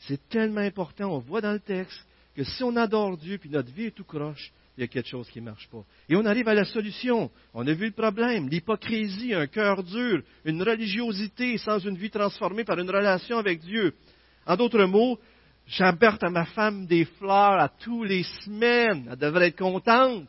C'est 0.00 0.28
tellement 0.28 0.60
important, 0.60 1.12
on 1.14 1.18
voit 1.18 1.40
dans 1.40 1.52
le 1.52 1.60
texte 1.60 1.98
que 2.36 2.44
si 2.44 2.62
on 2.62 2.76
adore 2.76 3.16
Dieu 3.16 3.38
puis 3.38 3.48
notre 3.48 3.72
vie 3.72 3.86
est 3.86 3.94
tout 3.94 4.04
croche, 4.04 4.52
il 4.76 4.80
y 4.80 4.84
a 4.84 4.88
quelque 4.88 5.08
chose 5.08 5.30
qui 5.30 5.40
ne 5.40 5.46
marche 5.46 5.68
pas. 5.68 5.84
Et 6.08 6.16
on 6.16 6.24
arrive 6.24 6.48
à 6.48 6.54
la 6.54 6.64
solution. 6.64 7.30
On 7.52 7.66
a 7.66 7.72
vu 7.72 7.86
le 7.86 7.92
problème, 7.92 8.48
l'hypocrisie, 8.48 9.32
un 9.32 9.46
cœur 9.46 9.84
dur, 9.84 10.22
une 10.44 10.62
religiosité 10.62 11.58
sans 11.58 11.78
une 11.78 11.96
vie 11.96 12.10
transformée 12.10 12.64
par 12.64 12.78
une 12.78 12.90
relation 12.90 13.38
avec 13.38 13.60
Dieu. 13.60 13.94
En 14.46 14.56
d'autres 14.56 14.84
mots, 14.84 15.18
J'apporte 15.66 16.22
à 16.22 16.30
ma 16.30 16.44
femme 16.44 16.86
des 16.86 17.04
fleurs 17.04 17.58
à 17.58 17.68
tous 17.68 18.04
les 18.04 18.22
semaines. 18.44 19.08
Elle 19.10 19.18
devrait 19.18 19.48
être 19.48 19.58
contente. 19.58 20.28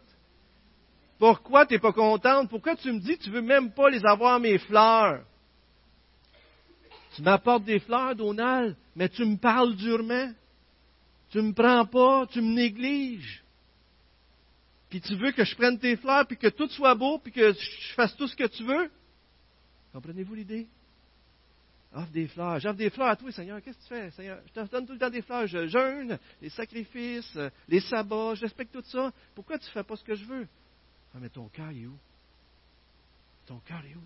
Pourquoi 1.19 1.65
tu 1.65 1.73
n'es 1.73 1.79
pas 1.79 1.93
contente? 1.93 2.49
Pourquoi 2.49 2.75
tu 2.75 2.91
me 2.91 2.99
dis 2.99 3.17
que 3.17 3.23
tu 3.23 3.29
veux 3.29 3.41
même 3.41 3.71
pas 3.71 3.89
les 3.89 4.05
avoir, 4.05 4.39
mes 4.39 4.57
fleurs? 4.57 5.23
Tu 7.15 7.21
m'apportes 7.21 7.63
des 7.63 7.79
fleurs, 7.79 8.15
Donald, 8.15 8.75
mais 8.95 9.07
tu 9.07 9.23
me 9.23 9.37
parles 9.37 9.75
durement. 9.75 10.31
Tu 11.29 11.37
ne 11.37 11.43
me 11.43 11.53
prends 11.53 11.85
pas, 11.85 12.27
tu 12.27 12.41
me 12.41 12.53
négliges. 12.53 13.43
Puis 14.89 15.01
tu 15.01 15.15
veux 15.15 15.31
que 15.31 15.43
je 15.43 15.55
prenne 15.55 15.79
tes 15.79 15.95
fleurs, 15.97 16.27
puis 16.27 16.37
que 16.37 16.47
tout 16.47 16.67
soit 16.69 16.95
beau, 16.95 17.17
puis 17.17 17.31
que 17.31 17.53
je 17.53 17.93
fasse 17.93 18.15
tout 18.15 18.27
ce 18.27 18.35
que 18.35 18.47
tu 18.47 18.63
veux? 18.63 18.89
Comprenez-vous 19.93 20.35
l'idée? 20.35 20.67
Offre 21.95 22.11
des 22.11 22.27
fleurs. 22.27 22.59
J'offre 22.59 22.77
des 22.77 22.89
fleurs 22.89 23.07
à 23.07 23.15
toi, 23.15 23.31
Seigneur. 23.31 23.61
Qu'est-ce 23.61 23.77
que 23.77 23.83
tu 23.83 23.89
fais, 23.89 24.11
Seigneur? 24.11 24.39
Je 24.47 24.53
te 24.53 24.71
donne 24.71 24.85
tout 24.85 24.93
le 24.93 24.99
temps 24.99 25.09
des 25.09 25.21
fleurs. 25.21 25.47
Je 25.47 25.67
jeûne, 25.67 26.19
les 26.41 26.49
sacrifices, 26.49 27.37
les 27.67 27.79
sabbats, 27.79 28.35
je 28.35 28.41
respecte 28.41 28.73
tout 28.73 28.83
ça. 28.85 29.11
Pourquoi 29.33 29.57
tu 29.57 29.65
ne 29.65 29.71
fais 29.71 29.83
pas 29.83 29.95
ce 29.95 30.03
que 30.03 30.15
je 30.15 30.25
veux? 30.25 30.47
Ah, 31.13 31.17
mais 31.21 31.29
ton 31.29 31.47
cœur 31.47 31.69
est 31.69 31.85
où? 31.85 31.97
Ton 33.47 33.59
cœur 33.59 33.81
est 33.85 33.95
où? 33.95 34.03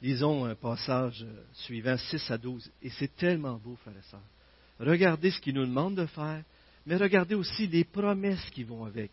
Lisons 0.00 0.46
un 0.46 0.56
passage 0.56 1.24
suivant 1.52 1.96
6 1.96 2.30
à 2.30 2.38
12. 2.38 2.70
Et 2.82 2.90
c'est 2.90 3.14
tellement 3.14 3.56
beau, 3.56 3.76
frère 3.76 3.94
et 3.96 4.10
sœurs. 4.10 4.20
Regardez 4.80 5.30
ce 5.30 5.40
qu'il 5.40 5.54
nous 5.54 5.66
demande 5.66 5.94
de 5.94 6.06
faire, 6.06 6.42
mais 6.86 6.96
regardez 6.96 7.36
aussi 7.36 7.68
les 7.68 7.84
promesses 7.84 8.50
qui 8.50 8.64
vont 8.64 8.84
avec. 8.84 9.12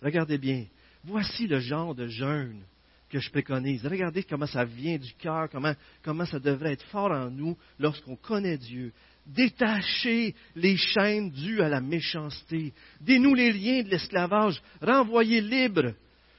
Regardez 0.00 0.38
bien. 0.38 0.64
Voici 1.02 1.48
le 1.48 1.58
genre 1.58 1.94
de 1.94 2.06
jeûne 2.06 2.62
que 3.10 3.18
je 3.18 3.30
préconise. 3.30 3.86
Regardez 3.86 4.22
comment 4.22 4.46
ça 4.46 4.64
vient 4.64 4.98
du 4.98 5.12
cœur, 5.14 5.48
comment, 5.50 5.74
comment 6.02 6.26
ça 6.26 6.38
devrait 6.38 6.72
être 6.72 6.86
fort 6.86 7.10
en 7.10 7.30
nous 7.30 7.56
lorsqu'on 7.78 8.16
connaît 8.16 8.58
Dieu. 8.58 8.92
Détachez 9.26 10.34
les 10.56 10.76
chaînes 10.76 11.30
dues 11.30 11.60
à 11.60 11.68
la 11.68 11.80
méchanceté. 11.80 12.72
Dénoue 13.00 13.34
les 13.34 13.52
liens 13.52 13.82
de 13.82 13.90
l'esclavage. 13.90 14.60
Renvoyez 14.80 15.40
libres 15.40 15.92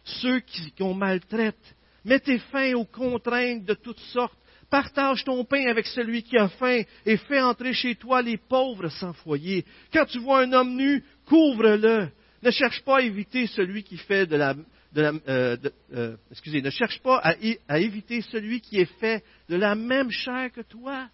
ceux 0.04 0.42
qu'on 0.78 0.94
maltraite. 0.94 1.76
Mettez 2.04 2.40
fin 2.52 2.74
aux 2.74 2.86
contraintes 2.86 3.66
de 3.66 3.74
toutes 3.74 4.00
sortes. 4.00 4.38
Partage 4.70 5.24
ton 5.24 5.44
pain 5.46 5.66
avec 5.68 5.88
celui 5.88 6.24
qui 6.24 6.38
a 6.38 6.48
faim 6.48 6.82
et 7.06 7.18
fais 7.18 7.42
entrer 7.42 7.74
chez 7.74 7.96
toi 7.96 8.22
les 8.22 8.38
pauvres 8.38 8.90
sans 8.90 9.14
foyer. 9.14 9.66
Quand 9.92 10.06
tu 10.06 10.20
vois 10.20 10.42
un 10.42 10.54
homme 10.54 10.76
nu, 10.76 11.04
couvre-le. 11.26 12.10
Ne 12.42 12.52
cherche 12.52 12.82
pas 12.84 12.98
à 12.98 13.02
éviter 13.02 13.48
celui 13.48 13.84
qui 13.84 13.98
fait 13.98 14.26
de 14.26 14.36
la, 14.36 14.56
euh, 14.98 15.58
euh, 15.94 16.18
excusez, 16.32 16.62
ne 16.62 16.70
cherche 16.70 17.00
pas 17.02 17.18
à, 17.20 17.80
éviter 17.80 18.22
celui 18.22 18.62
qui 18.62 18.80
est 18.80 19.00
fait 19.00 19.24
de 19.48 19.56
la 19.56 19.76
même 19.76 20.10
chair 20.10 20.52
que 20.52 20.62
toi. 20.62 21.08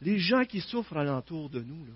Les 0.00 0.18
gens 0.18 0.44
qui 0.44 0.60
souffrent 0.60 0.96
alentour 0.96 1.50
de 1.50 1.60
nous 1.60 1.86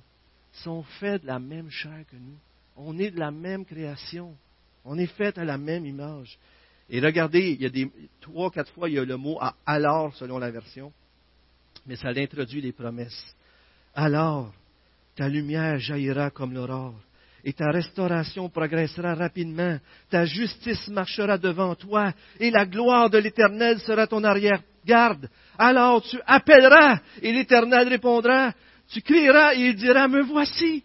sont 0.53 0.83
faits 1.01 1.23
de 1.23 1.27
la 1.27 1.39
même 1.39 1.71
chair 1.71 2.05
que 2.11 2.17
nous. 2.17 2.39
On 2.77 2.99
est 2.99 3.11
de 3.11 3.19
la 3.19 3.31
même 3.31 3.65
création. 3.65 4.37
On 4.85 4.97
est 4.99 5.07
fait 5.07 5.37
à 5.37 5.45
la 5.45 5.59
même 5.59 5.85
image. 5.85 6.39
Et 6.89 7.01
regardez, 7.01 7.51
il 7.51 7.63
y 7.63 7.67
a 7.67 7.71
des 7.71 7.91
trois, 8.21 8.51
quatre 8.51 8.73
fois, 8.73 8.89
il 8.89 8.95
y 8.95 8.99
a 8.99 9.05
le 9.05 9.17
mot 9.17 9.39
alors 9.67 10.15
selon 10.15 10.39
la 10.39 10.51
version, 10.51 10.93
mais 11.87 11.97
ça 11.97 12.13
l'introduit 12.13 12.63
les 12.63 12.73
promesses. 12.73 13.37
Alors, 13.95 14.55
ta 15.17 15.29
lumière 15.29 15.79
jaillira 15.79 16.31
comme 16.31 16.55
l'aurore 16.55 16.95
et 17.45 17.53
ta 17.53 17.71
restauration 17.71 18.49
progressera 18.49 19.15
rapidement. 19.15 19.79
Ta 20.11 20.25
justice 20.25 20.89
marchera 20.89 21.39
devant 21.39 21.75
toi 21.75 22.13
et 22.41 22.51
la 22.51 22.67
gloire 22.67 23.11
de 23.11 23.19
l'Éternel 23.19 23.79
sera 23.81 24.07
ton 24.07 24.25
arrière-garde. 24.25 25.29
Alors 25.57 26.03
tu 26.03 26.19
appelleras 26.27 27.01
et 27.23 27.33
l'Éternel 27.33 27.89
répondra. 27.89 28.53
Tu 28.91 29.03
crieras 29.03 29.55
et 29.55 29.67
il 29.69 29.77
dira, 29.77 30.09
me 30.09 30.23
voici. 30.23 30.83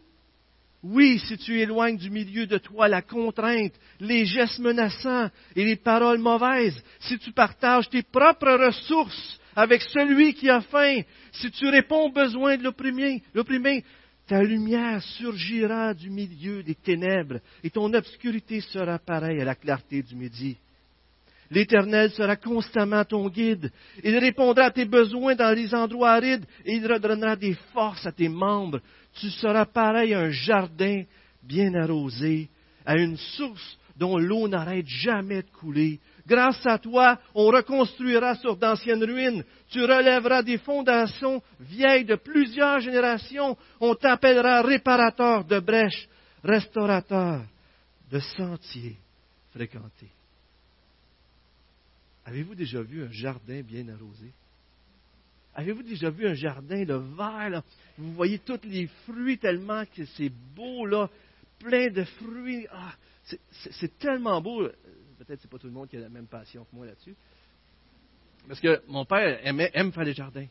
Oui, 0.83 1.17
si 1.19 1.37
tu 1.37 1.61
éloignes 1.61 1.97
du 1.97 2.09
milieu 2.09 2.45
de 2.45 2.57
toi 2.57 2.89
la 2.89 3.01
contrainte, 3.01 3.71
les 4.01 4.25
gestes 4.25 4.59
menaçants 4.59 5.29
et 5.55 5.63
les 5.63 5.77
paroles 5.77 6.19
mauvaises, 6.19 6.83
si 6.99 7.17
tu 7.17 7.31
partages 7.31 7.89
tes 7.89 8.03
propres 8.03 8.51
ressources 8.51 9.39
avec 9.55 9.81
celui 9.81 10.33
qui 10.33 10.49
a 10.49 10.59
faim, 10.59 11.01
si 11.31 11.49
tu 11.51 11.69
réponds 11.69 12.07
aux 12.07 12.11
besoins 12.11 12.57
de 12.57 12.63
l'opprimé, 12.63 13.23
ta 14.33 14.41
lumière 14.41 14.99
surgira 15.03 15.93
du 15.93 16.09
milieu 16.09 16.63
des 16.63 16.73
ténèbres 16.73 17.37
et 17.63 17.69
ton 17.69 17.93
obscurité 17.93 18.61
sera 18.61 18.97
pareille 18.97 19.39
à 19.39 19.45
la 19.45 19.53
clarté 19.53 20.01
du 20.01 20.15
midi. 20.15 20.57
L'Éternel 21.51 22.09
sera 22.09 22.35
constamment 22.35 23.05
ton 23.05 23.29
guide. 23.29 23.71
Il 24.03 24.17
répondra 24.17 24.63
à 24.65 24.71
tes 24.71 24.85
besoins 24.85 25.35
dans 25.35 25.55
les 25.55 25.75
endroits 25.75 26.13
arides 26.13 26.45
et 26.65 26.73
il 26.73 26.91
redonnera 26.91 27.35
des 27.35 27.53
forces 27.73 28.07
à 28.07 28.11
tes 28.11 28.27
membres. 28.27 28.81
Tu 29.19 29.29
seras 29.29 29.67
pareil 29.67 30.15
à 30.15 30.21
un 30.21 30.31
jardin 30.31 31.03
bien 31.43 31.75
arrosé, 31.75 32.49
à 32.87 32.97
une 32.97 33.17
source 33.17 33.77
dont 33.97 34.17
l'eau 34.17 34.47
n'arrête 34.47 34.87
jamais 34.87 35.43
de 35.43 35.51
couler. 35.51 35.99
Grâce 36.25 36.65
à 36.65 36.77
toi, 36.77 37.19
on 37.35 37.47
reconstruira 37.47 38.35
sur 38.35 38.55
d'anciennes 38.55 39.03
ruines. 39.03 39.43
Tu 39.69 39.81
relèveras 39.81 40.41
des 40.41 40.57
fondations 40.57 41.43
vieilles 41.59 42.05
de 42.05 42.15
plusieurs 42.15 42.79
générations. 42.79 43.57
On 43.79 43.93
t'appellera 43.93 44.61
réparateur 44.61 45.43
de 45.43 45.59
brèches, 45.59 46.07
restaurateur 46.43 47.43
de 48.09 48.19
sentiers 48.19 48.97
fréquentés. 49.51 50.11
Avez-vous 52.25 52.55
déjà 52.55 52.81
vu 52.81 53.03
un 53.03 53.11
jardin 53.11 53.61
bien 53.61 53.89
arrosé? 53.89 54.31
Avez-vous 55.55 55.83
déjà 55.83 56.09
vu 56.09 56.25
un 56.27 56.33
jardin 56.33 56.83
de 56.83 56.93
verre? 56.93 57.61
Vous 57.97 58.13
voyez 58.13 58.39
tous 58.39 58.61
les 58.63 58.87
fruits 59.05 59.37
tellement 59.37 59.83
que 59.85 60.05
c'est 60.05 60.31
beau, 60.55 60.85
là, 60.85 61.09
plein 61.59 61.89
de 61.89 62.03
fruits. 62.03 62.65
Ah, 62.71 62.93
c'est 63.51 63.99
tellement 63.99 64.41
beau. 64.41 64.69
Peut-être 65.23 65.39
que 65.39 65.43
ce 65.43 65.47
n'est 65.47 65.51
pas 65.51 65.59
tout 65.59 65.67
le 65.67 65.73
monde 65.73 65.89
qui 65.89 65.97
a 65.97 65.99
la 65.99 66.09
même 66.09 66.27
passion 66.27 66.65
que 66.65 66.75
moi 66.75 66.85
là-dessus. 66.85 67.15
Parce 68.47 68.59
que 68.59 68.83
mon 68.87 69.05
père 69.05 69.39
aime 69.45 69.91
faire 69.91 70.05
des 70.05 70.13
jardins. 70.13 70.47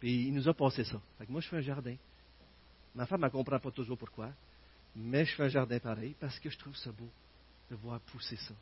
Puis 0.00 0.28
il 0.28 0.34
nous 0.34 0.48
a 0.48 0.54
passé 0.54 0.84
ça. 0.84 1.00
Fait 1.18 1.26
que 1.26 1.32
moi, 1.32 1.40
je 1.40 1.48
fais 1.48 1.56
un 1.56 1.62
jardin. 1.62 1.96
Ma 2.94 3.06
femme 3.06 3.22
ne 3.22 3.28
comprend 3.28 3.58
pas 3.58 3.70
toujours 3.70 3.98
pourquoi. 3.98 4.30
Mais 4.96 5.24
je 5.24 5.34
fais 5.34 5.44
un 5.44 5.48
jardin 5.48 5.78
pareil 5.78 6.14
parce 6.18 6.38
que 6.38 6.48
je 6.48 6.58
trouve 6.58 6.76
ça 6.76 6.90
beau 6.92 7.08
de 7.70 7.76
voir 7.76 8.00
pousser 8.00 8.36
ça, 8.36 8.54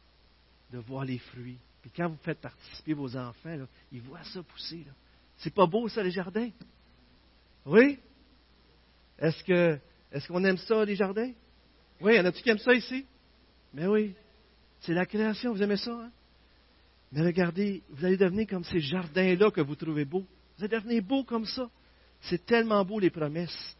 de 0.71 0.79
voir 0.79 1.05
les 1.05 1.19
fruits, 1.19 1.59
puis 1.83 1.91
quand 1.95 2.09
vous 2.09 2.19
faites 2.23 2.41
participer 2.41 2.95
vos 2.95 3.17
enfants, 3.17 3.59
ils 3.91 4.01
voient 4.01 4.23
ça 4.25 4.43
pousser. 4.43 4.87
C'est 5.39 5.53
pas 5.53 5.67
beau, 5.67 5.89
ça, 5.89 6.03
les 6.03 6.13
jardins? 6.13 6.49
Oui? 7.67 7.99
Est-ce 9.19 9.43
que 9.43 9.79
est-ce 10.13 10.29
qu'on 10.29 10.45
aime 10.45 10.59
ça, 10.59 10.85
les 10.85 10.95
jardins? 10.95 11.33
Oui, 12.01 12.15
y 12.15 12.21
en 12.21 12.25
a-tu 12.25 12.43
qui 12.43 12.51
aiment 12.51 12.59
ça 12.59 12.75
ici? 12.75 13.05
Mais 13.75 13.87
oui. 13.87 14.15
C'est 14.83 14.95
la 14.95 15.07
création, 15.07 15.53
vous 15.53 15.63
aimez 15.63 15.77
ça, 15.77 15.93
hein? 15.93 16.11
Mais 17.13 17.23
regardez, 17.23 17.83
vous 17.91 18.05
allez 18.05 18.17
devenir 18.17 18.47
comme 18.47 18.65
ces 18.65 18.81
jardins-là 18.81 19.51
que 19.51 19.61
vous 19.61 19.75
trouvez 19.75 20.05
beaux. 20.05 20.25
Vous 20.57 20.65
allez 20.65 20.77
devenir 20.77 21.03
beaux 21.03 21.25
comme 21.25 21.45
ça. 21.45 21.69
C'est 22.23 22.47
tellement 22.47 22.85
beau, 22.85 22.99
les 22.99 23.11
promesses. 23.11 23.77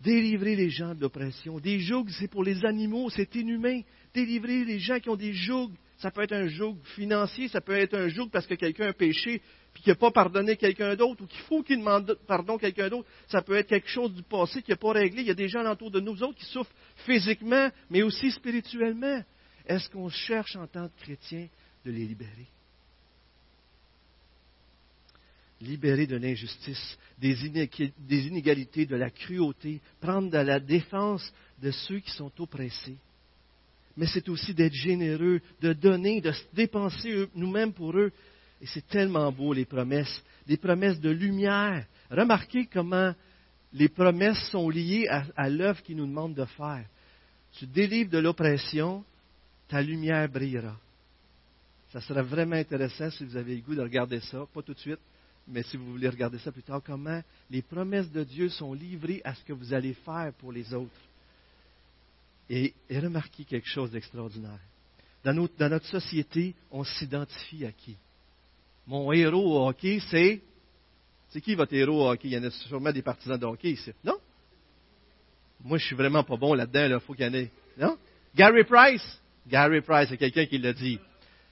Délivrer 0.00 0.56
les 0.56 0.70
gens 0.70 0.94
de 0.94 1.00
l'oppression. 1.00 1.60
Des 1.60 1.78
jougs, 1.78 2.10
c'est 2.18 2.28
pour 2.28 2.42
les 2.42 2.64
animaux, 2.64 3.08
c'est 3.10 3.34
inhumain. 3.36 3.82
Délivrer 4.12 4.64
les 4.64 4.78
gens 4.78 4.98
qui 4.98 5.08
ont 5.10 5.16
des 5.16 5.32
jougs 5.32 5.74
ça 5.98 6.10
peut 6.10 6.22
être 6.22 6.34
un 6.34 6.48
joug 6.48 6.76
financier, 6.96 7.48
ça 7.48 7.60
peut 7.60 7.76
être 7.76 7.94
un 7.94 8.08
joug 8.08 8.28
parce 8.30 8.46
que 8.46 8.54
quelqu'un 8.54 8.88
a 8.88 8.92
péché 8.92 9.40
puis 9.72 9.82
qu'il 9.82 9.92
n'a 9.92 9.96
pas 9.96 10.10
pardonné 10.10 10.56
quelqu'un 10.56 10.94
d'autre 10.96 11.22
ou 11.22 11.26
qu'il 11.26 11.40
faut 11.42 11.62
qu'il 11.62 11.78
demande 11.78 12.18
pardon 12.26 12.56
à 12.56 12.58
quelqu'un 12.58 12.88
d'autre. 12.88 13.08
Ça 13.26 13.42
peut 13.42 13.54
être 13.54 13.68
quelque 13.68 13.88
chose 13.88 14.12
du 14.12 14.22
passé 14.22 14.62
qui 14.62 14.70
n'a 14.70 14.76
pas 14.76 14.92
réglé. 14.92 15.22
Il 15.22 15.28
y 15.28 15.30
a 15.30 15.34
des 15.34 15.48
gens 15.48 15.64
autour 15.64 15.90
de 15.90 16.00
nous 16.00 16.22
autres 16.22 16.38
qui 16.38 16.44
souffrent 16.44 16.74
physiquement, 17.06 17.70
mais 17.90 18.02
aussi 18.02 18.30
spirituellement. 18.30 19.22
Est-ce 19.66 19.88
qu'on 19.88 20.08
cherche 20.08 20.56
en 20.56 20.66
tant 20.66 20.88
que 20.88 21.00
chrétien 21.02 21.48
de 21.84 21.90
les 21.90 22.06
libérer? 22.06 22.48
Libérer 25.60 26.06
de 26.06 26.16
l'injustice, 26.16 26.98
des 27.18 27.46
inégalités, 27.46 28.86
de 28.86 28.96
la 28.96 29.10
cruauté, 29.10 29.80
prendre 30.00 30.30
la 30.36 30.60
défense 30.60 31.32
de 31.62 31.70
ceux 31.70 32.00
qui 32.00 32.10
sont 32.10 32.32
oppressés 32.40 32.98
mais 33.96 34.06
c'est 34.06 34.28
aussi 34.28 34.54
d'être 34.54 34.74
généreux, 34.74 35.40
de 35.60 35.72
donner, 35.72 36.20
de 36.20 36.32
se 36.32 36.42
dépenser 36.52 37.26
nous-mêmes 37.34 37.72
pour 37.72 37.96
eux. 37.96 38.12
Et 38.60 38.66
c'est 38.66 38.86
tellement 38.86 39.30
beau, 39.30 39.52
les 39.52 39.64
promesses, 39.64 40.22
des 40.46 40.56
promesses 40.56 41.00
de 41.00 41.10
lumière. 41.10 41.86
Remarquez 42.10 42.66
comment 42.66 43.14
les 43.72 43.88
promesses 43.88 44.50
sont 44.50 44.68
liées 44.68 45.06
à, 45.08 45.48
l'œuvre 45.48 45.82
qu'il 45.82 45.96
nous 45.96 46.06
demande 46.06 46.34
de 46.34 46.44
faire. 46.44 46.84
Tu 47.58 47.66
délivres 47.66 48.10
de 48.10 48.18
l'oppression, 48.18 49.04
ta 49.68 49.80
lumière 49.82 50.28
brillera. 50.28 50.76
Ça 51.92 52.00
sera 52.00 52.22
vraiment 52.22 52.56
intéressant 52.56 53.10
si 53.10 53.24
vous 53.24 53.36
avez 53.36 53.54
le 53.54 53.62
goût 53.62 53.74
de 53.74 53.80
regarder 53.80 54.20
ça, 54.20 54.44
pas 54.52 54.62
tout 54.62 54.74
de 54.74 54.78
suite, 54.78 54.98
mais 55.46 55.62
si 55.62 55.76
vous 55.76 55.92
voulez 55.92 56.08
regarder 56.08 56.38
ça 56.38 56.50
plus 56.50 56.62
tard, 56.62 56.80
comment 56.84 57.22
les 57.50 57.62
promesses 57.62 58.10
de 58.10 58.24
Dieu 58.24 58.48
sont 58.48 58.72
livrées 58.72 59.20
à 59.24 59.34
ce 59.34 59.44
que 59.44 59.52
vous 59.52 59.72
allez 59.72 59.94
faire 59.94 60.32
pour 60.38 60.52
les 60.52 60.72
autres. 60.74 60.90
Et, 62.48 62.74
remarquez 62.90 63.44
quelque 63.44 63.68
chose 63.68 63.90
d'extraordinaire. 63.90 64.60
Dans 65.22 65.32
notre, 65.32 65.86
société, 65.86 66.54
on 66.70 66.84
s'identifie 66.84 67.64
à 67.64 67.72
qui? 67.72 67.96
Mon 68.86 69.10
héros 69.12 69.58
au 69.58 69.68
hockey, 69.68 70.00
c'est? 70.10 70.42
C'est 71.30 71.40
qui 71.40 71.54
votre 71.54 71.72
héros 71.72 72.04
au 72.04 72.10
hockey? 72.10 72.28
Il 72.28 72.34
y 72.34 72.38
en 72.38 72.44
a 72.44 72.50
sûrement 72.50 72.92
des 72.92 73.00
partisans 73.00 73.38
de 73.38 73.46
hockey 73.46 73.70
ici. 73.70 73.92
Non? 74.04 74.18
Moi, 75.62 75.78
je 75.78 75.86
suis 75.86 75.96
vraiment 75.96 76.22
pas 76.22 76.36
bon 76.36 76.52
là-dedans. 76.52 76.98
Il 76.98 77.00
faut 77.00 77.14
qu'il 77.14 77.24
y 77.24 77.28
en 77.28 77.34
ait. 77.34 77.50
Non? 77.78 77.96
Gary 78.34 78.64
Price? 78.64 79.20
Gary 79.46 79.80
Price, 79.80 80.08
c'est 80.08 80.16
quelqu'un 80.16 80.46
qui 80.46 80.58
l'a 80.58 80.72
dit. 80.72 80.98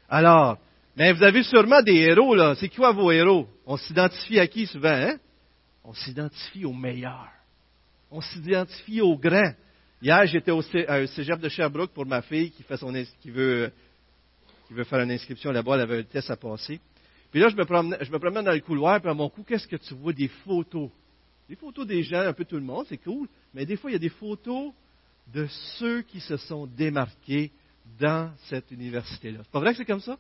Alors, 0.09 0.59
mais 0.97 1.13
vous 1.13 1.23
avez 1.23 1.43
sûrement 1.43 1.83
des 1.83 1.97
héros, 1.97 2.35
là. 2.35 2.55
C'est 2.55 2.69
quoi 2.69 2.93
vos 2.93 3.11
héros? 3.11 3.49
On 3.65 3.77
s'identifie 3.77 4.39
à 4.39 4.47
qui 4.47 4.67
souvent, 4.67 4.89
hein? 4.89 5.17
On 5.85 5.95
s'identifie 5.95 6.65
aux 6.65 6.73
meilleurs. 6.73 7.31
On 8.11 8.21
s'identifie 8.21 9.01
aux 9.01 9.17
grands. 9.17 9.55
Hier, 10.03 10.27
j'étais 10.27 10.51
au 10.51 10.63
cégep 10.63 11.41
de 11.41 11.49
Sherbrooke 11.49 11.93
pour 11.93 12.07
ma 12.07 12.23
fille 12.23 12.51
qui, 12.51 12.63
fait 12.63 12.77
son, 12.77 12.93
qui, 13.21 13.31
veut, 13.31 13.73
qui 14.69 14.75
veut 14.75 14.85
faire 14.85 15.01
une 15.01 15.13
inscription 15.13 15.51
là-bas. 15.51 15.77
Elle 15.77 15.81
avait 15.81 15.99
un 16.01 16.03
test 16.03 16.31
à 16.31 16.37
passer. 16.37 16.81
Puis 17.31 17.41
là, 17.41 17.49
je 17.49 17.57
me, 17.57 17.65
promène, 17.65 18.45
dans 18.45 18.53
le 18.53 18.61
couloir, 18.61 19.01
puis 19.01 19.09
à 19.09 19.15
mon 19.15 19.31
coup, 19.31 19.43
qu'est-ce 19.43 19.67
que 19.67 19.77
tu 19.77 19.95
vois? 19.95 20.13
Des 20.13 20.29
photos. 20.29 20.91
Des 21.49 21.57
photos 21.57 21.87
des 21.87 22.03
gens, 22.03 22.21
un 22.21 22.33
peu 22.33 22.45
tout 22.45 22.57
le 22.57 22.63
monde, 22.63 22.85
c'est 22.89 22.99
cool. 22.99 23.29
Mais 23.55 23.65
des 23.65 23.77
fois, 23.77 23.91
il 23.91 23.95
y 23.95 23.97
a 23.97 24.01
des 24.01 24.11
photos 24.11 24.73
de 25.33 25.47
ceux 25.79 26.03
qui 26.03 26.21
se 26.21 26.37
sont 26.37 26.67
démarqués 26.67 27.51
dans 27.99 28.33
cette 28.49 28.71
université-là. 28.71 29.41
C'est 29.43 29.51
pas 29.51 29.61
vrai 29.61 29.73
que 29.73 29.79
c'est 29.79 29.85
comme 29.85 30.01
ça? 30.01 30.19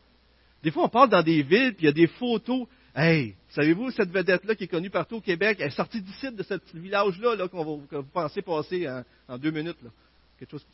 Des 0.62 0.70
fois, 0.70 0.84
on 0.84 0.88
parle 0.88 1.08
dans 1.08 1.22
des 1.22 1.42
villes, 1.42 1.74
puis 1.74 1.84
il 1.84 1.86
y 1.86 1.88
a 1.88 1.92
des 1.92 2.06
photos 2.06 2.66
Hey, 2.94 3.36
savez-vous, 3.48 3.90
cette 3.90 4.10
vedette-là 4.10 4.54
qui 4.54 4.64
est 4.64 4.68
connue 4.68 4.90
partout 4.90 5.16
au 5.16 5.20
Québec, 5.22 5.56
elle 5.60 5.68
est 5.68 5.70
sortie 5.70 6.02
d'ici, 6.02 6.30
de 6.30 6.42
ce 6.42 6.58
village-là, 6.74 7.36
là, 7.36 7.48
qu'on 7.48 7.64
va, 7.64 7.86
que 7.86 7.96
vous 7.96 8.10
pensez 8.12 8.42
passer 8.42 8.86
en, 9.28 9.38
deux 9.38 9.50
minutes. 9.50 9.80
Là. 9.82 9.90
Quelque 10.38 10.50
chose, 10.50 10.66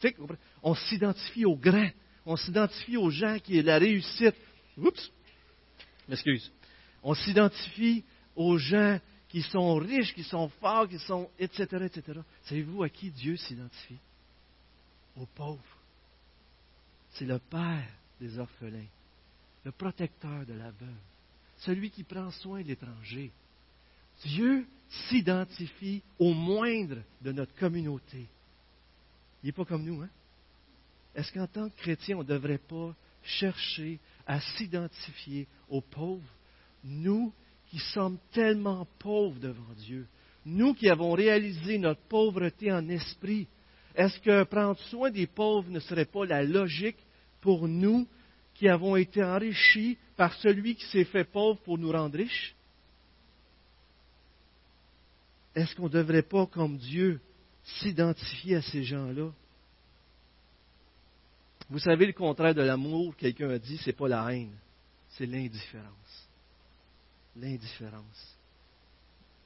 on 0.62 0.74
s'identifie 0.74 1.44
aux 1.44 1.56
grands, 1.56 1.90
on 2.26 2.36
s'identifie 2.36 2.96
aux 2.96 3.10
gens 3.10 3.38
qui 3.38 3.60
ont 3.60 3.64
la 3.64 3.78
réussite. 3.78 4.34
Oups, 4.76 5.12
m'excuse. 6.08 6.50
On 7.04 7.14
s'identifie 7.14 8.04
aux 8.34 8.58
gens 8.58 8.98
qui 9.28 9.42
sont 9.42 9.76
riches, 9.76 10.12
qui 10.14 10.24
sont 10.24 10.48
forts, 10.60 10.88
qui 10.88 10.98
sont, 10.98 11.30
etc., 11.38 11.84
etc. 11.84 12.20
Savez-vous 12.44 12.82
à 12.82 12.88
qui 12.88 13.10
Dieu 13.10 13.36
s'identifie? 13.36 13.98
Aux 15.16 15.26
pauvres. 15.26 15.62
C'est 17.10 17.26
le 17.26 17.38
Père 17.38 17.88
des 18.20 18.38
orphelins, 18.38 18.86
le 19.64 19.72
protecteur 19.72 20.44
de 20.46 20.54
la 20.54 20.70
veuve 20.70 20.88
celui 21.58 21.90
qui 21.90 22.04
prend 22.04 22.30
soin 22.30 22.62
de 22.62 22.68
l'étranger. 22.68 23.30
Dieu 24.24 24.66
s'identifie 25.08 26.02
au 26.18 26.32
moindre 26.32 26.98
de 27.20 27.32
notre 27.32 27.54
communauté. 27.54 28.26
Il 29.42 29.46
n'est 29.46 29.52
pas 29.52 29.64
comme 29.64 29.84
nous, 29.84 30.02
hein? 30.02 30.08
Est-ce 31.14 31.32
qu'en 31.32 31.46
tant 31.46 31.68
que 31.68 31.76
chrétien, 31.76 32.16
on 32.16 32.22
ne 32.22 32.28
devrait 32.28 32.58
pas 32.58 32.94
chercher 33.22 33.98
à 34.26 34.40
s'identifier 34.40 35.46
aux 35.68 35.80
pauvres, 35.80 36.22
nous 36.84 37.32
qui 37.68 37.78
sommes 37.78 38.18
tellement 38.32 38.86
pauvres 38.98 39.38
devant 39.38 39.74
Dieu, 39.76 40.06
nous 40.44 40.74
qui 40.74 40.88
avons 40.88 41.12
réalisé 41.12 41.78
notre 41.78 42.00
pauvreté 42.02 42.72
en 42.72 42.88
esprit, 42.88 43.46
est-ce 43.98 44.20
que 44.20 44.44
prendre 44.44 44.78
soin 44.90 45.10
des 45.10 45.26
pauvres 45.26 45.68
ne 45.70 45.80
serait 45.80 46.04
pas 46.04 46.24
la 46.24 46.44
logique 46.44 47.04
pour 47.40 47.66
nous 47.66 48.06
qui 48.54 48.68
avons 48.68 48.94
été 48.94 49.24
enrichis 49.24 49.98
par 50.16 50.32
celui 50.34 50.76
qui 50.76 50.86
s'est 50.86 51.04
fait 51.04 51.24
pauvre 51.24 51.58
pour 51.62 51.78
nous 51.78 51.90
rendre 51.90 52.16
riches? 52.16 52.54
Est-ce 55.56 55.74
qu'on 55.74 55.88
ne 55.88 55.88
devrait 55.88 56.22
pas, 56.22 56.46
comme 56.46 56.78
Dieu, 56.78 57.20
s'identifier 57.64 58.54
à 58.54 58.62
ces 58.62 58.84
gens-là? 58.84 59.32
Vous 61.68 61.80
savez, 61.80 62.06
le 62.06 62.12
contraire 62.12 62.54
de 62.54 62.62
l'amour, 62.62 63.16
quelqu'un 63.16 63.50
a 63.50 63.58
dit, 63.58 63.80
c'est 63.84 63.92
pas 63.92 64.06
la 64.06 64.32
haine, 64.32 64.54
c'est 65.08 65.26
l'indifférence. 65.26 66.28
L'indifférence. 67.34 68.38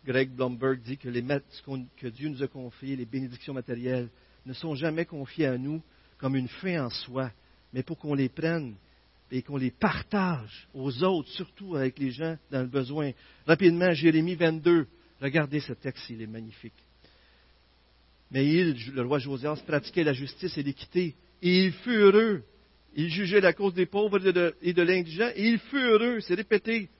Greg 0.04 0.28
Blomberg 0.28 0.82
dit 0.82 0.98
que, 0.98 1.08
les, 1.08 1.22
que 1.22 2.08
Dieu 2.08 2.28
nous 2.28 2.42
a 2.42 2.48
confié, 2.48 2.96
les 2.96 3.06
bénédictions 3.06 3.54
matérielles, 3.54 4.10
ne 4.46 4.52
sont 4.52 4.74
jamais 4.74 5.04
confiés 5.04 5.46
à 5.46 5.58
nous 5.58 5.82
comme 6.18 6.36
une 6.36 6.48
fin 6.48 6.86
en 6.86 6.90
soi, 6.90 7.30
mais 7.72 7.82
pour 7.82 7.98
qu'on 7.98 8.14
les 8.14 8.28
prenne 8.28 8.74
et 9.30 9.42
qu'on 9.42 9.56
les 9.56 9.70
partage 9.70 10.68
aux 10.74 11.02
autres, 11.02 11.30
surtout 11.30 11.74
avec 11.74 11.98
les 11.98 12.10
gens 12.10 12.36
dans 12.50 12.60
le 12.60 12.68
besoin. 12.68 13.12
Rapidement, 13.46 13.92
Jérémie 13.92 14.34
22. 14.34 14.86
Regardez 15.20 15.60
ce 15.60 15.72
texte, 15.72 16.10
il 16.10 16.20
est 16.20 16.26
magnifique. 16.26 16.74
Mais 18.30 18.46
il, 18.46 18.92
le 18.92 19.02
roi 19.02 19.18
Josias, 19.18 19.62
pratiquait 19.66 20.04
la 20.04 20.12
justice 20.12 20.56
et 20.58 20.62
l'équité, 20.62 21.14
et 21.40 21.64
il 21.64 21.72
fut 21.72 21.96
heureux. 21.96 22.42
Il 22.94 23.08
jugeait 23.08 23.40
la 23.40 23.52
cause 23.52 23.74
des 23.74 23.86
pauvres 23.86 24.20
et 24.62 24.72
de, 24.72 24.82
l'indigent, 24.82 25.30
et 25.34 25.48
il 25.48 25.58
fut 25.58 25.78
heureux. 25.78 26.20
C'est 26.20 26.34
répété. 26.34 26.90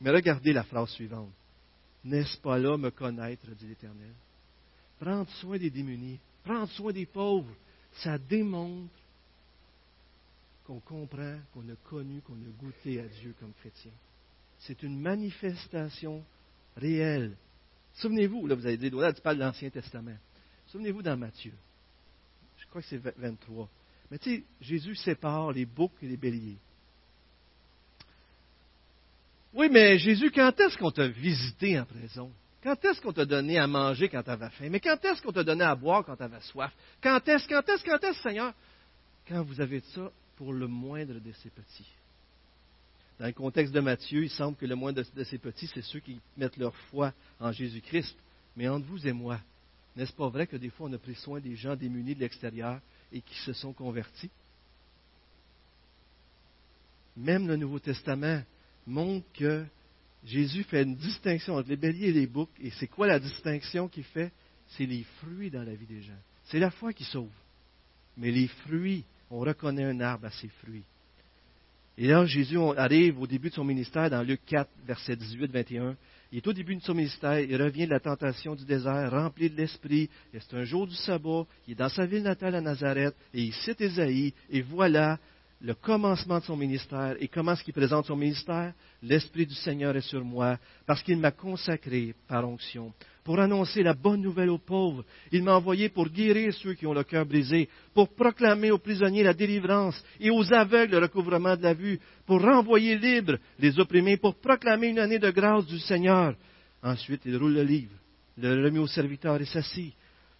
Mais 0.00 0.10
regardez 0.10 0.52
la 0.52 0.62
phrase 0.62 0.90
suivante. 0.90 1.32
N'est-ce 2.04 2.38
pas 2.38 2.58
là 2.58 2.76
me 2.76 2.90
connaître, 2.90 3.46
dit 3.58 3.66
l'Éternel? 3.66 4.12
Prendre 4.98 5.30
soin 5.40 5.58
des 5.58 5.70
démunis, 5.70 6.18
prendre 6.44 6.70
soin 6.70 6.92
des 6.92 7.06
pauvres, 7.06 7.52
ça 7.92 8.18
démontre 8.18 8.92
qu'on 10.66 10.80
comprend, 10.80 11.38
qu'on 11.52 11.68
a 11.68 11.76
connu, 11.84 12.20
qu'on 12.22 12.34
a 12.34 12.50
goûté 12.58 13.00
à 13.00 13.06
Dieu 13.06 13.34
comme 13.40 13.52
chrétien. 13.54 13.92
C'est 14.60 14.82
une 14.82 15.00
manifestation 15.00 16.22
réelle. 16.76 17.36
Souvenez-vous, 17.94 18.46
là, 18.46 18.54
vous 18.54 18.66
avez 18.66 18.76
dit, 18.76 18.90
là, 18.90 19.12
tu 19.12 19.20
parles 19.20 19.38
de 19.38 19.42
l'Ancien 19.42 19.70
Testament. 19.70 20.16
Souvenez-vous 20.68 21.02
dans 21.02 21.16
Matthieu. 21.16 21.52
Je 22.58 22.66
crois 22.66 22.82
que 22.82 22.88
c'est 22.88 22.98
23. 22.98 23.68
Mais 24.10 24.18
tu 24.18 24.36
sais, 24.36 24.44
Jésus 24.60 24.94
sépare 24.96 25.52
les 25.52 25.66
boucs 25.66 25.92
et 26.02 26.06
les 26.06 26.16
béliers. 26.16 26.58
Oui, 29.52 29.68
mais 29.70 29.98
Jésus, 29.98 30.30
quand 30.30 30.58
est-ce 30.60 30.78
qu'on 30.78 30.92
t'a 30.92 31.08
visité 31.08 31.78
en 31.78 31.84
prison? 31.84 32.30
Quand 32.62 32.84
est-ce 32.84 33.00
qu'on 33.00 33.12
t'a 33.12 33.24
donné 33.24 33.58
à 33.58 33.66
manger 33.66 34.08
quand 34.08 34.22
tu 34.22 34.30
avais 34.30 34.50
faim? 34.50 34.68
Mais 34.70 34.80
quand 34.80 35.02
est-ce 35.04 35.22
qu'on 35.22 35.32
t'a 35.32 35.44
donné 35.44 35.64
à 35.64 35.74
boire 35.74 36.04
quand 36.04 36.16
tu 36.16 36.22
avais 36.22 36.40
soif? 36.40 36.72
Quand 37.02 37.26
est-ce, 37.26 37.48
quand 37.48 37.66
est-ce, 37.66 37.84
quand 37.84 38.04
est-ce, 38.04 38.20
Seigneur? 38.20 38.52
Quand 39.26 39.42
vous 39.42 39.60
avez 39.60 39.80
ça 39.80 40.10
pour 40.36 40.52
le 40.52 40.66
moindre 40.66 41.14
de 41.14 41.32
ces 41.32 41.50
petits. 41.50 41.88
Dans 43.18 43.26
le 43.26 43.32
contexte 43.32 43.72
de 43.74 43.80
Matthieu, 43.80 44.24
il 44.24 44.30
semble 44.30 44.56
que 44.56 44.66
le 44.66 44.74
moindre 44.74 45.02
de 45.14 45.24
ces 45.24 45.38
petits, 45.38 45.66
c'est 45.66 45.82
ceux 45.82 46.00
qui 46.00 46.18
mettent 46.36 46.56
leur 46.56 46.74
foi 46.90 47.12
en 47.38 47.52
Jésus-Christ. 47.52 48.16
Mais 48.56 48.68
entre 48.68 48.86
vous 48.86 49.06
et 49.06 49.12
moi, 49.12 49.38
n'est-ce 49.96 50.12
pas 50.12 50.28
vrai 50.28 50.46
que 50.46 50.56
des 50.56 50.70
fois 50.70 50.88
on 50.88 50.92
a 50.92 50.98
pris 50.98 51.14
soin 51.14 51.40
des 51.40 51.56
gens 51.56 51.76
démunis 51.76 52.14
de 52.14 52.20
l'extérieur 52.20 52.80
et 53.12 53.20
qui 53.20 53.34
se 53.40 53.52
sont 53.52 53.72
convertis? 53.72 54.30
Même 57.16 57.48
le 57.48 57.56
Nouveau 57.56 57.78
Testament 57.78 58.42
montre 58.86 59.26
que 59.34 59.66
Jésus 60.24 60.64
fait 60.64 60.82
une 60.82 60.96
distinction 60.96 61.54
entre 61.54 61.68
les 61.68 61.76
béliers 61.76 62.08
et 62.08 62.12
les 62.12 62.26
boucs. 62.26 62.50
Et 62.60 62.70
c'est 62.70 62.86
quoi 62.86 63.06
la 63.06 63.18
distinction 63.18 63.88
qu'il 63.88 64.04
fait? 64.04 64.32
C'est 64.68 64.86
les 64.86 65.04
fruits 65.18 65.50
dans 65.50 65.62
la 65.62 65.74
vie 65.74 65.86
des 65.86 66.02
gens. 66.02 66.18
C'est 66.44 66.58
la 66.58 66.70
foi 66.70 66.92
qui 66.92 67.04
sauve. 67.04 67.30
Mais 68.16 68.30
les 68.30 68.48
fruits, 68.48 69.04
on 69.30 69.40
reconnaît 69.40 69.84
un 69.84 70.00
arbre 70.00 70.26
à 70.26 70.30
ses 70.30 70.48
fruits. 70.48 70.84
Et 71.96 72.06
là, 72.06 72.24
Jésus 72.24 72.58
arrive 72.76 73.20
au 73.20 73.26
début 73.26 73.50
de 73.50 73.54
son 73.54 73.64
ministère, 73.64 74.08
dans 74.08 74.22
Luc 74.22 74.40
4, 74.46 74.70
verset 74.86 75.16
18-21. 75.16 75.96
Il 76.32 76.38
est 76.38 76.46
au 76.46 76.52
début 76.52 76.76
de 76.76 76.82
son 76.82 76.94
ministère, 76.94 77.40
il 77.40 77.60
revient 77.60 77.86
de 77.86 77.90
la 77.90 78.00
tentation 78.00 78.54
du 78.54 78.64
désert, 78.64 79.10
rempli 79.10 79.50
de 79.50 79.56
l'Esprit, 79.56 80.08
c'est 80.32 80.54
un 80.54 80.64
jour 80.64 80.86
du 80.86 80.94
sabbat, 80.94 81.44
il 81.66 81.72
est 81.72 81.74
dans 81.74 81.88
sa 81.88 82.06
ville 82.06 82.22
natale 82.22 82.54
à 82.54 82.60
Nazareth, 82.60 83.14
et 83.34 83.42
il 83.42 83.52
cite 83.52 83.80
Ésaïe, 83.80 84.32
et 84.48 84.62
voilà, 84.62 85.18
le 85.62 85.74
commencement 85.74 86.38
de 86.38 86.44
son 86.44 86.56
ministère. 86.56 87.16
Et 87.20 87.28
comment 87.28 87.52
est-ce 87.52 87.64
qu'il 87.64 87.74
présente 87.74 88.06
son 88.06 88.16
ministère? 88.16 88.72
L'Esprit 89.02 89.46
du 89.46 89.54
Seigneur 89.54 89.96
est 89.96 90.00
sur 90.00 90.24
moi, 90.24 90.58
parce 90.86 91.02
qu'il 91.02 91.18
m'a 91.18 91.30
consacré 91.30 92.14
par 92.28 92.48
onction 92.48 92.92
pour 93.22 93.38
annoncer 93.38 93.82
la 93.82 93.94
bonne 93.94 94.22
nouvelle 94.22 94.48
aux 94.48 94.58
pauvres. 94.58 95.04
Il 95.30 95.42
m'a 95.42 95.54
envoyé 95.54 95.90
pour 95.90 96.08
guérir 96.08 96.52
ceux 96.54 96.74
qui 96.74 96.86
ont 96.86 96.94
le 96.94 97.04
cœur 97.04 97.26
brisé, 97.26 97.68
pour 97.94 98.08
proclamer 98.14 98.70
aux 98.70 98.78
prisonniers 98.78 99.22
la 99.22 99.34
délivrance 99.34 100.02
et 100.18 100.30
aux 100.30 100.52
aveugles 100.52 100.92
le 100.92 100.98
recouvrement 100.98 101.56
de 101.56 101.62
la 101.62 101.74
vue, 101.74 102.00
pour 102.26 102.40
renvoyer 102.40 102.96
libres 102.98 103.38
les 103.58 103.78
opprimés, 103.78 104.16
pour 104.16 104.36
proclamer 104.36 104.88
une 104.88 104.98
année 104.98 105.18
de 105.18 105.30
grâce 105.30 105.66
du 105.66 105.78
Seigneur. 105.78 106.34
Ensuite, 106.82 107.22
il 107.26 107.36
roule 107.36 107.54
le 107.54 107.62
livre, 107.62 107.92
le 108.38 108.64
remet 108.64 108.78
au 108.78 108.86
serviteur 108.86 109.40
et 109.40 109.44
s'assit. 109.44 109.94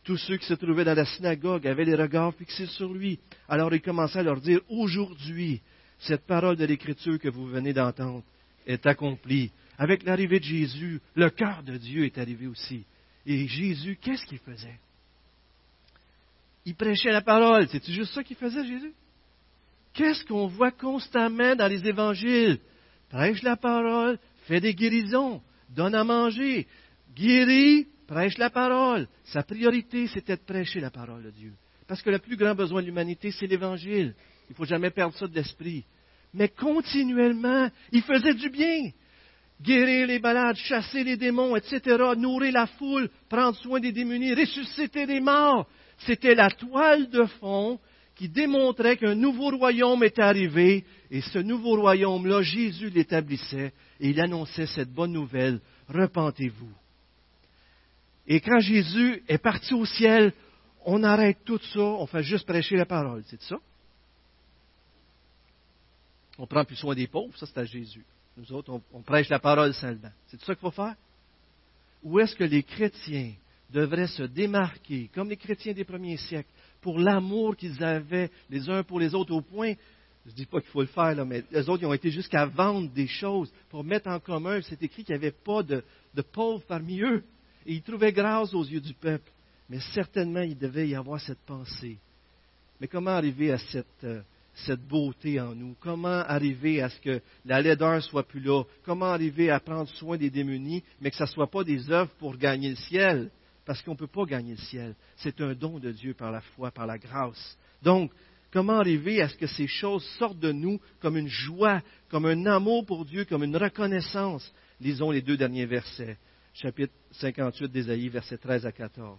Tous 0.05 0.17
ceux 0.17 0.37
qui 0.39 0.47
se 0.47 0.55
trouvaient 0.55 0.85
dans 0.85 0.95
la 0.95 1.05
synagogue 1.05 1.67
avaient 1.67 1.85
les 1.85 1.95
regards 1.95 2.35
fixés 2.35 2.67
sur 2.67 2.93
lui. 2.93 3.19
Alors 3.49 3.73
il 3.75 3.83
commença 3.83 4.21
à 4.21 4.23
leur 4.23 4.41
dire, 4.41 4.61
aujourd'hui, 4.69 5.61
cette 5.99 6.27
parole 6.27 6.57
de 6.57 6.65
l'Écriture 6.65 7.19
que 7.19 7.29
vous 7.29 7.47
venez 7.47 7.73
d'entendre 7.73 8.23
est 8.67 8.87
accomplie. 8.87 9.53
Avec 9.79 10.03
l'arrivée 10.05 10.41
de 10.41 10.45
Jésus, 10.45 11.01
le 11.15 11.31
cœur 11.31 11.63
de 11.63 11.77
Dieu 11.77 12.05
est 12.05 12.19
arrivé 12.19 12.47
aussi. 12.47 12.85
Et 13.27 13.47
Jésus, 13.47 13.99
qu'est-ce 14.01 14.25
qu'il 14.27 14.39
faisait? 14.39 14.79
Il 16.65 16.75
prêchait 16.75 17.13
la 17.13 17.23
parole. 17.23 17.69
C'est 17.69 17.87
juste 17.91 18.15
ça 18.15 18.23
qu'il 18.23 18.37
faisait, 18.37 18.65
Jésus? 18.65 18.93
Qu'est-ce 19.93 20.25
qu'on 20.25 20.47
voit 20.47 20.71
constamment 20.71 21.57
dans 21.57 21.67
les 21.67 21.87
évangiles? 21.87 22.59
Prêche 23.11 23.43
la 23.43 23.57
parole, 23.57 24.19
fait 24.47 24.61
des 24.61 24.75
guérisons, 24.75 25.43
donne 25.71 25.95
à 25.95 26.05
manger, 26.05 26.67
guérit, 27.15 27.87
prêche 28.11 28.39
la 28.39 28.51
parole. 28.51 29.07
Sa 29.25 29.45
priorité, 29.45 30.09
c'était 30.09 30.37
de 30.37 30.43
prêcher 30.43 30.81
la 30.81 30.91
parole 30.91 31.23
de 31.23 31.31
Dieu. 31.31 31.53
Parce 31.87 32.03
que 32.03 32.11
le 32.11 32.19
plus 32.19 32.37
grand 32.37 32.57
besoin 32.57 32.83
de 32.83 32.87
l'humanité, 32.87 33.31
c'est 33.31 33.47
l'Évangile. 33.47 34.15
Il 34.49 34.53
ne 34.53 34.55
faut 34.57 34.65
jamais 34.65 34.91
perdre 34.91 35.17
ça 35.17 35.29
de 35.29 35.35
l'esprit. 35.35 35.85
Mais 36.35 36.49
continuellement, 36.49 37.71
il 37.93 38.03
faisait 38.03 38.35
du 38.35 38.51
bien. 38.51 38.91
Guérir 39.63 40.09
les 40.09 40.19
malades, 40.19 40.57
chasser 40.57 41.05
les 41.05 41.17
démons, 41.17 41.55
etc., 41.55 41.81
nourrir 42.17 42.53
la 42.53 42.67
foule, 42.67 43.09
prendre 43.29 43.57
soin 43.59 43.79
des 43.79 43.93
démunis, 43.93 44.35
ressusciter 44.35 45.07
les 45.07 45.21
morts. 45.21 45.69
C'était 45.99 46.35
la 46.35 46.51
toile 46.51 47.11
de 47.11 47.25
fond 47.39 47.79
qui 48.17 48.29
démontrait 48.29 48.97
qu'un 48.97 49.15
nouveau 49.15 49.51
royaume 49.57 50.03
était 50.03 50.23
arrivé, 50.23 50.85
et 51.11 51.21
ce 51.21 51.39
nouveau 51.39 51.77
royaume-là, 51.77 52.43
Jésus 52.43 52.91
l'établissait, 52.91 53.73
et 54.01 54.11
il 54.11 54.21
annonçait 54.21 54.67
cette 54.67 54.93
bonne 54.93 55.13
nouvelle, 55.13 55.61
repentez-vous. 55.89 56.80
Et 58.27 58.41
quand 58.41 58.61
Jésus 58.61 59.23
est 59.29 59.39
parti 59.39 59.75
au 59.75 59.85
ciel, 59.85 60.33
on 60.85 61.03
arrête 61.03 61.39
tout 61.45 61.61
ça, 61.73 61.81
on 61.81 62.07
fait 62.07 62.23
juste 62.23 62.47
prêcher 62.47 62.77
la 62.77 62.87
parole, 62.87 63.23
c'est 63.27 63.41
ça? 63.43 63.57
On 66.39 66.47
prend 66.47 66.65
plus 66.65 66.77
soin 66.77 66.95
des 66.95 67.07
pauvres, 67.07 67.37
ça 67.37 67.47
c'est 67.47 67.59
à 67.59 67.65
Jésus. 67.65 68.05
Nous 68.37 68.53
autres, 68.53 68.81
on, 68.93 69.03
prêche 69.03 69.29
la 69.29 69.39
parole 69.39 69.75
seulement. 69.75 70.11
C'est 70.29 70.41
ça 70.41 70.55
qu'il 70.55 70.61
faut 70.61 70.71
faire? 70.71 70.95
Ou 72.03 72.19
est-ce 72.21 72.35
que 72.35 72.45
les 72.45 72.63
chrétiens 72.63 73.33
devraient 73.69 74.07
se 74.07 74.23
démarquer, 74.23 75.11
comme 75.15 75.29
les 75.29 75.37
chrétiens 75.37 75.75
des 75.75 75.85
premiers 75.85 76.17
siècles, 76.17 76.49
pour 76.81 76.99
l'amour 76.99 77.57
qu'ils 77.57 77.85
avaient 77.85 78.31
les 78.49 78.71
uns 78.71 78.83
pour 78.83 78.99
les 78.99 79.15
autres, 79.15 79.35
au 79.35 79.43
point, 79.43 79.75
je 80.25 80.31
ne 80.31 80.37
dis 80.37 80.47
pas 80.47 80.61
qu'il 80.61 80.71
faut 80.71 80.81
le 80.81 80.87
faire, 80.87 81.27
mais 81.27 81.45
les 81.51 81.69
autres 81.69 81.83
ils 81.83 81.87
ont 81.87 81.93
été 81.93 82.11
jusqu'à 82.11 82.47
vendre 82.47 82.91
des 82.91 83.07
choses 83.07 83.53
pour 83.69 83.85
mettre 83.85 84.09
en 84.09 84.19
commun. 84.19 84.61
C'est 84.63 84.83
écrit 84.83 85.05
qu'il 85.05 85.15
n'y 85.15 85.23
avait 85.23 85.31
pas 85.33 85.63
de 85.63 85.83
pauvres 86.33 86.65
parmi 86.67 87.01
eux. 87.03 87.23
Et 87.71 87.75
il 87.75 87.83
trouvait 87.83 88.13
grâce 88.13 88.53
aux 88.53 88.65
yeux 88.65 88.81
du 88.81 88.95
peuple. 88.95 89.31
Mais 89.69 89.79
certainement, 89.95 90.41
il 90.41 90.59
devait 90.59 90.89
y 90.89 90.97
avoir 90.97 91.21
cette 91.21 91.39
pensée. 91.47 91.99
Mais 92.81 92.89
comment 92.89 93.13
arriver 93.13 93.53
à 93.53 93.59
cette, 93.59 93.87
euh, 94.03 94.23
cette 94.67 94.81
beauté 94.81 95.41
en 95.41 95.55
nous? 95.55 95.77
Comment 95.79 96.09
arriver 96.09 96.83
à 96.83 96.91
ce 96.91 96.99
que 96.99 97.23
la 97.45 97.63
laideur 97.63 98.03
soit 98.03 98.27
plus 98.27 98.41
là? 98.41 98.65
Comment 98.85 99.13
arriver 99.13 99.51
à 99.51 99.61
prendre 99.61 99.89
soin 99.91 100.17
des 100.17 100.31
démunis, 100.31 100.83
mais 101.01 101.13
que 101.13 101.17
ce 101.17 101.23
ne 101.23 101.29
soit 101.29 101.49
pas 101.49 101.63
des 101.63 101.89
œuvres 101.93 102.11
pour 102.19 102.37
gagner 102.37 102.71
le 102.71 102.75
ciel? 102.75 103.31
Parce 103.65 103.81
qu'on 103.83 103.93
ne 103.93 103.99
peut 103.99 104.09
pas 104.09 104.25
gagner 104.25 104.57
le 104.57 104.63
ciel. 104.63 104.97
C'est 105.19 105.41
un 105.41 105.55
don 105.55 105.79
de 105.79 105.93
Dieu 105.93 106.15
par 106.15 106.33
la 106.33 106.41
foi, 106.41 106.73
par 106.73 106.89
la 106.89 106.99
grâce. 106.99 107.57
Donc, 107.85 108.11
comment 108.51 108.81
arriver 108.81 109.23
à 109.23 109.29
ce 109.29 109.37
que 109.37 109.47
ces 109.47 109.69
choses 109.69 110.05
sortent 110.19 110.41
de 110.41 110.51
nous 110.51 110.81
comme 110.99 111.17
une 111.17 111.29
joie, 111.29 111.83
comme 112.09 112.27
un 112.27 112.47
amour 112.47 112.85
pour 112.85 113.05
Dieu, 113.05 113.27
comme 113.27 113.45
une 113.45 113.57
reconnaissance? 113.57 114.53
Lisons 114.81 115.13
les 115.13 115.23
deux 115.23 115.37
derniers 115.37 115.67
versets 115.67 116.17
chapitre 116.55 116.93
58 117.13 117.71
d'Ésaïe, 117.71 118.09
versets 118.09 118.39
13 118.39 118.67
à 118.67 118.73
14. 118.73 119.19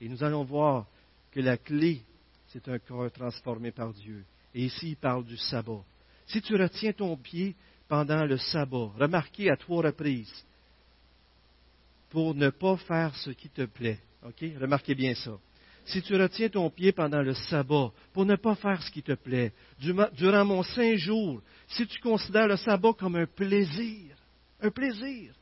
Et 0.00 0.08
nous 0.08 0.22
allons 0.22 0.44
voir 0.44 0.86
que 1.30 1.40
la 1.40 1.56
clé, 1.56 2.02
c'est 2.48 2.68
un 2.68 2.78
corps 2.78 3.10
transformé 3.10 3.70
par 3.70 3.92
Dieu. 3.92 4.24
Et 4.54 4.64
ici, 4.64 4.90
il 4.90 4.96
parle 4.96 5.24
du 5.24 5.36
sabbat. 5.36 5.82
Si 6.26 6.40
tu 6.40 6.54
retiens 6.56 6.92
ton 6.92 7.16
pied 7.16 7.56
pendant 7.88 8.24
le 8.24 8.38
sabbat, 8.38 8.90
remarquez 8.96 9.50
à 9.50 9.56
trois 9.56 9.82
reprises, 9.82 10.44
pour 12.10 12.34
ne 12.34 12.50
pas 12.50 12.76
faire 12.76 13.14
ce 13.16 13.30
qui 13.30 13.48
te 13.48 13.64
plaît. 13.66 13.98
OK? 14.24 14.44
Remarquez 14.60 14.94
bien 14.94 15.14
ça. 15.14 15.32
Si 15.84 16.00
tu 16.00 16.14
retiens 16.16 16.48
ton 16.48 16.70
pied 16.70 16.92
pendant 16.92 17.20
le 17.20 17.34
sabbat, 17.34 17.92
pour 18.12 18.24
ne 18.24 18.36
pas 18.36 18.54
faire 18.54 18.82
ce 18.82 18.90
qui 18.90 19.02
te 19.02 19.12
plaît, 19.12 19.52
durant 19.80 20.44
mon 20.44 20.62
saint 20.62 20.96
jour, 20.96 21.42
si 21.68 21.86
tu 21.86 22.00
considères 22.00 22.48
le 22.48 22.56
sabbat 22.56 22.92
comme 22.94 23.16
un 23.16 23.26
plaisir, 23.26 24.16
un 24.62 24.70
plaisir, 24.70 25.34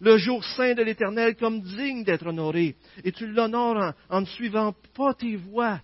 le 0.00 0.18
jour 0.18 0.44
saint 0.44 0.74
de 0.74 0.82
l'Éternel 0.82 1.36
comme 1.36 1.60
digne 1.60 2.04
d'être 2.04 2.26
honoré. 2.26 2.76
Et 3.04 3.12
tu 3.12 3.26
l'honores 3.26 3.94
en, 4.08 4.20
ne 4.20 4.26
suivant 4.26 4.74
pas 4.94 5.14
tes 5.14 5.36
voies, 5.36 5.80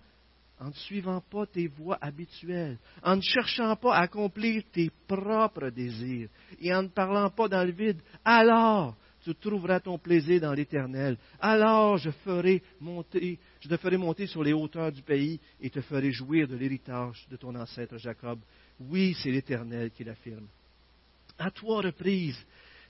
en 0.60 0.68
ne 0.68 0.72
suivant 0.72 1.22
pas 1.30 1.46
tes 1.46 1.66
voies 1.66 1.98
habituelles, 2.00 2.78
en 3.02 3.16
ne 3.16 3.22
cherchant 3.22 3.76
pas 3.76 3.94
à 3.94 4.02
accomplir 4.02 4.62
tes 4.72 4.90
propres 5.06 5.70
désirs 5.70 6.28
et 6.60 6.74
en 6.74 6.84
ne 6.84 6.88
parlant 6.88 7.30
pas 7.30 7.48
dans 7.48 7.64
le 7.64 7.72
vide. 7.72 8.00
Alors, 8.24 8.96
tu 9.24 9.34
trouveras 9.34 9.80
ton 9.80 9.98
plaisir 9.98 10.40
dans 10.40 10.52
l'éternel. 10.52 11.16
Alors 11.40 11.96
je 11.96 12.10
ferai 12.10 12.62
monter, 12.80 13.38
je 13.60 13.68
te 13.68 13.76
ferai 13.76 13.96
monter 13.96 14.26
sur 14.26 14.42
les 14.42 14.52
hauteurs 14.52 14.90
du 14.90 15.02
pays 15.02 15.38
et 15.60 15.70
te 15.70 15.80
ferai 15.80 16.10
jouir 16.10 16.48
de 16.48 16.56
l'héritage 16.56 17.26
de 17.30 17.36
ton 17.36 17.54
ancêtre 17.54 17.98
Jacob. 17.98 18.40
Oui, 18.80 19.16
c'est 19.22 19.30
l'éternel 19.30 19.90
qui 19.92 20.02
l'affirme. 20.02 20.46
À 21.38 21.50
toi 21.50 21.82
reprise, 21.82 22.38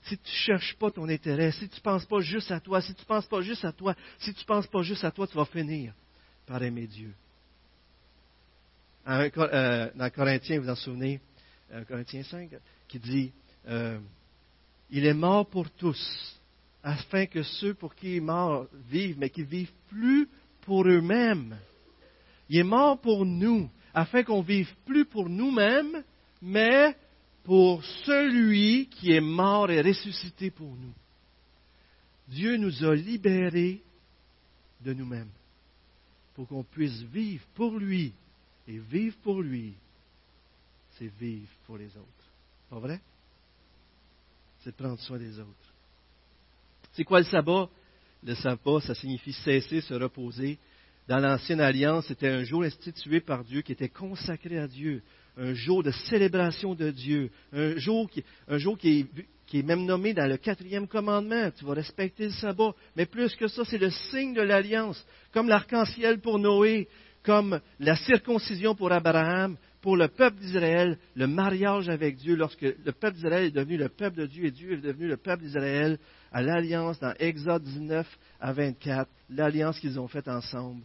si 0.03 0.17
tu 0.17 0.29
ne 0.29 0.35
cherches 0.35 0.75
pas 0.75 0.91
ton 0.91 1.07
intérêt, 1.07 1.51
si 1.51 1.69
tu 1.69 1.77
ne 1.77 1.81
penses 1.81 2.05
pas 2.05 2.19
juste 2.19 2.51
à 2.51 2.59
toi, 2.59 2.81
si 2.81 2.93
tu 2.93 3.01
ne 3.01 3.05
penses 3.05 3.25
pas 3.25 3.41
juste 3.41 3.65
à 3.65 3.71
toi, 3.71 3.95
si 4.19 4.33
tu 4.33 4.41
ne 4.41 4.45
penses 4.45 4.67
pas 4.67 4.81
juste 4.81 5.03
à 5.03 5.11
toi, 5.11 5.27
tu 5.27 5.35
vas 5.35 5.45
finir 5.45 5.93
par 6.45 6.61
aimer 6.61 6.87
Dieu. 6.87 7.13
Euh, 9.07 9.89
dans 9.95 10.09
Corinthiens, 10.09 10.59
vous 10.59 10.69
en 10.69 10.75
souvenez, 10.75 11.19
euh, 11.71 11.83
Corinthiens 11.85 12.23
5, 12.23 12.51
qui 12.87 12.99
dit, 12.99 13.31
euh, 13.67 13.99
il 14.89 15.05
est 15.05 15.13
mort 15.13 15.49
pour 15.49 15.69
tous, 15.71 16.39
afin 16.83 17.25
que 17.25 17.43
ceux 17.43 17.73
pour 17.73 17.95
qui 17.95 18.11
il 18.11 18.17
est 18.17 18.21
mort 18.21 18.67
vivent, 18.89 19.17
mais 19.19 19.29
qui 19.29 19.43
vivent 19.43 19.71
plus 19.89 20.27
pour 20.61 20.85
eux-mêmes. 20.85 21.57
Il 22.49 22.57
est 22.57 22.63
mort 22.63 22.99
pour 22.99 23.25
nous, 23.25 23.69
afin 23.93 24.23
qu'on 24.23 24.41
vive 24.41 24.73
plus 24.85 25.05
pour 25.05 25.29
nous-mêmes, 25.29 26.03
mais 26.41 26.95
pour 27.43 27.83
celui 28.05 28.87
qui 28.87 29.11
est 29.11 29.21
mort 29.21 29.69
et 29.69 29.81
ressuscité 29.81 30.49
pour 30.49 30.75
nous. 30.75 30.93
Dieu 32.27 32.57
nous 32.57 32.83
a 32.83 32.95
libérés 32.95 33.81
de 34.81 34.93
nous-mêmes 34.93 35.29
pour 36.35 36.47
qu'on 36.47 36.63
puisse 36.63 37.01
vivre 37.03 37.43
pour 37.53 37.77
lui. 37.77 38.13
Et 38.67 38.79
vivre 38.79 39.17
pour 39.21 39.41
lui, 39.41 39.73
c'est 40.97 41.11
vivre 41.19 41.51
pour 41.65 41.77
les 41.77 41.87
autres. 41.97 42.31
Pas 42.69 42.79
vrai? 42.79 43.01
C'est 44.63 44.73
prendre 44.73 44.99
soin 44.99 45.17
des 45.17 45.37
autres. 45.37 45.73
C'est 46.93 47.03
quoi 47.03 47.19
le 47.19 47.25
sabbat? 47.25 47.69
Le 48.23 48.35
sabbat, 48.35 48.79
ça 48.79 48.95
signifie 48.95 49.33
cesser, 49.33 49.81
se 49.81 49.93
reposer. 49.93 50.57
Dans 51.09 51.19
l'ancienne 51.19 51.59
alliance, 51.59 52.07
c'était 52.07 52.29
un 52.29 52.45
jour 52.45 52.63
institué 52.63 53.19
par 53.19 53.43
Dieu 53.43 53.61
qui 53.61 53.73
était 53.73 53.89
consacré 53.89 54.57
à 54.57 54.67
Dieu, 54.67 55.03
un 55.37 55.53
jour 55.53 55.83
de 55.83 55.91
célébration 55.91 56.75
de 56.75 56.91
Dieu, 56.91 57.29
un 57.51 57.77
jour 57.77 58.09
qui, 58.09 59.07
est 59.53 59.63
même 59.63 59.85
nommé 59.85 60.13
dans 60.13 60.27
le 60.27 60.37
quatrième 60.37 60.87
commandement. 60.87 61.49
Tu 61.57 61.65
vas 61.65 61.73
respecter 61.73 62.25
le 62.25 62.31
sabbat. 62.31 62.73
Mais 62.95 63.05
plus 63.05 63.35
que 63.35 63.47
ça, 63.47 63.63
c'est 63.65 63.77
le 63.77 63.89
signe 63.89 64.33
de 64.33 64.41
l'alliance, 64.41 65.03
comme 65.31 65.47
l'arc-en-ciel 65.47 66.19
pour 66.19 66.39
Noé, 66.39 66.87
comme 67.23 67.59
la 67.79 67.95
circoncision 67.95 68.75
pour 68.75 68.91
Abraham, 68.91 69.57
pour 69.81 69.97
le 69.97 70.07
peuple 70.07 70.39
d'Israël, 70.39 70.97
le 71.15 71.27
mariage 71.27 71.89
avec 71.89 72.15
Dieu, 72.15 72.35
lorsque 72.35 72.61
le 72.61 72.91
peuple 72.91 73.15
d'Israël 73.15 73.45
est 73.45 73.51
devenu 73.51 73.77
le 73.77 73.89
peuple 73.89 74.17
de 74.17 74.25
Dieu 74.25 74.45
et 74.45 74.51
Dieu 74.51 74.73
est 74.73 74.77
devenu 74.77 75.07
le 75.07 75.17
peuple 75.17 75.43
d'Israël, 75.43 75.99
à 76.31 76.41
l'alliance 76.41 76.99
dans 76.99 77.13
Exode 77.19 77.63
19 77.63 78.07
à 78.39 78.53
24, 78.53 79.09
l'alliance 79.29 79.79
qu'ils 79.79 79.99
ont 79.99 80.07
faite 80.07 80.27
ensemble. 80.27 80.83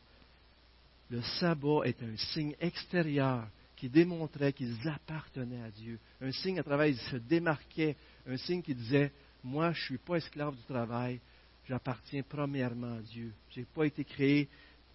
Le 1.10 1.22
sabbat 1.22 1.82
est 1.84 2.02
un 2.02 2.16
signe 2.16 2.54
extérieur 2.60 3.46
qui 3.78 3.88
démontrait 3.88 4.52
qu'ils 4.52 4.76
appartenaient 4.88 5.62
à 5.62 5.70
Dieu. 5.70 6.00
Un 6.20 6.32
signe 6.32 6.58
à 6.58 6.64
travers, 6.64 6.86
ils 6.86 6.98
se 6.98 7.16
démarquaient. 7.16 7.96
Un 8.26 8.36
signe 8.36 8.60
qui 8.60 8.74
disait, 8.74 9.12
moi, 9.44 9.70
je 9.72 9.78
ne 9.78 9.84
suis 9.84 9.98
pas 9.98 10.16
esclave 10.16 10.56
du 10.56 10.64
travail, 10.64 11.20
j'appartiens 11.64 12.22
premièrement 12.28 12.96
à 12.96 13.00
Dieu. 13.00 13.32
Je 13.50 13.60
n'ai 13.60 13.66
pas 13.66 13.84
été 13.84 14.04
créé 14.04 14.48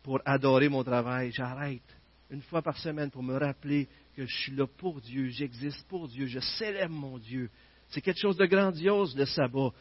pour 0.03 0.19
adorer 0.25 0.67
mon 0.67 0.83
travail. 0.83 1.31
J'arrête 1.31 1.81
une 2.29 2.41
fois 2.41 2.61
par 2.61 2.77
semaine 2.77 3.09
pour 3.09 3.23
me 3.23 3.37
rappeler 3.37 3.87
que 4.17 4.25
je 4.25 4.35
suis 4.41 4.55
là 4.55 4.67
pour 4.67 4.99
Dieu, 4.99 5.29
j'existe 5.29 5.87
pour 5.87 6.09
Dieu, 6.09 6.25
je 6.27 6.39
célèbre 6.39 6.93
mon 6.93 7.17
Dieu. 7.17 7.49
C'est 7.89 8.01
quelque 8.01 8.19
chose 8.19 8.37
de 8.37 8.45
grandiose, 8.45 9.15
le 9.15 9.25
sabbat. 9.25 9.71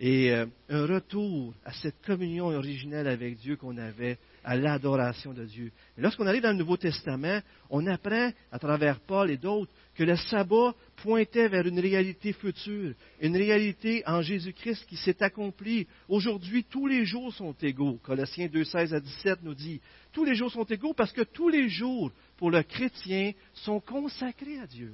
Et 0.00 0.32
euh, 0.32 0.46
un 0.68 0.86
retour 0.86 1.54
à 1.64 1.72
cette 1.72 2.00
communion 2.04 2.46
originelle 2.46 3.06
avec 3.06 3.38
Dieu 3.38 3.56
qu'on 3.56 3.76
avait, 3.76 4.18
à 4.44 4.56
l'adoration 4.56 5.32
de 5.32 5.44
Dieu. 5.44 5.70
Lorsqu'on 5.96 6.26
arrive 6.26 6.42
dans 6.42 6.50
le 6.50 6.56
Nouveau 6.56 6.76
Testament, 6.76 7.40
on 7.70 7.86
apprend 7.86 8.30
à 8.50 8.58
travers 8.58 8.98
Paul 9.00 9.30
et 9.30 9.36
d'autres 9.36 9.70
que 9.94 10.02
le 10.02 10.16
sabbat 10.16 10.74
pointait 10.96 11.48
vers 11.48 11.66
une 11.66 11.78
réalité 11.78 12.32
future, 12.32 12.94
une 13.20 13.36
réalité 13.36 14.02
en 14.06 14.22
Jésus-Christ 14.22 14.86
qui 14.86 14.96
s'est 14.96 15.22
accomplie. 15.22 15.86
Aujourd'hui, 16.08 16.64
tous 16.64 16.86
les 16.86 17.04
jours 17.04 17.32
sont 17.32 17.54
égaux. 17.62 18.00
Colossiens 18.02 18.48
2, 18.48 18.64
16 18.64 18.94
à 18.94 19.00
17 19.00 19.42
nous 19.42 19.54
dit, 19.54 19.80
tous 20.12 20.24
les 20.24 20.34
jours 20.34 20.50
sont 20.50 20.64
égaux 20.64 20.94
parce 20.94 21.12
que 21.12 21.22
tous 21.22 21.48
les 21.48 21.68
jours, 21.68 22.10
pour 22.38 22.50
le 22.50 22.62
chrétien, 22.62 23.32
sont 23.54 23.80
consacrés 23.80 24.58
à 24.58 24.66
Dieu. 24.66 24.92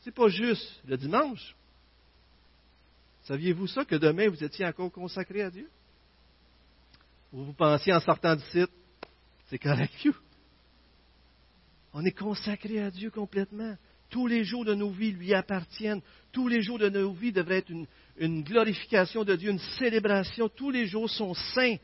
C'est 0.00 0.14
pas 0.14 0.28
juste 0.28 0.80
le 0.86 0.96
dimanche. 0.96 1.54
Saviez-vous 3.24 3.68
ça, 3.68 3.84
que 3.84 3.96
demain 3.96 4.28
vous 4.28 4.42
étiez 4.42 4.66
encore 4.66 4.90
consacré 4.90 5.42
à 5.42 5.50
Dieu? 5.50 5.68
Ou 7.32 7.44
vous 7.44 7.52
pensiez 7.52 7.92
en 7.92 8.00
sortant 8.00 8.36
du 8.36 8.42
site, 8.50 8.70
c'est 9.48 9.58
correct, 9.58 9.92
On 11.92 12.04
est 12.04 12.16
consacré 12.16 12.80
à 12.80 12.90
Dieu 12.90 13.10
complètement. 13.10 13.76
Tous 14.10 14.26
les 14.26 14.44
jours 14.44 14.64
de 14.64 14.74
nos 14.74 14.90
vies 14.90 15.12
lui 15.12 15.32
appartiennent. 15.32 16.02
Tous 16.32 16.48
les 16.48 16.62
jours 16.62 16.78
de 16.78 16.88
nos 16.88 17.12
vies 17.12 17.32
devraient 17.32 17.58
être 17.58 17.70
une, 17.70 17.86
une 18.18 18.42
glorification 18.42 19.24
de 19.24 19.36
Dieu, 19.36 19.50
une 19.50 19.58
célébration. 19.78 20.48
Tous 20.48 20.70
les 20.70 20.86
jours 20.86 21.08
sont 21.08 21.34
saints. 21.34 21.76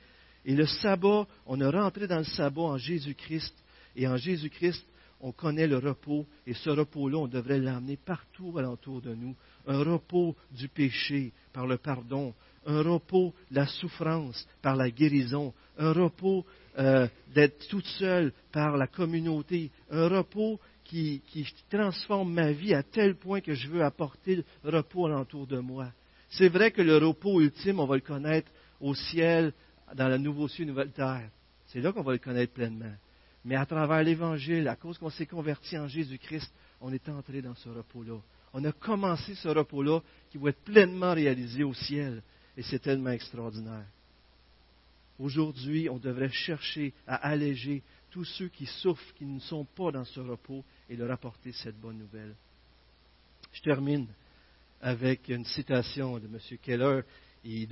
Et 0.44 0.54
le 0.54 0.66
sabbat, 0.66 1.26
on 1.46 1.60
est 1.60 1.68
rentré 1.68 2.06
dans 2.06 2.18
le 2.18 2.24
sabbat 2.24 2.62
en 2.62 2.78
Jésus-Christ. 2.78 3.54
Et 3.96 4.06
en 4.06 4.16
Jésus-Christ, 4.16 4.84
on 5.20 5.32
connaît 5.32 5.66
le 5.66 5.78
repos. 5.78 6.26
Et 6.46 6.54
ce 6.54 6.70
repos-là, 6.70 7.18
on 7.18 7.28
devrait 7.28 7.58
l'amener 7.58 7.96
partout 7.96 8.56
alentour 8.58 9.00
de 9.00 9.14
nous. 9.14 9.34
Un 9.66 9.82
repos 9.82 10.36
du 10.50 10.68
péché 10.68 11.32
par 11.52 11.66
le 11.66 11.78
pardon. 11.78 12.34
Un 12.66 12.82
repos 12.82 13.34
de 13.50 13.56
la 13.56 13.66
souffrance 13.66 14.46
par 14.62 14.76
la 14.76 14.90
guérison. 14.90 15.52
Un 15.78 15.92
repos 15.92 16.44
euh, 16.78 17.08
d'être 17.34 17.66
toute 17.68 17.86
seule 17.86 18.32
par 18.52 18.76
la 18.76 18.86
communauté. 18.86 19.70
Un 19.90 20.08
repos 20.08 20.60
qui, 20.84 21.22
transforme 21.68 22.32
ma 22.32 22.52
vie 22.52 22.74
à 22.74 22.82
tel 22.82 23.16
point 23.16 23.40
que 23.40 23.54
je 23.54 23.68
veux 23.68 23.84
apporter 23.84 24.36
le 24.36 24.44
repos 24.64 25.06
alentour 25.06 25.46
de 25.46 25.58
moi. 25.58 25.88
C'est 26.30 26.48
vrai 26.48 26.70
que 26.70 26.82
le 26.82 26.96
repos 26.96 27.40
ultime, 27.40 27.80
on 27.80 27.86
va 27.86 27.96
le 27.96 28.02
connaître 28.02 28.50
au 28.80 28.94
ciel, 28.94 29.52
dans 29.94 30.08
la 30.08 30.18
nouveau 30.18 30.48
ciel, 30.48 30.68
nouvelle 30.68 30.92
terre. 30.92 31.30
C'est 31.66 31.80
là 31.80 31.92
qu'on 31.92 32.02
va 32.02 32.12
le 32.12 32.18
connaître 32.18 32.52
pleinement. 32.52 32.94
Mais 33.48 33.56
à 33.56 33.64
travers 33.64 34.02
l'Évangile, 34.02 34.68
à 34.68 34.76
cause 34.76 34.98
qu'on 34.98 35.08
s'est 35.08 35.24
converti 35.24 35.78
en 35.78 35.88
Jésus-Christ, 35.88 36.52
on 36.82 36.92
est 36.92 37.08
entré 37.08 37.40
dans 37.40 37.54
ce 37.54 37.70
repos-là. 37.70 38.20
On 38.52 38.62
a 38.62 38.72
commencé 38.72 39.34
ce 39.36 39.48
repos-là 39.48 40.02
qui 40.28 40.36
va 40.36 40.50
être 40.50 40.62
pleinement 40.64 41.14
réalisé 41.14 41.64
au 41.64 41.72
ciel. 41.72 42.22
Et 42.58 42.62
c'est 42.62 42.78
tellement 42.78 43.08
extraordinaire. 43.08 43.86
Aujourd'hui, 45.18 45.88
on 45.88 45.96
devrait 45.96 46.28
chercher 46.28 46.92
à 47.06 47.26
alléger 47.26 47.82
tous 48.10 48.24
ceux 48.24 48.48
qui 48.48 48.66
souffrent, 48.66 49.14
qui 49.14 49.24
ne 49.24 49.40
sont 49.40 49.64
pas 49.64 49.92
dans 49.92 50.04
ce 50.04 50.20
repos, 50.20 50.62
et 50.90 50.96
leur 50.96 51.10
apporter 51.10 51.52
cette 51.52 51.80
bonne 51.80 51.96
nouvelle. 51.96 52.34
Je 53.52 53.62
termine 53.62 54.08
avec 54.82 55.26
une 55.30 55.46
citation 55.46 56.18
de 56.18 56.26
M. 56.26 56.38
Keller. 56.60 57.00
Il, 57.44 57.66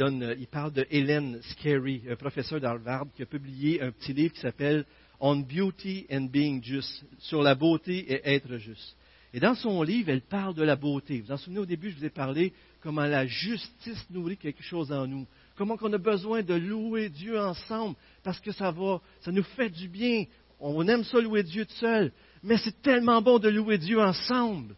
parle 0.51 0.73
de 0.73 0.87
Hélène 0.89 1.43
Scarry, 1.43 2.03
un 2.09 2.17
professeur 2.17 2.61
d'Harvard, 2.61 3.09
qui 3.15 3.23
a 3.23 3.27
publié 3.27 3.83
un 3.83 3.93
petit 3.93 4.15
livre 4.15 4.33
qui 4.33 4.41
s'appelle 4.41 4.87
On 5.21 5.37
Beauty 5.37 6.07
and 6.11 6.29
Being 6.33 6.63
Just, 6.63 7.05
sur 7.19 7.43
la 7.43 7.55
beauté 7.55 7.99
et 8.13 8.35
être 8.35 8.57
juste. 8.59 8.97
Et 9.33 9.41
dans 9.41 9.55
son 9.55 9.83
livre, 9.83 10.11
elle 10.11 10.23
parle 10.23 10.55
de 10.55 10.63
la 10.63 10.77
beauté. 10.77 11.21
Vous 11.21 11.27
vous 11.27 11.33
en 11.33 11.37
souvenez, 11.37 11.61
au 11.61 11.67
début, 11.67 11.91
je 11.91 11.97
vous 11.97 12.05
ai 12.05 12.11
parlé 12.11 12.53
comment 12.81 13.05
la 13.05 13.27
justice 13.27 14.07
nourrit 14.11 14.37
quelque 14.37 14.63
chose 14.63 14.93
en 14.93 15.07
nous. 15.07 15.27
Comment 15.57 15.77
on 15.81 15.93
a 15.93 15.99
besoin 15.99 16.43
de 16.43 16.55
louer 16.55 17.09
Dieu 17.09 17.39
ensemble 17.39 17.97
parce 18.23 18.41
que 18.41 18.53
ça 18.53 18.71
va, 18.71 19.01
ça 19.21 19.33
nous 19.33 19.43
fait 19.43 19.71
du 19.71 19.89
bien. 19.89 20.25
On 20.61 20.87
aime 20.89 21.05
ça 21.05 21.21
louer 21.21 21.43
Dieu 21.43 21.67
tout 21.67 21.75
seul, 21.75 22.13
mais 22.43 22.57
c'est 22.59 22.81
tellement 22.83 23.21
bon 23.21 23.39
de 23.39 23.49
louer 23.49 23.79
Dieu 23.79 24.01
ensemble. 24.01 24.75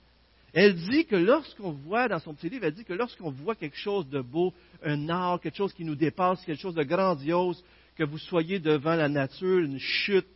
Elle 0.52 0.74
dit 0.74 1.04
que 1.04 1.16
lorsqu'on 1.16 1.72
voit, 1.72 2.08
dans 2.08 2.18
son 2.18 2.34
petit 2.34 2.48
livre, 2.48 2.64
elle 2.64 2.74
dit 2.74 2.84
que 2.84 2.94
lorsqu'on 2.94 3.30
voit 3.30 3.54
quelque 3.54 3.76
chose 3.76 4.08
de 4.08 4.20
beau, 4.20 4.52
un 4.82 5.08
art, 5.08 5.40
quelque 5.40 5.56
chose 5.56 5.74
qui 5.74 5.84
nous 5.84 5.94
dépasse, 5.94 6.44
quelque 6.44 6.60
chose 6.60 6.74
de 6.74 6.82
grandiose, 6.82 7.62
que 7.98 8.04
vous 8.04 8.18
soyez 8.18 8.60
devant 8.60 8.94
la 8.94 9.08
nature, 9.08 9.58
une 9.58 9.80
chute, 9.80 10.28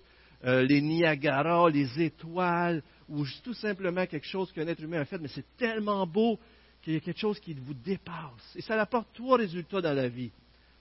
euh, 0.45 0.63
les 0.63 0.81
Niagara, 0.81 1.71
les 1.71 2.03
étoiles, 2.03 2.83
ou 3.09 3.25
tout 3.45 3.55
simplement 3.55 4.05
quelque 4.07 4.27
chose 4.27 4.51
qu'un 4.51 4.67
être 4.67 4.83
humain 4.83 5.01
a 5.01 5.05
fait, 5.05 5.19
mais 5.19 5.29
c'est 5.29 5.47
tellement 5.57 6.05
beau 6.05 6.41
qu'il 6.83 6.95
y 6.95 6.97
a 6.97 7.01
quelque 7.01 7.21
chose 7.21 7.39
qui 7.39 7.55
vous 7.55 7.75
dépasse. 7.75 8.57
Et 8.57 8.63
ça 8.63 8.81
apporte 8.81 9.07
trois 9.15 9.39
résultats 9.39 9.81
dans 9.81 9.95
la 9.95 10.09
vie. 10.09 10.33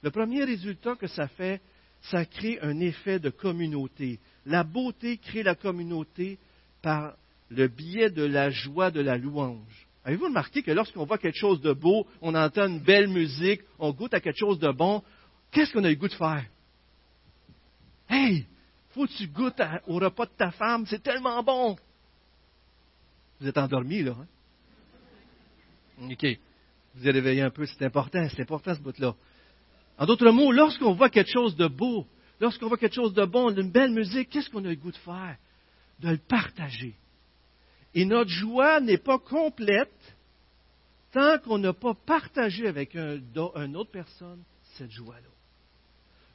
Le 0.02 0.10
premier 0.10 0.44
résultat 0.44 0.96
que 0.96 1.06
ça 1.06 1.28
fait, 1.28 1.62
ça 2.02 2.26
crée 2.26 2.58
un 2.64 2.80
effet 2.80 3.20
de 3.20 3.30
communauté. 3.30 4.20
La 4.48 4.64
beauté 4.64 5.18
crée 5.18 5.44
la 5.44 5.54
communauté 5.54 6.40
par 6.82 7.14
le 7.50 7.68
biais 7.68 8.10
de 8.10 8.24
la 8.24 8.50
joie 8.50 8.90
de 8.90 9.02
la 9.02 9.18
louange. 9.18 9.88
Avez-vous 10.04 10.26
remarqué 10.26 10.64
que 10.64 10.72
lorsqu'on 10.72 11.06
voit 11.06 11.20
quelque 11.20 11.38
chose 11.38 11.62
de 11.62 11.74
beau, 11.74 12.08
on 12.22 12.34
entend 12.34 12.66
une 12.66 12.80
belle 12.80 13.08
musique, 13.08 13.62
on 13.78 13.92
goûte 13.92 14.16
à 14.16 14.20
quelque 14.20 14.40
chose 14.40 14.58
de 14.58 14.72
bon, 14.72 15.04
qu'est-ce 15.52 15.72
qu'on 15.72 15.84
a 15.84 15.90
le 15.90 15.96
goût 15.96 16.08
de 16.08 16.14
faire? 16.14 16.44
Hey, 18.12 18.46
faut 18.90 19.08
que 19.08 19.14
tu 19.14 19.28
goûtes 19.28 19.62
au 19.88 19.96
repas 19.96 20.26
de 20.26 20.32
ta 20.38 20.52
femme, 20.52 20.86
c'est 20.86 21.02
tellement 21.02 21.42
bon. 21.42 21.78
Vous 23.40 23.48
êtes 23.48 23.58
endormi, 23.58 24.04
là. 24.04 24.16
Hein? 26.00 26.10
OK. 26.12 26.26
Vous 26.94 27.08
avez 27.08 27.12
réveillé 27.12 27.42
un 27.42 27.50
peu, 27.50 27.66
c'est 27.66 27.86
important, 27.86 28.28
c'est 28.30 28.42
important 28.42 28.76
ce 28.76 28.82
bout-là. 28.82 29.16
En 29.98 30.06
d'autres 30.06 30.30
mots, 30.32 30.52
lorsqu'on 30.52 30.94
voit 30.94 31.10
quelque 31.10 31.32
chose 31.32 31.56
de 31.56 31.68
beau, 31.68 32.06
lorsqu'on 32.42 32.68
voit 32.68 32.78
quelque 32.78 32.96
chose 32.96 33.14
de 33.14 33.24
bon, 33.24 33.50
une 33.50 33.72
belle 33.72 33.92
musique, 33.92 34.30
qu'est-ce 34.30 34.50
qu'on 34.50 34.66
a 34.66 34.70
le 34.70 34.76
goût 34.76 34.92
de 34.92 34.98
faire? 34.98 35.38
De 36.00 36.10
le 36.10 36.18
partager. 36.18 36.96
Et 37.94 38.04
notre 38.04 38.30
joie 38.30 38.82
n'est 38.82 38.98
pas 38.98 39.20
complète 39.20 39.90
tant 41.14 41.40
qu'on 41.40 41.60
n'a 41.60 41.74
pas 41.74 41.94
partagé 41.94 42.68
avec 42.68 42.96
un, 42.96 43.20
une 43.56 43.78
autre 43.78 43.92
personne 43.92 44.44
cette 44.76 44.92
joie-là. 44.92 45.30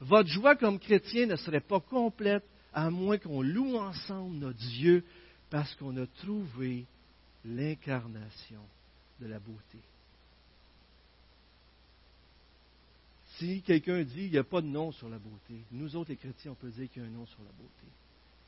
Votre 0.01 0.29
joie 0.29 0.57
comme 0.57 0.79
chrétien 0.79 1.27
ne 1.27 1.37
serait 1.37 1.61
pas 1.61 1.81
complète 1.81 2.45
à 2.73 2.91
moins 2.91 3.19
qu'on 3.19 3.43
loue 3.43 3.77
ensemble 3.77 4.37
notre 4.37 4.59
Dieu 4.59 5.05
parce 5.51 5.75
qu'on 5.77 5.97
a 5.97 6.07
trouvé 6.07 6.85
l'incarnation 7.45 8.61
de 9.21 9.27
la 9.27 9.39
beauté. 9.39 9.79
Si 13.39 13.63
quelqu'un 13.63 14.03
dit 14.03 14.15
qu'il 14.15 14.33
n'y 14.33 14.39
a 14.39 14.45
pas 14.45 14.61
de 14.61 14.67
nom 14.67 14.93
sur 14.93 15.09
la 15.09 15.19
beauté, 15.19 15.55
nous 15.71 15.95
autres 15.97 16.11
les 16.11 16.17
chrétiens, 16.17 16.53
on 16.53 16.55
peut 16.55 16.71
dire 16.71 16.89
qu'il 16.91 17.03
y 17.03 17.05
a 17.05 17.09
un 17.09 17.13
nom 17.13 17.27
sur 17.27 17.41
la 17.41 17.53
beauté. 17.53 17.87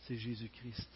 C'est 0.01 0.16
Jésus-Christ. 0.16 0.88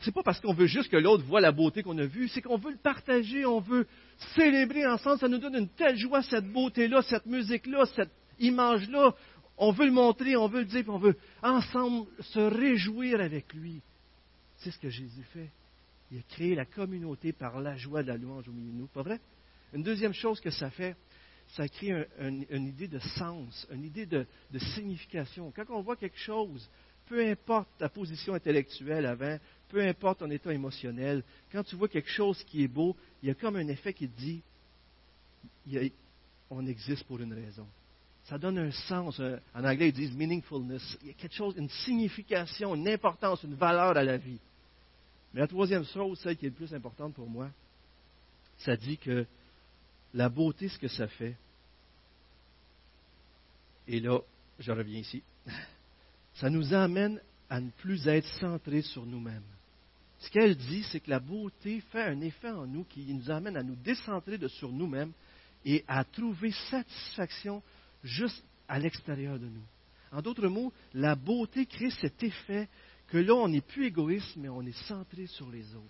Ce 0.00 0.06
n'est 0.06 0.12
pas 0.12 0.24
parce 0.24 0.40
qu'on 0.40 0.52
veut 0.52 0.66
juste 0.66 0.90
que 0.90 0.96
l'autre 0.96 1.24
voit 1.24 1.40
la 1.40 1.52
beauté 1.52 1.82
qu'on 1.82 1.96
a 1.98 2.06
vue, 2.06 2.28
c'est 2.28 2.42
qu'on 2.42 2.58
veut 2.58 2.72
le 2.72 2.76
partager, 2.76 3.46
on 3.46 3.60
veut 3.60 3.86
célébrer 4.34 4.86
ensemble. 4.86 5.20
Ça 5.20 5.28
nous 5.28 5.38
donne 5.38 5.54
une 5.56 5.68
telle 5.68 5.96
joie, 5.96 6.22
cette 6.22 6.50
beauté-là, 6.52 7.02
cette 7.02 7.26
musique-là, 7.26 7.86
cette 7.94 8.10
image-là. 8.40 9.14
On 9.56 9.70
veut 9.70 9.86
le 9.86 9.92
montrer, 9.92 10.36
on 10.36 10.48
veut 10.48 10.60
le 10.60 10.66
dire, 10.66 10.84
on 10.88 10.98
veut 10.98 11.16
ensemble 11.42 12.08
se 12.20 12.40
réjouir 12.40 13.20
avec 13.20 13.52
lui. 13.54 13.80
C'est 14.58 14.70
ce 14.70 14.78
que 14.78 14.90
Jésus 14.90 15.22
fait. 15.32 15.50
Il 16.10 16.18
a 16.18 16.22
créé 16.22 16.54
la 16.54 16.64
communauté 16.64 17.32
par 17.32 17.60
la 17.60 17.76
joie 17.76 18.02
de 18.02 18.08
la 18.08 18.16
louange 18.16 18.48
au 18.48 18.52
milieu 18.52 18.72
de 18.72 18.76
nous. 18.78 18.86
Pas 18.86 19.02
vrai? 19.02 19.20
Une 19.72 19.82
deuxième 19.82 20.12
chose 20.12 20.40
que 20.40 20.50
ça 20.50 20.70
fait, 20.70 20.96
ça 21.48 21.68
crée 21.68 22.06
une 22.18 22.66
idée 22.66 22.88
de 22.88 22.98
sens, 22.98 23.66
une 23.72 23.84
idée 23.84 24.06
de, 24.06 24.26
de, 24.50 24.58
signification. 24.58 25.52
Quand 25.54 25.64
on 25.70 25.82
voit 25.82 25.96
quelque 25.96 26.18
chose, 26.18 26.68
peu 27.06 27.26
importe 27.28 27.68
ta 27.78 27.88
position 27.88 28.34
intellectuelle 28.34 29.06
avant, 29.06 29.38
peu 29.68 29.80
importe 29.80 30.20
ton 30.20 30.30
état 30.30 30.52
émotionnel, 30.52 31.22
quand 31.52 31.64
tu 31.64 31.76
vois 31.76 31.88
quelque 31.88 32.10
chose 32.10 32.42
qui 32.44 32.62
est 32.62 32.68
beau, 32.68 32.96
il 33.22 33.28
y 33.28 33.32
a 33.32 33.34
comme 33.34 33.56
un 33.56 33.68
effet 33.68 33.92
qui 33.92 34.08
te 34.08 34.18
dit, 34.18 34.42
on 36.50 36.66
existe 36.66 37.04
pour 37.04 37.20
une 37.20 37.32
raison. 37.32 37.66
Ça 38.24 38.38
donne 38.38 38.58
un 38.58 38.70
sens. 38.70 39.20
En 39.54 39.64
anglais, 39.64 39.88
ils 39.88 39.92
disent 39.92 40.14
meaningfulness. 40.14 40.98
Il 41.02 41.08
y 41.08 41.10
a 41.10 41.14
quelque 41.14 41.34
chose, 41.34 41.54
une 41.56 41.68
signification, 41.68 42.74
une 42.74 42.88
importance, 42.88 43.42
une 43.42 43.54
valeur 43.54 43.96
à 43.96 44.02
la 44.02 44.16
vie. 44.16 44.38
Mais 45.32 45.40
la 45.40 45.46
troisième 45.46 45.84
chose, 45.84 46.18
celle 46.20 46.36
qui 46.36 46.46
est 46.46 46.50
le 46.50 46.54
plus 46.54 46.74
importante 46.74 47.14
pour 47.14 47.28
moi, 47.28 47.50
ça 48.58 48.76
dit 48.76 48.96
que 48.96 49.26
la 50.14 50.28
beauté, 50.28 50.68
ce 50.68 50.78
que 50.78 50.88
ça 50.88 51.08
fait, 51.08 51.36
et 53.86 54.00
là, 54.00 54.20
je 54.58 54.72
reviens 54.72 55.00
ici, 55.00 55.22
ça 56.34 56.48
nous 56.48 56.72
amène 56.72 57.20
à 57.50 57.60
ne 57.60 57.70
plus 57.70 58.06
être 58.08 58.28
centrés 58.38 58.82
sur 58.82 59.04
nous-mêmes. 59.04 59.42
Ce 60.20 60.30
qu'elle 60.30 60.56
dit, 60.56 60.84
c'est 60.84 61.00
que 61.00 61.10
la 61.10 61.20
beauté 61.20 61.82
fait 61.92 62.02
un 62.02 62.20
effet 62.22 62.50
en 62.50 62.66
nous 62.66 62.84
qui 62.84 63.12
nous 63.12 63.30
amène 63.30 63.56
à 63.56 63.62
nous 63.62 63.76
décentrer 63.76 64.38
de 64.38 64.48
sur 64.48 64.72
nous-mêmes 64.72 65.12
et 65.64 65.84
à 65.86 66.04
trouver 66.04 66.52
satisfaction 66.70 67.62
juste 68.04 68.44
à 68.68 68.78
l'extérieur 68.78 69.38
de 69.38 69.46
nous. 69.46 69.64
En 70.12 70.22
d'autres 70.22 70.46
mots, 70.46 70.72
la 70.92 71.16
beauté 71.16 71.66
crée 71.66 71.90
cet 71.90 72.22
effet 72.22 72.68
que 73.08 73.18
là, 73.18 73.34
on 73.34 73.48
n'est 73.48 73.60
plus 73.60 73.86
égoïste, 73.86 74.36
mais 74.36 74.48
on 74.48 74.62
est 74.62 74.86
centré 74.86 75.26
sur 75.26 75.50
les 75.50 75.74
autres. 75.74 75.84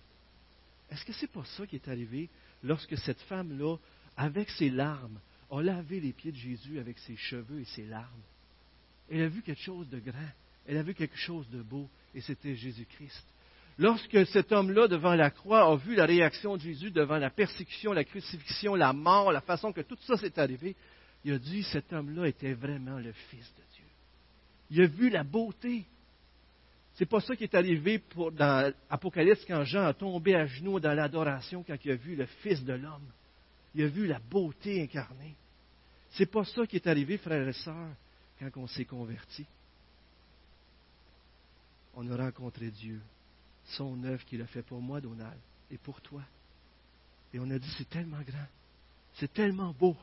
Est-ce 0.89 1.05
que 1.05 1.13
ce 1.13 1.21
n'est 1.21 1.31
pas 1.31 1.45
ça 1.45 1.67
qui 1.67 1.75
est 1.75 1.87
arrivé 1.87 2.29
lorsque 2.63 2.97
cette 2.97 3.21
femme-là, 3.21 3.77
avec 4.17 4.49
ses 4.49 4.69
larmes, 4.69 5.19
a 5.51 5.61
lavé 5.61 5.99
les 5.99 6.13
pieds 6.13 6.31
de 6.31 6.37
Jésus 6.37 6.79
avec 6.79 6.97
ses 6.99 7.15
cheveux 7.15 7.61
et 7.61 7.65
ses 7.65 7.85
larmes? 7.85 8.23
Elle 9.09 9.21
a 9.21 9.27
vu 9.27 9.41
quelque 9.41 9.61
chose 9.61 9.87
de 9.89 9.99
grand, 9.99 10.31
elle 10.65 10.77
a 10.77 10.83
vu 10.83 10.95
quelque 10.95 11.17
chose 11.17 11.47
de 11.49 11.61
beau, 11.61 11.87
et 12.13 12.21
c'était 12.21 12.55
Jésus-Christ. 12.55 13.25
Lorsque 13.77 14.25
cet 14.27 14.51
homme-là, 14.51 14.87
devant 14.87 15.15
la 15.15 15.29
croix, 15.29 15.69
a 15.69 15.75
vu 15.75 15.95
la 15.95 16.05
réaction 16.05 16.55
de 16.55 16.61
Jésus 16.61 16.91
devant 16.91 17.17
la 17.17 17.29
persécution, 17.29 17.91
la 17.91 18.05
crucifixion, 18.05 18.73
la 18.73 18.93
mort, 18.93 19.31
la 19.31 19.41
façon 19.41 19.73
que 19.73 19.81
tout 19.81 19.97
ça 20.01 20.15
s'est 20.15 20.39
arrivé, 20.39 20.75
il 21.25 21.33
a 21.33 21.39
dit, 21.39 21.63
cet 21.63 21.91
homme-là 21.91 22.27
était 22.27 22.53
vraiment 22.53 22.99
le 22.99 23.11
Fils 23.11 23.51
de 23.55 23.63
Dieu. 23.73 23.85
Il 24.69 24.81
a 24.81 24.85
vu 24.85 25.09
la 25.09 25.23
beauté. 25.23 25.83
C'est 26.93 27.07
pas 27.07 27.19
ça 27.19 27.35
qui 27.35 27.45
est 27.45 27.55
arrivé 27.55 28.01
dans 28.15 28.71
l'Apocalypse 28.91 29.43
quand 29.47 29.63
Jean 29.63 29.87
a 29.87 29.93
tombé 29.95 30.35
à 30.35 30.45
genoux 30.45 30.79
dans 30.79 30.93
l'adoration 30.93 31.63
quand 31.63 31.83
il 31.83 31.91
a 31.91 31.95
vu 31.95 32.15
le 32.15 32.27
Fils 32.27 32.63
de 32.63 32.73
l'homme. 32.73 33.11
Il 33.73 33.83
a 33.83 33.87
vu 33.87 34.05
la 34.05 34.19
beauté 34.19 34.83
incarnée. 34.83 35.35
C'est 36.11 36.27
pas 36.27 36.45
ça 36.45 36.67
qui 36.67 36.75
est 36.75 36.85
arrivé, 36.85 37.17
frères 37.17 37.47
et 37.47 37.53
sœurs, 37.53 37.89
quand 38.39 38.51
on 38.57 38.67
s'est 38.67 38.85
converti. 38.85 39.47
On 41.95 42.07
a 42.11 42.17
rencontré 42.17 42.69
Dieu, 42.69 43.01
son 43.63 44.03
œuvre 44.03 44.23
qu'il 44.25 44.43
a 44.43 44.47
fait 44.47 44.61
pour 44.61 44.79
moi, 44.79 45.01
Donald, 45.01 45.39
et 45.71 45.79
pour 45.79 45.99
toi. 46.01 46.21
Et 47.33 47.39
on 47.39 47.49
a 47.49 47.57
dit, 47.57 47.73
c'est 47.79 47.89
tellement 47.89 48.21
grand, 48.21 48.47
c'est 49.15 49.33
tellement 49.33 49.73
beau 49.73 49.97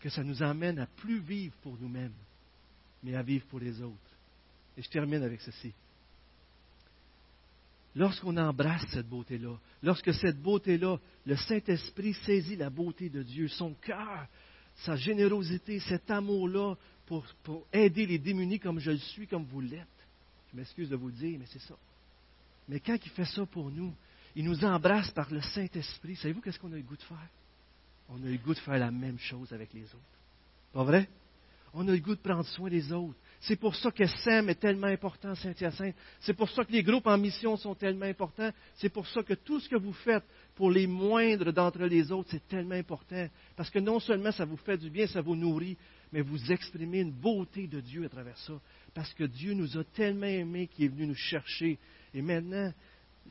que 0.00 0.08
ça 0.08 0.22
nous 0.22 0.42
amène 0.42 0.78
à 0.78 0.86
plus 0.86 1.20
vivre 1.20 1.54
pour 1.62 1.76
nous-mêmes, 1.78 2.12
mais 3.02 3.14
à 3.14 3.22
vivre 3.22 3.46
pour 3.46 3.60
les 3.60 3.80
autres. 3.82 3.94
Et 4.76 4.82
je 4.82 4.88
termine 4.88 5.22
avec 5.22 5.40
ceci. 5.40 5.72
Lorsqu'on 7.94 8.36
embrasse 8.36 8.84
cette 8.90 9.08
beauté-là, 9.08 9.56
lorsque 9.82 10.12
cette 10.12 10.40
beauté-là, 10.40 10.98
le 11.24 11.36
Saint-Esprit 11.36 12.12
saisit 12.26 12.56
la 12.56 12.68
beauté 12.68 13.08
de 13.08 13.22
Dieu, 13.22 13.48
son 13.48 13.72
cœur, 13.72 14.26
sa 14.76 14.96
générosité, 14.96 15.80
cet 15.80 16.10
amour-là 16.10 16.74
pour, 17.06 17.24
pour, 17.42 17.66
aider 17.72 18.04
les 18.04 18.18
démunis 18.18 18.58
comme 18.58 18.80
je 18.80 18.90
le 18.90 18.98
suis, 18.98 19.26
comme 19.26 19.44
vous 19.44 19.62
l'êtes. 19.62 19.86
Je 20.52 20.58
m'excuse 20.58 20.90
de 20.90 20.96
vous 20.96 21.06
le 21.06 21.14
dire, 21.14 21.38
mais 21.38 21.46
c'est 21.46 21.60
ça. 21.60 21.76
Mais 22.68 22.80
quand 22.80 22.98
il 23.02 23.10
fait 23.12 23.24
ça 23.24 23.46
pour 23.46 23.70
nous, 23.70 23.94
il 24.34 24.44
nous 24.44 24.62
embrasse 24.64 25.10
par 25.12 25.32
le 25.32 25.40
Saint-Esprit. 25.40 26.16
Savez-vous 26.16 26.42
qu'est-ce 26.42 26.58
qu'on 26.58 26.72
a 26.72 26.76
le 26.76 26.82
goût 26.82 26.96
de 26.96 27.02
faire? 27.02 27.30
On 28.08 28.22
a 28.22 28.26
le 28.26 28.38
goût 28.38 28.54
de 28.54 28.58
faire 28.58 28.78
la 28.78 28.90
même 28.90 29.18
chose 29.18 29.52
avec 29.52 29.72
les 29.72 29.84
autres. 29.84 30.20
Pas 30.72 30.84
vrai? 30.84 31.08
On 31.72 31.86
a 31.88 31.92
le 31.92 31.98
goût 31.98 32.14
de 32.14 32.20
prendre 32.20 32.46
soin 32.46 32.70
des 32.70 32.92
autres. 32.92 33.18
C'est 33.40 33.56
pour 33.56 33.76
ça 33.76 33.90
que 33.90 34.06
SEM 34.06 34.48
est 34.48 34.60
tellement 34.60 34.86
important, 34.86 35.34
Saint-Hyacinthe. 35.34 35.94
C'est 36.20 36.32
pour 36.34 36.48
ça 36.50 36.64
que 36.64 36.72
les 36.72 36.82
groupes 36.82 37.06
en 37.06 37.18
mission 37.18 37.56
sont 37.56 37.74
tellement 37.74 38.06
importants. 38.06 38.50
C'est 38.76 38.88
pour 38.88 39.06
ça 39.06 39.22
que 39.22 39.34
tout 39.34 39.60
ce 39.60 39.68
que 39.68 39.76
vous 39.76 39.92
faites 39.92 40.24
pour 40.54 40.70
les 40.70 40.86
moindres 40.86 41.52
d'entre 41.52 41.84
les 41.84 42.10
autres, 42.10 42.30
c'est 42.30 42.48
tellement 42.48 42.76
important. 42.76 43.28
Parce 43.54 43.68
que 43.70 43.78
non 43.78 44.00
seulement 44.00 44.32
ça 44.32 44.46
vous 44.46 44.56
fait 44.56 44.78
du 44.78 44.88
bien, 44.88 45.06
ça 45.06 45.20
vous 45.20 45.36
nourrit, 45.36 45.76
mais 46.12 46.22
vous 46.22 46.50
exprimez 46.50 47.00
une 47.00 47.12
beauté 47.12 47.66
de 47.66 47.80
Dieu 47.80 48.06
à 48.06 48.08
travers 48.08 48.38
ça. 48.38 48.54
Parce 48.94 49.12
que 49.12 49.24
Dieu 49.24 49.52
nous 49.52 49.76
a 49.76 49.84
tellement 49.84 50.26
aimés 50.26 50.68
qu'il 50.68 50.86
est 50.86 50.88
venu 50.88 51.08
nous 51.08 51.14
chercher. 51.14 51.78
Et 52.14 52.22
maintenant, 52.22 52.72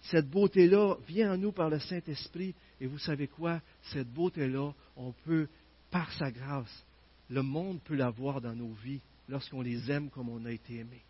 cette 0.03 0.29
beauté-là 0.29 0.95
vient 1.07 1.33
en 1.33 1.37
nous 1.37 1.51
par 1.51 1.69
le 1.69 1.79
Saint-Esprit. 1.79 2.53
Et 2.79 2.87
vous 2.87 2.99
savez 2.99 3.27
quoi? 3.27 3.61
Cette 3.93 4.11
beauté-là, 4.11 4.71
on 4.95 5.11
peut, 5.23 5.47
par 5.91 6.11
sa 6.13 6.31
grâce, 6.31 6.85
le 7.29 7.41
monde 7.41 7.81
peut 7.83 7.95
la 7.95 8.09
voir 8.09 8.41
dans 8.41 8.55
nos 8.55 8.73
vies 8.73 9.01
lorsqu'on 9.27 9.61
les 9.61 9.89
aime 9.91 10.09
comme 10.09 10.29
on 10.29 10.45
a 10.45 10.51
été 10.51 10.75
aimé. 10.75 11.01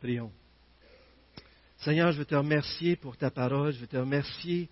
Prions. 0.00 0.32
Seigneur, 1.78 2.12
je 2.12 2.18
veux 2.18 2.24
te 2.24 2.34
remercier 2.34 2.96
pour 2.96 3.16
ta 3.16 3.30
parole. 3.30 3.72
Je 3.72 3.80
veux 3.80 3.86
te 3.86 3.96
remercier 3.96 4.68